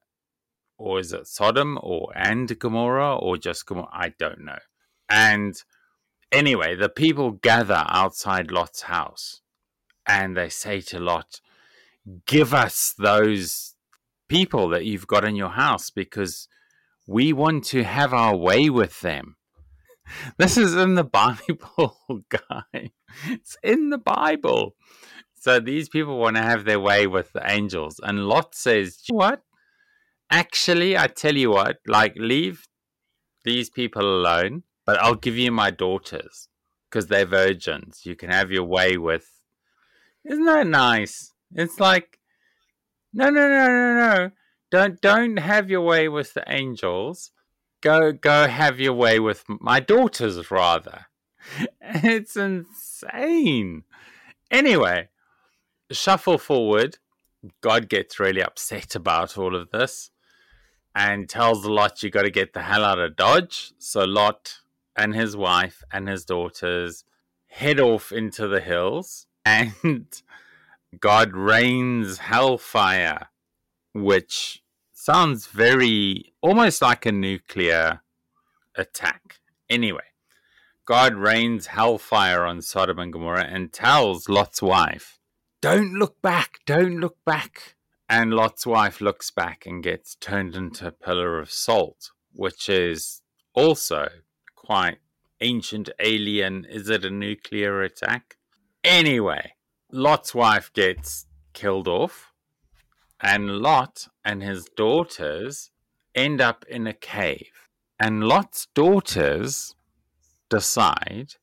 or 0.77 0.99
is 0.99 1.13
it 1.13 1.27
sodom 1.27 1.79
or 1.81 2.11
and 2.15 2.59
gomorrah 2.59 3.15
or 3.15 3.37
just 3.37 3.65
gomorrah? 3.65 3.89
I 3.91 4.09
don't 4.19 4.45
know. 4.45 4.59
And 5.09 5.55
anyway 6.31 6.75
the 6.75 6.89
people 6.89 7.31
gather 7.31 7.85
outside 7.87 8.51
lot's 8.51 8.83
house 8.83 9.41
and 10.05 10.37
they 10.37 10.49
say 10.49 10.81
to 10.81 10.99
lot 10.99 11.39
give 12.25 12.53
us 12.53 12.93
those 12.97 13.74
people 14.27 14.69
that 14.69 14.85
you've 14.85 15.07
got 15.07 15.25
in 15.25 15.35
your 15.35 15.49
house 15.49 15.89
because 15.89 16.47
we 17.07 17.33
want 17.33 17.63
to 17.65 17.83
have 17.83 18.13
our 18.13 18.35
way 18.35 18.69
with 18.69 19.01
them. 19.01 19.35
This 20.37 20.55
is 20.55 20.75
in 20.75 20.93
the 20.93 21.03
Bible, 21.21 21.97
guy. 22.29 22.91
It's 23.27 23.57
in 23.63 23.89
the 23.89 23.97
Bible. 23.97 24.75
So 25.33 25.59
these 25.59 25.89
people 25.89 26.19
want 26.19 26.35
to 26.35 26.43
have 26.43 26.65
their 26.65 26.79
way 26.79 27.07
with 27.07 27.33
the 27.33 27.41
angels. 27.49 27.99
And 28.03 28.27
Lot 28.27 28.53
says, 28.53 29.01
What? 29.09 29.41
Actually, 30.29 30.97
I 30.97 31.07
tell 31.07 31.35
you 31.35 31.51
what, 31.51 31.77
like, 31.87 32.13
leave 32.17 32.67
these 33.43 33.69
people 33.69 34.01
alone, 34.01 34.63
but 34.85 34.99
I'll 34.99 35.15
give 35.15 35.37
you 35.37 35.51
my 35.51 35.71
daughters 35.71 36.49
because 36.89 37.07
they're 37.07 37.25
virgins. 37.25 38.01
You 38.05 38.15
can 38.15 38.31
have 38.31 38.51
your 38.51 38.63
way 38.63 38.97
with. 38.97 39.27
Isn't 40.23 40.45
that 40.45 40.67
nice? 40.67 41.31
It's 41.53 41.79
like 41.79 42.19
no, 43.15 43.29
no, 43.29 43.47
no, 43.47 43.67
no, 43.67 43.93
no. 43.95 44.31
Don't 44.69 44.99
don't 44.99 45.37
have 45.37 45.69
your 45.69 45.81
way 45.81 46.09
with 46.09 46.33
the 46.33 46.43
angels. 46.47 47.31
Go 47.81 48.11
go 48.11 48.47
have 48.47 48.79
your 48.79 48.93
way 48.93 49.19
with 49.19 49.45
my 49.47 49.79
daughters 49.79 50.51
rather. 50.51 51.07
It's 51.81 52.35
insane. 52.35 53.83
Anyway, 54.51 55.09
shuffle 55.91 56.39
forward. 56.39 56.97
God 57.61 57.87
gets 57.87 58.19
really 58.19 58.41
upset 58.41 58.95
about 58.95 59.37
all 59.37 59.55
of 59.55 59.69
this 59.69 60.09
and 60.95 61.29
tells 61.29 61.65
Lot 61.65 62.01
you 62.01 62.09
got 62.09 62.23
to 62.23 62.31
get 62.31 62.53
the 62.53 62.63
hell 62.63 62.83
out 62.83 62.99
of 62.99 63.15
Dodge. 63.15 63.73
So 63.77 64.03
Lot 64.03 64.61
and 64.95 65.13
his 65.13 65.37
wife 65.37 65.83
and 65.91 66.09
his 66.09 66.25
daughters 66.25 67.05
head 67.47 67.79
off 67.79 68.11
into 68.11 68.47
the 68.47 68.61
hills 68.61 69.27
and 69.45 70.21
God 70.99 71.33
rains 71.33 72.19
hellfire, 72.19 73.29
which 73.93 74.63
sounds 74.93 75.47
very 75.47 76.33
almost 76.41 76.81
like 76.81 77.05
a 77.05 77.11
nuclear 77.11 78.01
attack. 78.75 79.39
Anyway, 79.69 80.03
God 80.85 81.15
rains 81.15 81.67
hellfire 81.67 82.43
on 82.43 82.61
Sodom 82.61 82.99
and 82.99 83.11
Gomorrah 83.11 83.45
and 83.45 83.73
tells 83.73 84.29
Lot's 84.29 84.61
wife, 84.61 85.19
Don't 85.61 85.93
look 85.93 86.21
back, 86.21 86.59
don't 86.65 86.99
look 86.99 87.17
back. 87.25 87.75
And 88.07 88.33
Lot's 88.33 88.67
wife 88.67 89.01
looks 89.01 89.31
back 89.31 89.65
and 89.65 89.81
gets 89.81 90.15
turned 90.15 90.55
into 90.55 90.87
a 90.87 90.91
pillar 90.91 91.39
of 91.39 91.51
salt, 91.51 92.11
which 92.33 92.69
is 92.69 93.21
also 93.55 94.09
quite 94.55 94.97
ancient 95.41 95.89
alien. 95.99 96.65
Is 96.65 96.87
it 96.89 97.03
a 97.03 97.09
nuclear 97.09 97.81
attack? 97.81 98.37
Anyway, 98.83 99.54
Lot's 99.91 100.33
wife 100.33 100.73
gets 100.73 101.27
killed 101.53 101.87
off, 101.87 102.33
and 103.21 103.59
Lot 103.59 104.07
and 104.23 104.41
his 104.41 104.65
daughters 104.75 105.71
end 106.13 106.41
up 106.41 106.65
in 106.67 106.87
a 106.87 106.93
cave. 106.93 107.69
And 107.99 108.23
Lot's 108.23 108.67
daughters 108.73 109.75
decide 110.49 111.35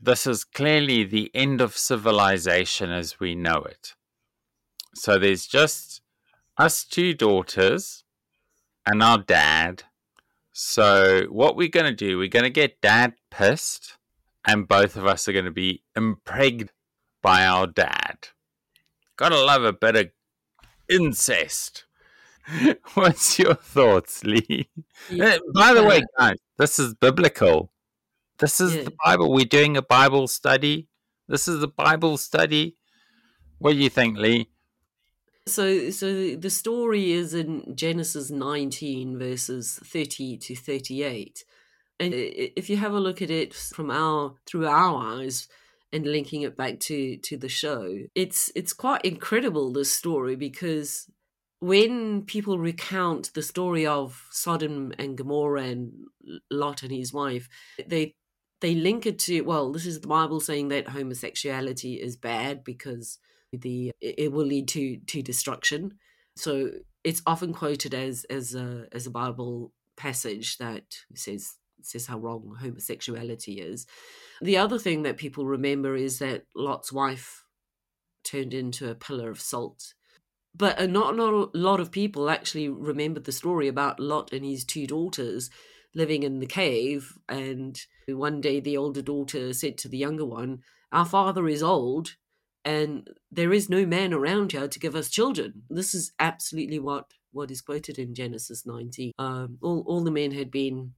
this 0.00 0.26
is 0.26 0.44
clearly 0.44 1.04
the 1.04 1.30
end 1.34 1.60
of 1.60 1.76
civilization 1.76 2.90
as 2.90 3.20
we 3.20 3.34
know 3.34 3.58
it. 3.58 3.94
So 4.94 5.18
there's 5.18 5.46
just 5.46 6.02
us 6.58 6.84
two 6.84 7.14
daughters 7.14 8.04
and 8.84 9.02
our 9.02 9.18
dad. 9.18 9.84
So 10.52 11.26
what 11.30 11.56
we're 11.56 11.68
going 11.68 11.86
to 11.86 11.94
do, 11.94 12.18
we're 12.18 12.28
going 12.28 12.42
to 12.42 12.50
get 12.50 12.80
dad 12.80 13.14
pissed, 13.30 13.96
and 14.44 14.66
both 14.66 14.96
of 14.96 15.06
us 15.06 15.28
are 15.28 15.32
going 15.32 15.44
to 15.44 15.50
be 15.52 15.82
impregnated 15.96 16.70
by 17.22 17.44
our 17.46 17.66
dad. 17.66 18.28
Gotta 19.16 19.38
love 19.40 19.62
a 19.64 19.72
bit 19.72 19.96
of 19.96 20.10
incest. 20.88 21.84
What's 22.94 23.38
your 23.38 23.54
thoughts, 23.54 24.24
Lee? 24.24 24.68
Yeah. 25.08 25.36
Uh, 25.36 25.38
by 25.54 25.74
the 25.74 25.84
way, 25.84 25.98
uh, 25.98 26.30
guys, 26.30 26.36
this 26.58 26.78
is 26.78 26.94
biblical. 26.94 27.72
This 28.38 28.60
is 28.60 28.74
yeah. 28.74 28.82
the 28.84 28.94
Bible. 29.04 29.32
We're 29.32 29.44
doing 29.44 29.76
a 29.76 29.82
Bible 29.82 30.26
study. 30.26 30.88
This 31.28 31.46
is 31.46 31.62
a 31.62 31.68
Bible 31.68 32.16
study. 32.18 32.76
What 33.58 33.74
do 33.74 33.78
you 33.78 33.88
think, 33.88 34.18
Lee? 34.18 34.48
So, 35.46 35.90
so 35.90 36.36
the 36.36 36.50
story 36.50 37.12
is 37.12 37.34
in 37.34 37.74
Genesis 37.76 38.30
19, 38.30 39.18
verses 39.18 39.78
30 39.84 40.38
to 40.38 40.54
38. 40.56 41.44
And 42.00 42.12
if 42.14 42.68
you 42.68 42.76
have 42.76 42.92
a 42.92 43.00
look 43.00 43.22
at 43.22 43.30
it 43.30 43.54
from 43.54 43.90
our 43.90 44.34
through 44.46 44.66
our 44.66 45.20
eyes, 45.20 45.48
and 45.92 46.06
linking 46.06 46.42
it 46.42 46.56
back 46.56 46.80
to 46.80 47.16
to 47.18 47.36
the 47.36 47.48
show 47.48 47.98
it's 48.14 48.50
it's 48.54 48.72
quite 48.72 49.04
incredible 49.04 49.72
this 49.72 49.92
story 49.92 50.36
because 50.36 51.10
when 51.60 52.22
people 52.22 52.58
recount 52.58 53.32
the 53.34 53.42
story 53.42 53.86
of 53.86 54.26
Sodom 54.32 54.92
and 54.98 55.16
Gomorrah 55.16 55.62
and 55.62 55.92
Lot 56.50 56.82
and 56.82 56.92
his 56.92 57.12
wife 57.12 57.48
they 57.86 58.14
they 58.60 58.74
link 58.74 59.06
it 59.06 59.18
to 59.20 59.42
well 59.42 59.70
this 59.70 59.86
is 59.86 60.00
the 60.00 60.08
bible 60.08 60.40
saying 60.40 60.68
that 60.68 60.88
homosexuality 60.88 61.94
is 61.94 62.16
bad 62.16 62.64
because 62.64 63.18
the 63.52 63.92
it 64.00 64.32
will 64.32 64.46
lead 64.46 64.68
to 64.68 64.98
to 65.06 65.22
destruction. 65.22 65.98
So 66.36 66.70
it's 67.04 67.22
often 67.26 67.52
quoted 67.52 67.94
as 67.94 68.24
as 68.30 68.54
a 68.54 68.86
as 68.92 69.06
a 69.06 69.10
bible 69.10 69.72
passage 69.96 70.56
that 70.58 70.84
says 71.14 71.56
says 71.86 72.06
how 72.06 72.18
wrong 72.18 72.56
homosexuality 72.60 73.60
is 73.60 73.86
the 74.42 74.56
other 74.56 74.78
thing 74.78 75.02
that 75.02 75.16
people 75.16 75.46
remember 75.46 75.94
is 75.94 76.18
that 76.18 76.46
Lot's 76.54 76.92
wife 76.92 77.44
turned 78.24 78.52
into 78.52 78.90
a 78.90 78.94
pillar 78.94 79.30
of 79.30 79.40
salt. 79.40 79.94
But 80.54 80.78
uh, 80.80 80.86
not, 80.86 81.16
not 81.16 81.32
a 81.32 81.48
lot 81.54 81.78
of 81.78 81.92
people 81.92 82.28
actually 82.28 82.68
remembered 82.68 83.24
the 83.24 83.32
story 83.32 83.68
about 83.68 84.00
Lot 84.00 84.32
and 84.32 84.44
his 84.44 84.64
two 84.64 84.86
daughters 84.86 85.48
living 85.94 86.24
in 86.24 86.40
the 86.40 86.46
cave. 86.46 87.16
And 87.28 87.80
one 88.08 88.40
day 88.40 88.58
the 88.58 88.76
older 88.76 89.00
daughter 89.00 89.52
said 89.52 89.78
to 89.78 89.88
the 89.88 89.98
younger 89.98 90.26
one, 90.26 90.62
Our 90.90 91.06
father 91.06 91.46
is 91.46 91.62
old 91.62 92.16
and 92.64 93.08
there 93.30 93.52
is 93.52 93.70
no 93.70 93.86
man 93.86 94.12
around 94.12 94.52
here 94.52 94.68
to 94.68 94.78
give 94.80 94.96
us 94.96 95.08
children. 95.08 95.62
This 95.70 95.94
is 95.94 96.12
absolutely 96.18 96.80
what, 96.80 97.12
what 97.30 97.50
is 97.50 97.62
quoted 97.62 97.98
in 97.98 98.14
Genesis 98.14 98.66
19. 98.66 99.12
Um, 99.18 99.58
all, 99.62 99.84
all 99.86 100.02
the 100.02 100.10
men 100.10 100.32
had 100.32 100.50
been 100.50 100.94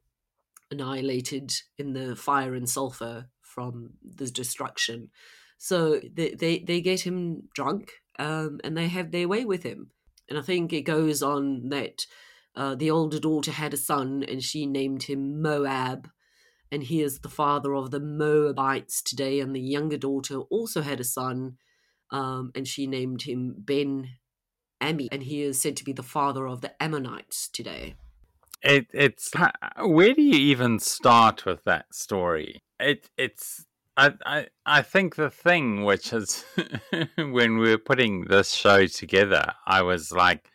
annihilated 0.75 1.53
in 1.79 1.93
the 1.93 2.16
fire 2.16 2.55
and 2.55 2.68
sulfur 2.68 3.29
from 3.41 3.91
the 4.03 4.27
destruction. 4.27 5.11
So 5.59 6.01
they 6.12 6.31
they, 6.31 6.59
they 6.59 6.81
get 6.81 7.01
him 7.01 7.49
drunk 7.55 7.93
um, 8.18 8.61
and 8.64 8.77
they 8.77 8.89
have 8.89 9.11
their 9.11 9.29
way 9.29 9.45
with 9.45 9.62
him. 9.62 9.91
And 10.29 10.39
I 10.39 10.43
think 10.43 10.72
it 10.72 10.83
goes 10.83 11.22
on 11.22 11.68
that 11.68 12.07
uh, 12.57 12.75
the 12.75 12.91
older 12.91 13.18
daughter 13.18 13.53
had 13.53 13.75
a 13.75 13.79
son 13.79 14.25
and 14.27 14.43
she 14.43 14.66
named 14.66 15.05
him 15.05 15.43
Moab. 15.43 16.09
And 16.70 16.83
he 16.83 17.03
is 17.03 17.20
the 17.20 17.29
father 17.29 17.75
of 17.75 17.91
the 17.91 18.01
Moabites 18.01 19.03
today. 19.03 19.41
And 19.41 19.55
the 19.55 19.61
younger 19.61 19.99
daughter 19.99 20.39
also 20.39 20.83
had 20.83 21.01
a 21.01 21.05
son 21.05 21.57
um, 22.11 22.51
and 22.55 22.66
she 22.66 22.87
named 22.87 23.22
him 23.22 23.55
Ben 23.59 24.09
Ami. 24.81 25.09
And 25.12 25.22
he 25.22 25.43
is 25.43 25.61
said 25.61 25.77
to 25.77 25.85
be 25.85 25.93
the 25.93 26.03
father 26.03 26.47
of 26.47 26.62
the 26.62 26.72
Ammonites 26.83 27.49
today. 27.49 27.95
It, 28.65 28.87
it's 28.95 29.31
where 29.79 30.15
do 30.15 30.23
you 30.23 30.37
even 30.37 30.79
start 30.79 31.45
with 31.45 31.65
that 31.65 31.95
story? 31.95 32.62
It 32.81 33.11
it's 33.19 33.67
I 33.95 34.15
I 34.25 34.47
I 34.65 34.81
think 34.81 35.17
the 35.17 35.29
thing 35.29 35.85
which 35.85 36.15
is 36.15 36.47
when 37.19 37.59
we 37.59 37.71
were 37.71 37.79
putting 37.79 38.25
this 38.25 38.53
show 38.53 38.87
together, 38.87 39.53
I 39.67 39.83
was 39.83 40.12
like, 40.12 40.49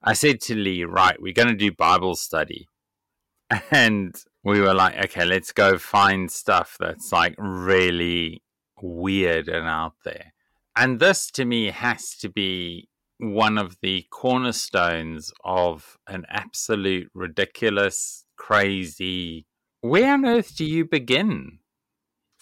I 0.00 0.12
said 0.12 0.40
to 0.42 0.54
Lee, 0.54 0.84
right, 0.84 1.20
we're 1.20 1.32
going 1.32 1.48
to 1.48 1.56
do 1.56 1.72
Bible 1.72 2.14
study, 2.14 2.68
and 3.72 4.14
we 4.44 4.60
were 4.60 4.74
like, 4.74 4.96
okay, 5.06 5.24
let's 5.24 5.50
go 5.50 5.76
find 5.76 6.30
stuff 6.30 6.76
that's 6.78 7.10
like 7.10 7.34
really 7.36 8.44
weird 8.80 9.48
and 9.48 9.66
out 9.66 9.94
there, 10.04 10.34
and 10.76 11.00
this 11.00 11.32
to 11.32 11.44
me 11.44 11.72
has 11.72 12.10
to 12.20 12.28
be 12.28 12.88
one 13.32 13.58
of 13.58 13.78
the 13.80 14.06
cornerstones 14.10 15.32
of 15.44 15.96
an 16.06 16.24
absolute 16.28 17.10
ridiculous, 17.14 18.24
crazy. 18.36 19.46
Where 19.80 20.12
on 20.12 20.26
earth 20.26 20.56
do 20.56 20.64
you 20.64 20.84
begin? 20.84 21.58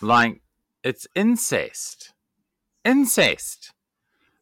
Like, 0.00 0.42
it's 0.82 1.06
incest. 1.14 2.12
Incest. 2.84 3.72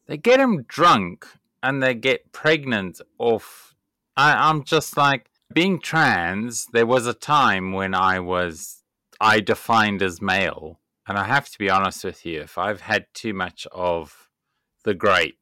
they 0.07 0.17
get 0.17 0.39
him 0.39 0.63
drunk 0.67 1.27
and 1.61 1.81
they 1.81 1.93
get 1.93 2.31
pregnant 2.31 2.99
off. 3.19 3.75
I, 4.17 4.49
I'm 4.49 4.63
just 4.63 4.97
like 4.97 5.29
being 5.53 5.79
trans. 5.79 6.65
There 6.73 6.85
was 6.85 7.05
a 7.05 7.13
time 7.13 7.73
when 7.73 7.93
I 7.93 8.19
was 8.19 8.81
I 9.19 9.39
defined 9.39 10.01
as 10.01 10.21
male, 10.21 10.79
and 11.07 11.17
I 11.17 11.25
have 11.25 11.47
to 11.49 11.59
be 11.59 11.69
honest 11.69 12.03
with 12.03 12.25
you. 12.25 12.41
If 12.41 12.57
I've 12.57 12.81
had 12.81 13.05
too 13.13 13.33
much 13.33 13.67
of 13.71 14.29
the 14.83 14.95
grape, 14.95 15.40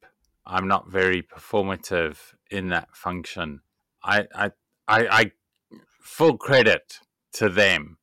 I'm 0.49 0.67
not 0.67 0.89
very 0.89 1.21
performative 1.21 2.17
in 2.49 2.69
that 2.69 2.95
function. 2.95 3.61
I 4.03 4.27
I 4.33 4.51
I, 4.87 5.07
I 5.11 5.31
full 6.01 6.37
credit 6.37 6.99
to 7.33 7.49
them 7.49 7.97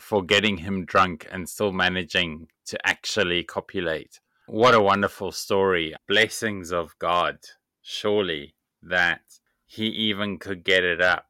for 0.00 0.22
getting 0.22 0.58
him 0.58 0.84
drunk 0.84 1.26
and 1.30 1.48
still 1.48 1.72
managing 1.72 2.46
to 2.66 2.78
actually 2.86 3.42
copulate. 3.42 4.20
What 4.46 4.74
a 4.74 4.80
wonderful 4.80 5.32
story. 5.32 5.94
Blessings 6.06 6.72
of 6.72 6.96
God, 7.00 7.38
surely, 7.82 8.54
that 8.80 9.22
he 9.66 9.86
even 9.86 10.38
could 10.38 10.64
get 10.64 10.84
it 10.84 11.00
up 11.00 11.26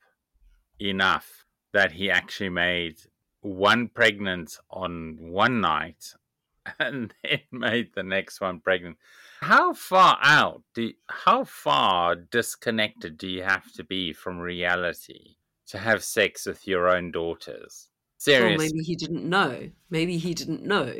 enough 0.78 1.46
that 1.72 1.92
he 1.92 2.10
actually 2.10 2.50
made 2.50 2.96
one 3.40 3.88
pregnant 3.88 4.58
on 4.70 5.16
one 5.20 5.60
night 5.60 6.14
and 6.78 7.14
then 7.22 7.40
made 7.50 7.94
the 7.94 8.02
next 8.02 8.40
one 8.40 8.60
pregnant. 8.60 8.96
How 9.40 9.72
far 9.72 10.18
out 10.22 10.62
do 10.74 10.92
how 11.08 11.44
far 11.44 12.16
disconnected 12.16 13.16
do 13.18 13.28
you 13.28 13.42
have 13.42 13.72
to 13.74 13.84
be 13.84 14.12
from 14.12 14.38
reality 14.38 15.36
to 15.68 15.78
have 15.78 16.02
sex 16.02 16.46
with 16.46 16.66
your 16.66 16.88
own 16.88 17.12
daughters? 17.12 17.88
Seriously. 18.18 18.54
Or 18.54 18.58
maybe 18.58 18.84
he 18.84 18.96
didn't 18.96 19.28
know. 19.28 19.70
Maybe 19.90 20.18
he 20.18 20.34
didn't 20.34 20.64
know. 20.64 20.92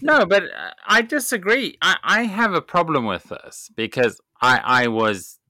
no, 0.00 0.26
but 0.28 0.44
uh, 0.44 0.70
I 0.86 1.02
disagree. 1.02 1.76
I, 1.82 1.96
I 2.04 2.22
have 2.22 2.54
a 2.54 2.62
problem 2.62 3.04
with 3.04 3.24
this 3.24 3.68
because 3.74 4.20
I, 4.40 4.60
I 4.62 4.86
was 4.88 5.40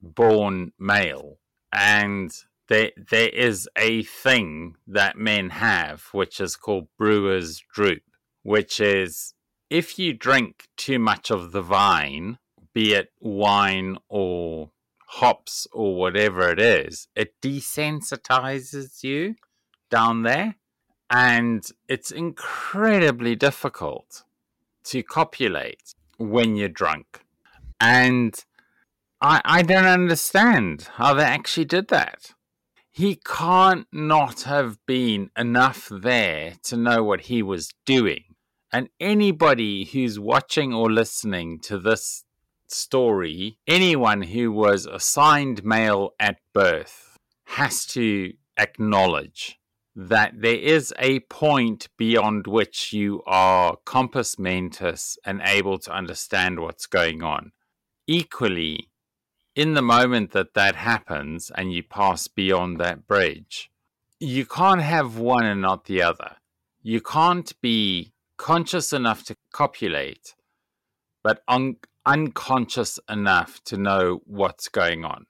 born 0.00 0.72
male 0.78 1.38
and 1.72 2.32
there 2.68 2.92
there 3.10 3.28
is 3.28 3.68
a 3.76 4.04
thing 4.04 4.76
that 4.86 5.18
men 5.18 5.50
have 5.50 6.04
which 6.12 6.40
is 6.40 6.56
called 6.56 6.86
brewer's 6.96 7.62
droop, 7.74 8.02
which 8.42 8.80
is 8.80 9.34
if 9.70 9.98
you 9.98 10.12
drink 10.12 10.68
too 10.76 10.98
much 10.98 11.30
of 11.30 11.52
the 11.52 11.62
vine, 11.62 12.38
be 12.72 12.94
it 12.94 13.12
wine 13.20 13.96
or 14.08 14.70
hops 15.06 15.66
or 15.72 15.96
whatever 15.96 16.50
it 16.50 16.60
is, 16.60 17.08
it 17.14 17.40
desensitizes 17.40 19.02
you 19.02 19.36
down 19.90 20.22
there. 20.22 20.56
And 21.10 21.64
it's 21.88 22.10
incredibly 22.10 23.36
difficult 23.36 24.24
to 24.84 25.02
copulate 25.02 25.94
when 26.16 26.56
you're 26.56 26.68
drunk. 26.68 27.20
And 27.80 28.34
I, 29.20 29.40
I 29.44 29.62
don't 29.62 29.86
understand 29.86 30.88
how 30.94 31.14
they 31.14 31.24
actually 31.24 31.66
did 31.66 31.88
that. 31.88 32.32
He 32.90 33.16
can't 33.24 33.86
not 33.92 34.42
have 34.42 34.78
been 34.86 35.30
enough 35.36 35.88
there 35.90 36.54
to 36.64 36.76
know 36.76 37.02
what 37.02 37.22
he 37.22 37.42
was 37.42 37.70
doing. 37.84 38.33
And 38.74 38.88
anybody 38.98 39.84
who's 39.84 40.18
watching 40.18 40.74
or 40.74 40.90
listening 40.90 41.60
to 41.60 41.78
this 41.78 42.24
story, 42.66 43.56
anyone 43.68 44.22
who 44.22 44.50
was 44.50 44.84
assigned 44.86 45.64
male 45.64 46.10
at 46.18 46.38
birth 46.52 47.16
has 47.44 47.86
to 47.86 48.32
acknowledge 48.58 49.60
that 49.94 50.32
there 50.40 50.56
is 50.56 50.92
a 50.98 51.20
point 51.20 51.86
beyond 51.96 52.48
which 52.48 52.92
you 52.92 53.22
are 53.26 53.76
compos 53.86 54.40
mentis 54.40 55.18
and 55.24 55.40
able 55.44 55.78
to 55.78 55.92
understand 55.92 56.58
what's 56.58 56.86
going 56.86 57.22
on. 57.22 57.52
Equally, 58.08 58.90
in 59.54 59.74
the 59.74 59.82
moment 59.82 60.32
that 60.32 60.54
that 60.54 60.74
happens 60.74 61.52
and 61.54 61.72
you 61.72 61.84
pass 61.84 62.26
beyond 62.26 62.80
that 62.80 63.06
bridge, 63.06 63.70
you 64.18 64.44
can't 64.44 64.82
have 64.82 65.16
one 65.16 65.44
and 65.44 65.60
not 65.60 65.84
the 65.84 66.02
other. 66.02 66.38
You 66.82 67.00
can't 67.00 67.52
be 67.60 68.13
conscious 68.36 68.92
enough 68.92 69.24
to 69.24 69.36
copulate, 69.52 70.34
but 71.22 71.42
un- 71.48 71.76
unconscious 72.06 72.98
enough 73.08 73.62
to 73.64 73.76
know 73.76 74.20
what's 74.26 74.68
going 74.68 75.04
on. 75.04 75.26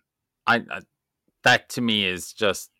I, 0.46 0.56
I 0.70 0.80
that 1.42 1.68
to 1.70 1.80
me 1.80 2.06
is 2.06 2.32
just 2.32 2.70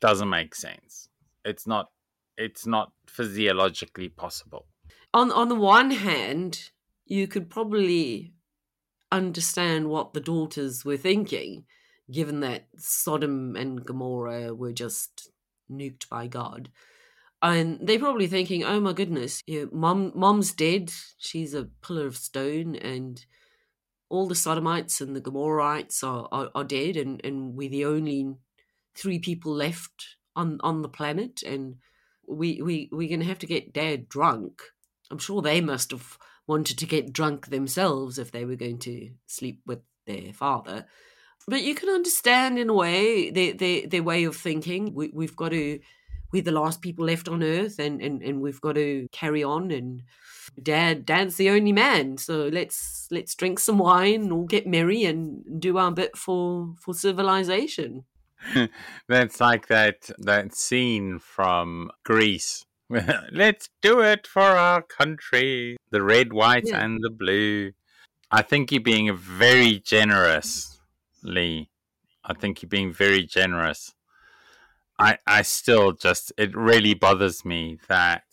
doesn't 0.00 0.28
make 0.28 0.54
sense. 0.54 1.08
It's 1.44 1.66
not 1.66 1.90
it's 2.36 2.66
not 2.66 2.92
physiologically 3.06 4.08
possible. 4.08 4.66
On 5.12 5.30
on 5.30 5.48
the 5.48 5.54
one 5.54 5.92
hand, 5.92 6.70
you 7.06 7.26
could 7.26 7.48
probably 7.50 8.32
understand 9.12 9.88
what 9.88 10.12
the 10.12 10.20
daughters 10.20 10.84
were 10.84 10.96
thinking, 10.96 11.64
given 12.10 12.40
that 12.40 12.66
Sodom 12.76 13.54
and 13.56 13.84
Gomorrah 13.84 14.54
were 14.54 14.72
just 14.72 15.30
nuked 15.70 16.08
by 16.08 16.26
God. 16.26 16.70
And 17.44 17.78
they're 17.82 17.98
probably 17.98 18.26
thinking, 18.26 18.64
"Oh 18.64 18.80
my 18.80 18.94
goodness, 18.94 19.42
mom, 19.70 20.12
mom's 20.14 20.52
dead. 20.54 20.90
She's 21.18 21.52
a 21.52 21.68
pillar 21.82 22.06
of 22.06 22.16
stone, 22.16 22.74
and 22.74 23.22
all 24.08 24.26
the 24.26 24.34
Sodomites 24.34 25.02
and 25.02 25.14
the 25.14 25.20
Gomorrites 25.20 26.02
are, 26.02 26.26
are, 26.32 26.50
are 26.54 26.64
dead, 26.64 26.96
and, 26.96 27.20
and 27.22 27.54
we're 27.54 27.68
the 27.68 27.84
only 27.84 28.34
three 28.94 29.18
people 29.18 29.52
left 29.52 30.16
on 30.34 30.58
on 30.62 30.80
the 30.80 30.88
planet, 30.88 31.42
and 31.42 31.76
we 32.26 32.62
we 32.62 32.88
we're 32.90 33.10
gonna 33.10 33.26
have 33.26 33.40
to 33.40 33.46
get 33.46 33.74
dad 33.74 34.08
drunk. 34.08 34.62
I'm 35.10 35.18
sure 35.18 35.42
they 35.42 35.60
must 35.60 35.90
have 35.90 36.16
wanted 36.46 36.78
to 36.78 36.86
get 36.86 37.12
drunk 37.12 37.48
themselves 37.48 38.18
if 38.18 38.32
they 38.32 38.46
were 38.46 38.56
going 38.56 38.78
to 38.78 39.10
sleep 39.26 39.60
with 39.66 39.80
their 40.06 40.32
father. 40.32 40.86
But 41.46 41.62
you 41.62 41.74
can 41.74 41.90
understand 41.90 42.58
in 42.58 42.70
a 42.70 42.74
way 42.74 43.28
their 43.28 43.52
their, 43.52 43.86
their 43.86 44.02
way 44.02 44.24
of 44.24 44.34
thinking. 44.34 44.94
We, 44.94 45.10
we've 45.12 45.36
got 45.36 45.50
to 45.50 45.80
we're 46.34 46.42
the 46.42 46.50
last 46.50 46.82
people 46.82 47.06
left 47.06 47.28
on 47.28 47.44
earth 47.44 47.78
and, 47.78 48.02
and, 48.02 48.20
and 48.20 48.40
we've 48.40 48.60
got 48.60 48.74
to 48.74 49.06
carry 49.12 49.44
on 49.44 49.70
and 49.70 50.02
dad 50.60 51.06
dad's 51.06 51.36
the 51.36 51.48
only 51.48 51.72
man 51.72 52.18
so 52.18 52.48
let's 52.52 53.06
let's 53.12 53.36
drink 53.36 53.60
some 53.60 53.78
wine 53.78 54.32
or 54.32 54.44
get 54.44 54.66
merry 54.66 55.04
and 55.04 55.60
do 55.60 55.78
our 55.78 55.92
bit 55.92 56.16
for 56.16 56.74
for 56.80 56.92
civilization 56.92 58.04
That's 59.08 59.40
like 59.40 59.68
that 59.68 60.10
that 60.18 60.54
scene 60.54 61.18
from 61.18 61.90
Grease 62.04 62.66
Let's 63.32 63.70
do 63.80 64.00
it 64.00 64.26
for 64.26 64.42
our 64.42 64.82
country. 64.82 65.76
The 65.90 66.02
red, 66.02 66.32
white, 66.32 66.64
yeah. 66.66 66.84
and 66.84 67.02
the 67.02 67.10
blue. 67.10 67.72
I 68.30 68.42
think 68.42 68.70
you're 68.70 68.82
being 68.82 69.16
very 69.16 69.78
generous, 69.78 70.78
Lee. 71.22 71.70
I 72.24 72.34
think 72.34 72.62
you're 72.62 72.68
being 72.68 72.92
very 72.92 73.22
generous. 73.22 73.94
I 74.98 75.18
I 75.26 75.42
still 75.42 75.92
just 75.92 76.32
it 76.36 76.56
really 76.56 76.94
bothers 76.94 77.44
me 77.44 77.78
that 77.88 78.24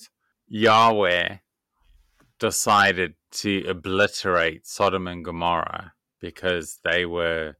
Yahweh 0.47 1.37
decided 2.39 3.15
to 3.31 3.65
obliterate 3.67 4.67
Sodom 4.67 5.07
and 5.07 5.23
Gomorrah 5.23 5.93
because 6.19 6.79
they 6.83 7.05
were 7.05 7.55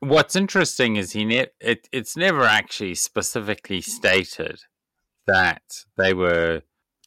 What's 0.00 0.34
interesting 0.34 0.96
is 0.96 1.12
he 1.12 1.26
ne- 1.26 1.48
it, 1.60 1.86
it's 1.92 2.16
never 2.16 2.44
actually 2.44 2.94
specifically 2.94 3.82
stated 3.82 4.62
that 5.26 5.84
they 5.98 6.14
were 6.14 6.62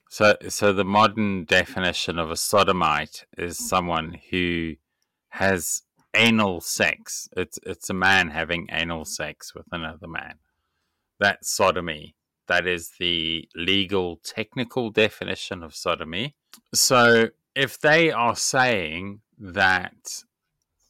so 0.10 0.36
so 0.48 0.72
the 0.72 0.86
modern 0.86 1.46
definition 1.46 2.20
of 2.20 2.30
a 2.30 2.38
sodomite 2.38 3.26
is 3.36 3.58
someone 3.58 4.20
who 4.30 4.76
has 5.30 5.82
anal 6.14 6.62
sex. 6.62 7.28
It's 7.36 7.58
it's 7.64 7.90
a 7.90 7.96
man 7.96 8.30
having 8.30 8.68
anal 8.72 9.06
sex 9.06 9.56
with 9.56 9.66
another 9.72 10.08
man. 10.08 10.36
That's 11.20 11.50
sodomy. 11.50 12.16
That 12.48 12.68
is 12.68 12.92
the 13.00 13.48
legal 13.56 14.18
technical 14.24 14.90
definition 14.90 15.64
of 15.64 15.76
sodomy. 15.76 16.36
So 16.74 17.30
if 17.56 17.80
they 17.80 18.12
are 18.12 18.36
saying 18.36 19.22
that 19.38 20.24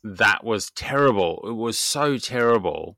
that 0.03 0.43
was 0.43 0.69
terrible. 0.71 1.43
It 1.47 1.53
was 1.53 1.79
so 1.79 2.17
terrible 2.17 2.97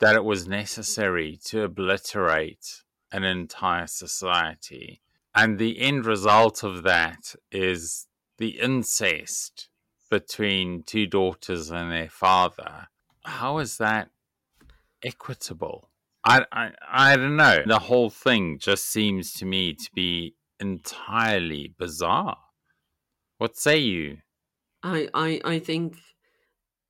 that 0.00 0.16
it 0.16 0.24
was 0.24 0.48
necessary 0.48 1.38
to 1.44 1.62
obliterate 1.62 2.82
an 3.12 3.24
entire 3.24 3.86
society. 3.86 5.02
And 5.34 5.58
the 5.58 5.78
end 5.78 6.06
result 6.06 6.64
of 6.64 6.82
that 6.82 7.34
is 7.52 8.06
the 8.38 8.58
incest 8.58 9.68
between 10.10 10.82
two 10.82 11.06
daughters 11.06 11.70
and 11.70 11.92
their 11.92 12.08
father. 12.08 12.88
How 13.24 13.58
is 13.58 13.78
that 13.78 14.10
equitable? 15.04 15.89
I, 16.24 16.44
I, 16.52 16.70
I 16.86 17.16
don't 17.16 17.36
know. 17.36 17.62
The 17.66 17.78
whole 17.78 18.10
thing 18.10 18.58
just 18.58 18.86
seems 18.86 19.32
to 19.34 19.46
me 19.46 19.74
to 19.74 19.90
be 19.94 20.34
entirely 20.58 21.74
bizarre. 21.78 22.36
What 23.38 23.56
say 23.56 23.78
you? 23.78 24.18
I, 24.82 25.08
I, 25.14 25.40
I 25.44 25.58
think 25.58 25.96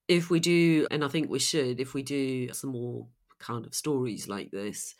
if 0.09 0.31
we 0.31 0.41
do, 0.41 0.89
and 0.91 1.05
I 1.05 1.09
think 1.09 1.31
we 1.31 1.39
should, 1.39 1.81
if 1.81 1.95
we 1.95 2.03
do 2.03 2.53
some 2.53 2.71
more 2.71 3.07
kind 3.39 3.65
of 3.65 3.75
stories 3.75 4.29
like 4.29 4.51
this, 4.51 4.97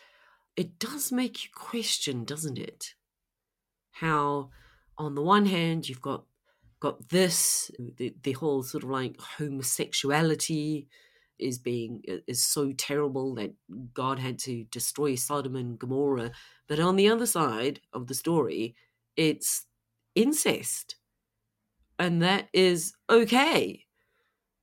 it 0.57 0.79
does 0.79 1.11
make 1.11 1.45
you 1.45 1.51
question, 1.55 2.25
doesn't 2.25 2.59
it? 2.59 2.95
How, 3.93 4.51
on 4.97 5.15
the 5.15 5.23
one 5.23 5.47
hand, 5.47 5.89
you've 5.89 6.01
got 6.01 6.25
got 6.79 7.11
this, 7.11 7.71
the, 7.79 8.15
the 8.23 8.33
whole 8.33 8.63
sort 8.63 8.85
of 8.85 8.91
like 8.91 9.21
homosexuality 9.21 10.89
is 11.41 11.59
being 11.59 12.03
is 12.27 12.43
so 12.43 12.73
terrible 12.73 13.35
that 13.35 13.55
God 13.95 14.19
had 14.19 14.39
to 14.41 14.65
destroy 14.65 15.15
Sodom 15.15 15.57
and 15.57 15.79
Gomorrah. 15.79 16.33
But 16.69 16.81
on 16.81 16.97
the 16.97 17.09
other 17.09 17.27
side 17.27 17.81
of 17.93 18.07
the 18.07 18.15
story, 18.15 18.77
it's 19.17 19.67
incest. 20.15 20.97
And 21.99 22.23
that 22.23 22.49
is 22.53 22.95
okay 23.11 23.85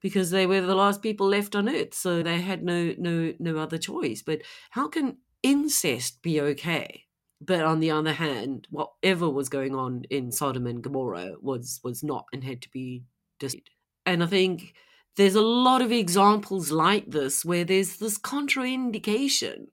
because 0.01 0.31
they 0.31 0.47
were 0.47 0.61
the 0.61 0.75
last 0.75 1.01
people 1.01 1.27
left 1.27 1.55
on 1.55 1.69
earth, 1.69 1.93
so 1.93 2.23
they 2.23 2.39
had 2.41 2.63
no 2.63 2.93
no 2.97 3.33
no 3.39 3.57
other 3.57 3.77
choice. 3.77 4.21
But 4.21 4.41
how 4.71 4.87
can 4.87 5.17
incest 5.43 6.21
be 6.21 6.41
okay? 6.41 7.03
But 7.39 7.61
on 7.61 7.79
the 7.79 7.91
other 7.91 8.13
hand, 8.13 8.67
whatever 8.71 9.29
was 9.29 9.49
going 9.49 9.75
on 9.75 10.03
in 10.09 10.31
Sodom 10.31 10.65
and 10.67 10.83
Gomorrah 10.83 11.35
was 11.41 11.79
was 11.83 12.03
not 12.03 12.25
and 12.33 12.43
had 12.43 12.61
to 12.63 12.69
be 12.71 13.03
destroyed. 13.39 13.69
And 14.05 14.23
I 14.23 14.27
think 14.27 14.73
there's 15.17 15.35
a 15.35 15.41
lot 15.41 15.81
of 15.81 15.91
examples 15.91 16.71
like 16.71 17.09
this 17.09 17.43
where 17.43 17.63
there's 17.63 17.97
this 17.97 18.17
contraindication. 18.17 19.65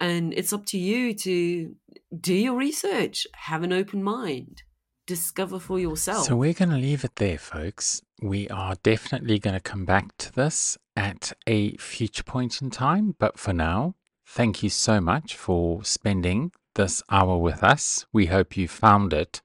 And 0.00 0.34
it's 0.34 0.52
up 0.52 0.66
to 0.66 0.78
you 0.78 1.14
to 1.14 1.76
do 2.20 2.34
your 2.34 2.56
research, 2.56 3.24
have 3.34 3.62
an 3.62 3.72
open 3.72 4.02
mind, 4.02 4.62
discover 5.06 5.60
for 5.60 5.78
yourself. 5.78 6.26
So 6.26 6.34
we're 6.34 6.54
going 6.54 6.70
to 6.70 6.76
leave 6.76 7.04
it 7.04 7.16
there, 7.16 7.38
folks. 7.38 8.02
We 8.20 8.48
are 8.48 8.74
definitely 8.82 9.38
going 9.38 9.54
to 9.54 9.60
come 9.60 9.84
back 9.84 10.16
to 10.18 10.32
this 10.32 10.76
at 10.96 11.32
a 11.46 11.76
future 11.76 12.24
point 12.24 12.60
in 12.60 12.70
time. 12.70 13.14
But 13.20 13.38
for 13.38 13.52
now, 13.52 13.94
thank 14.26 14.64
you 14.64 14.70
so 14.70 15.00
much 15.00 15.36
for 15.36 15.84
spending 15.84 16.50
this 16.74 17.00
hour 17.08 17.36
with 17.36 17.62
us. 17.62 18.06
We 18.12 18.26
hope 18.26 18.56
you 18.56 18.66
found 18.66 19.12
it 19.12 19.40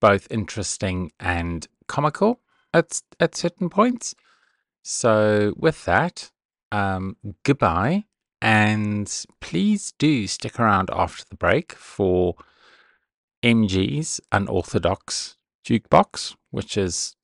both 0.00 0.26
interesting 0.30 1.12
and 1.20 1.66
comical 1.86 2.40
at, 2.72 3.00
at 3.20 3.36
certain 3.36 3.70
points. 3.70 4.14
So, 4.82 5.54
with 5.56 5.84
that, 5.84 6.30
um, 6.70 7.16
goodbye. 7.44 8.04
And 8.40 9.08
please 9.40 9.92
do 9.98 10.26
stick 10.26 10.58
around 10.58 10.90
after 10.92 11.24
the 11.30 11.36
break 11.36 11.72
for 11.72 12.34
MG's 13.44 14.20
Unorthodox 14.32 15.36
Jukebox, 15.64 16.34
which 16.50 16.76
is 16.76 17.14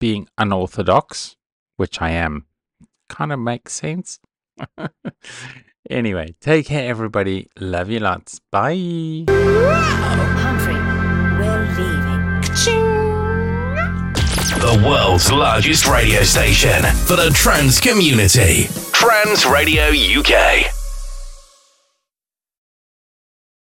being 0.00 0.28
unorthodox, 0.38 1.36
which 1.76 2.02
I 2.02 2.10
am. 2.10 2.46
Kind 3.08 3.32
of 3.32 3.38
makes 3.38 3.74
sense. 3.74 4.18
anyway, 5.90 6.34
take 6.40 6.66
care, 6.66 6.88
everybody. 6.88 7.48
Love 7.60 7.90
you 7.90 8.00
lots. 8.00 8.40
Bye. 8.50 9.24
The 14.60 14.82
world's 14.88 15.30
largest 15.30 15.86
radio 15.86 16.22
station 16.22 16.82
for 16.82 17.14
the 17.14 17.30
trans 17.34 17.78
community. 17.78 18.68
Trans 18.92 19.44
Radio 19.46 19.88
UK. 19.90 20.75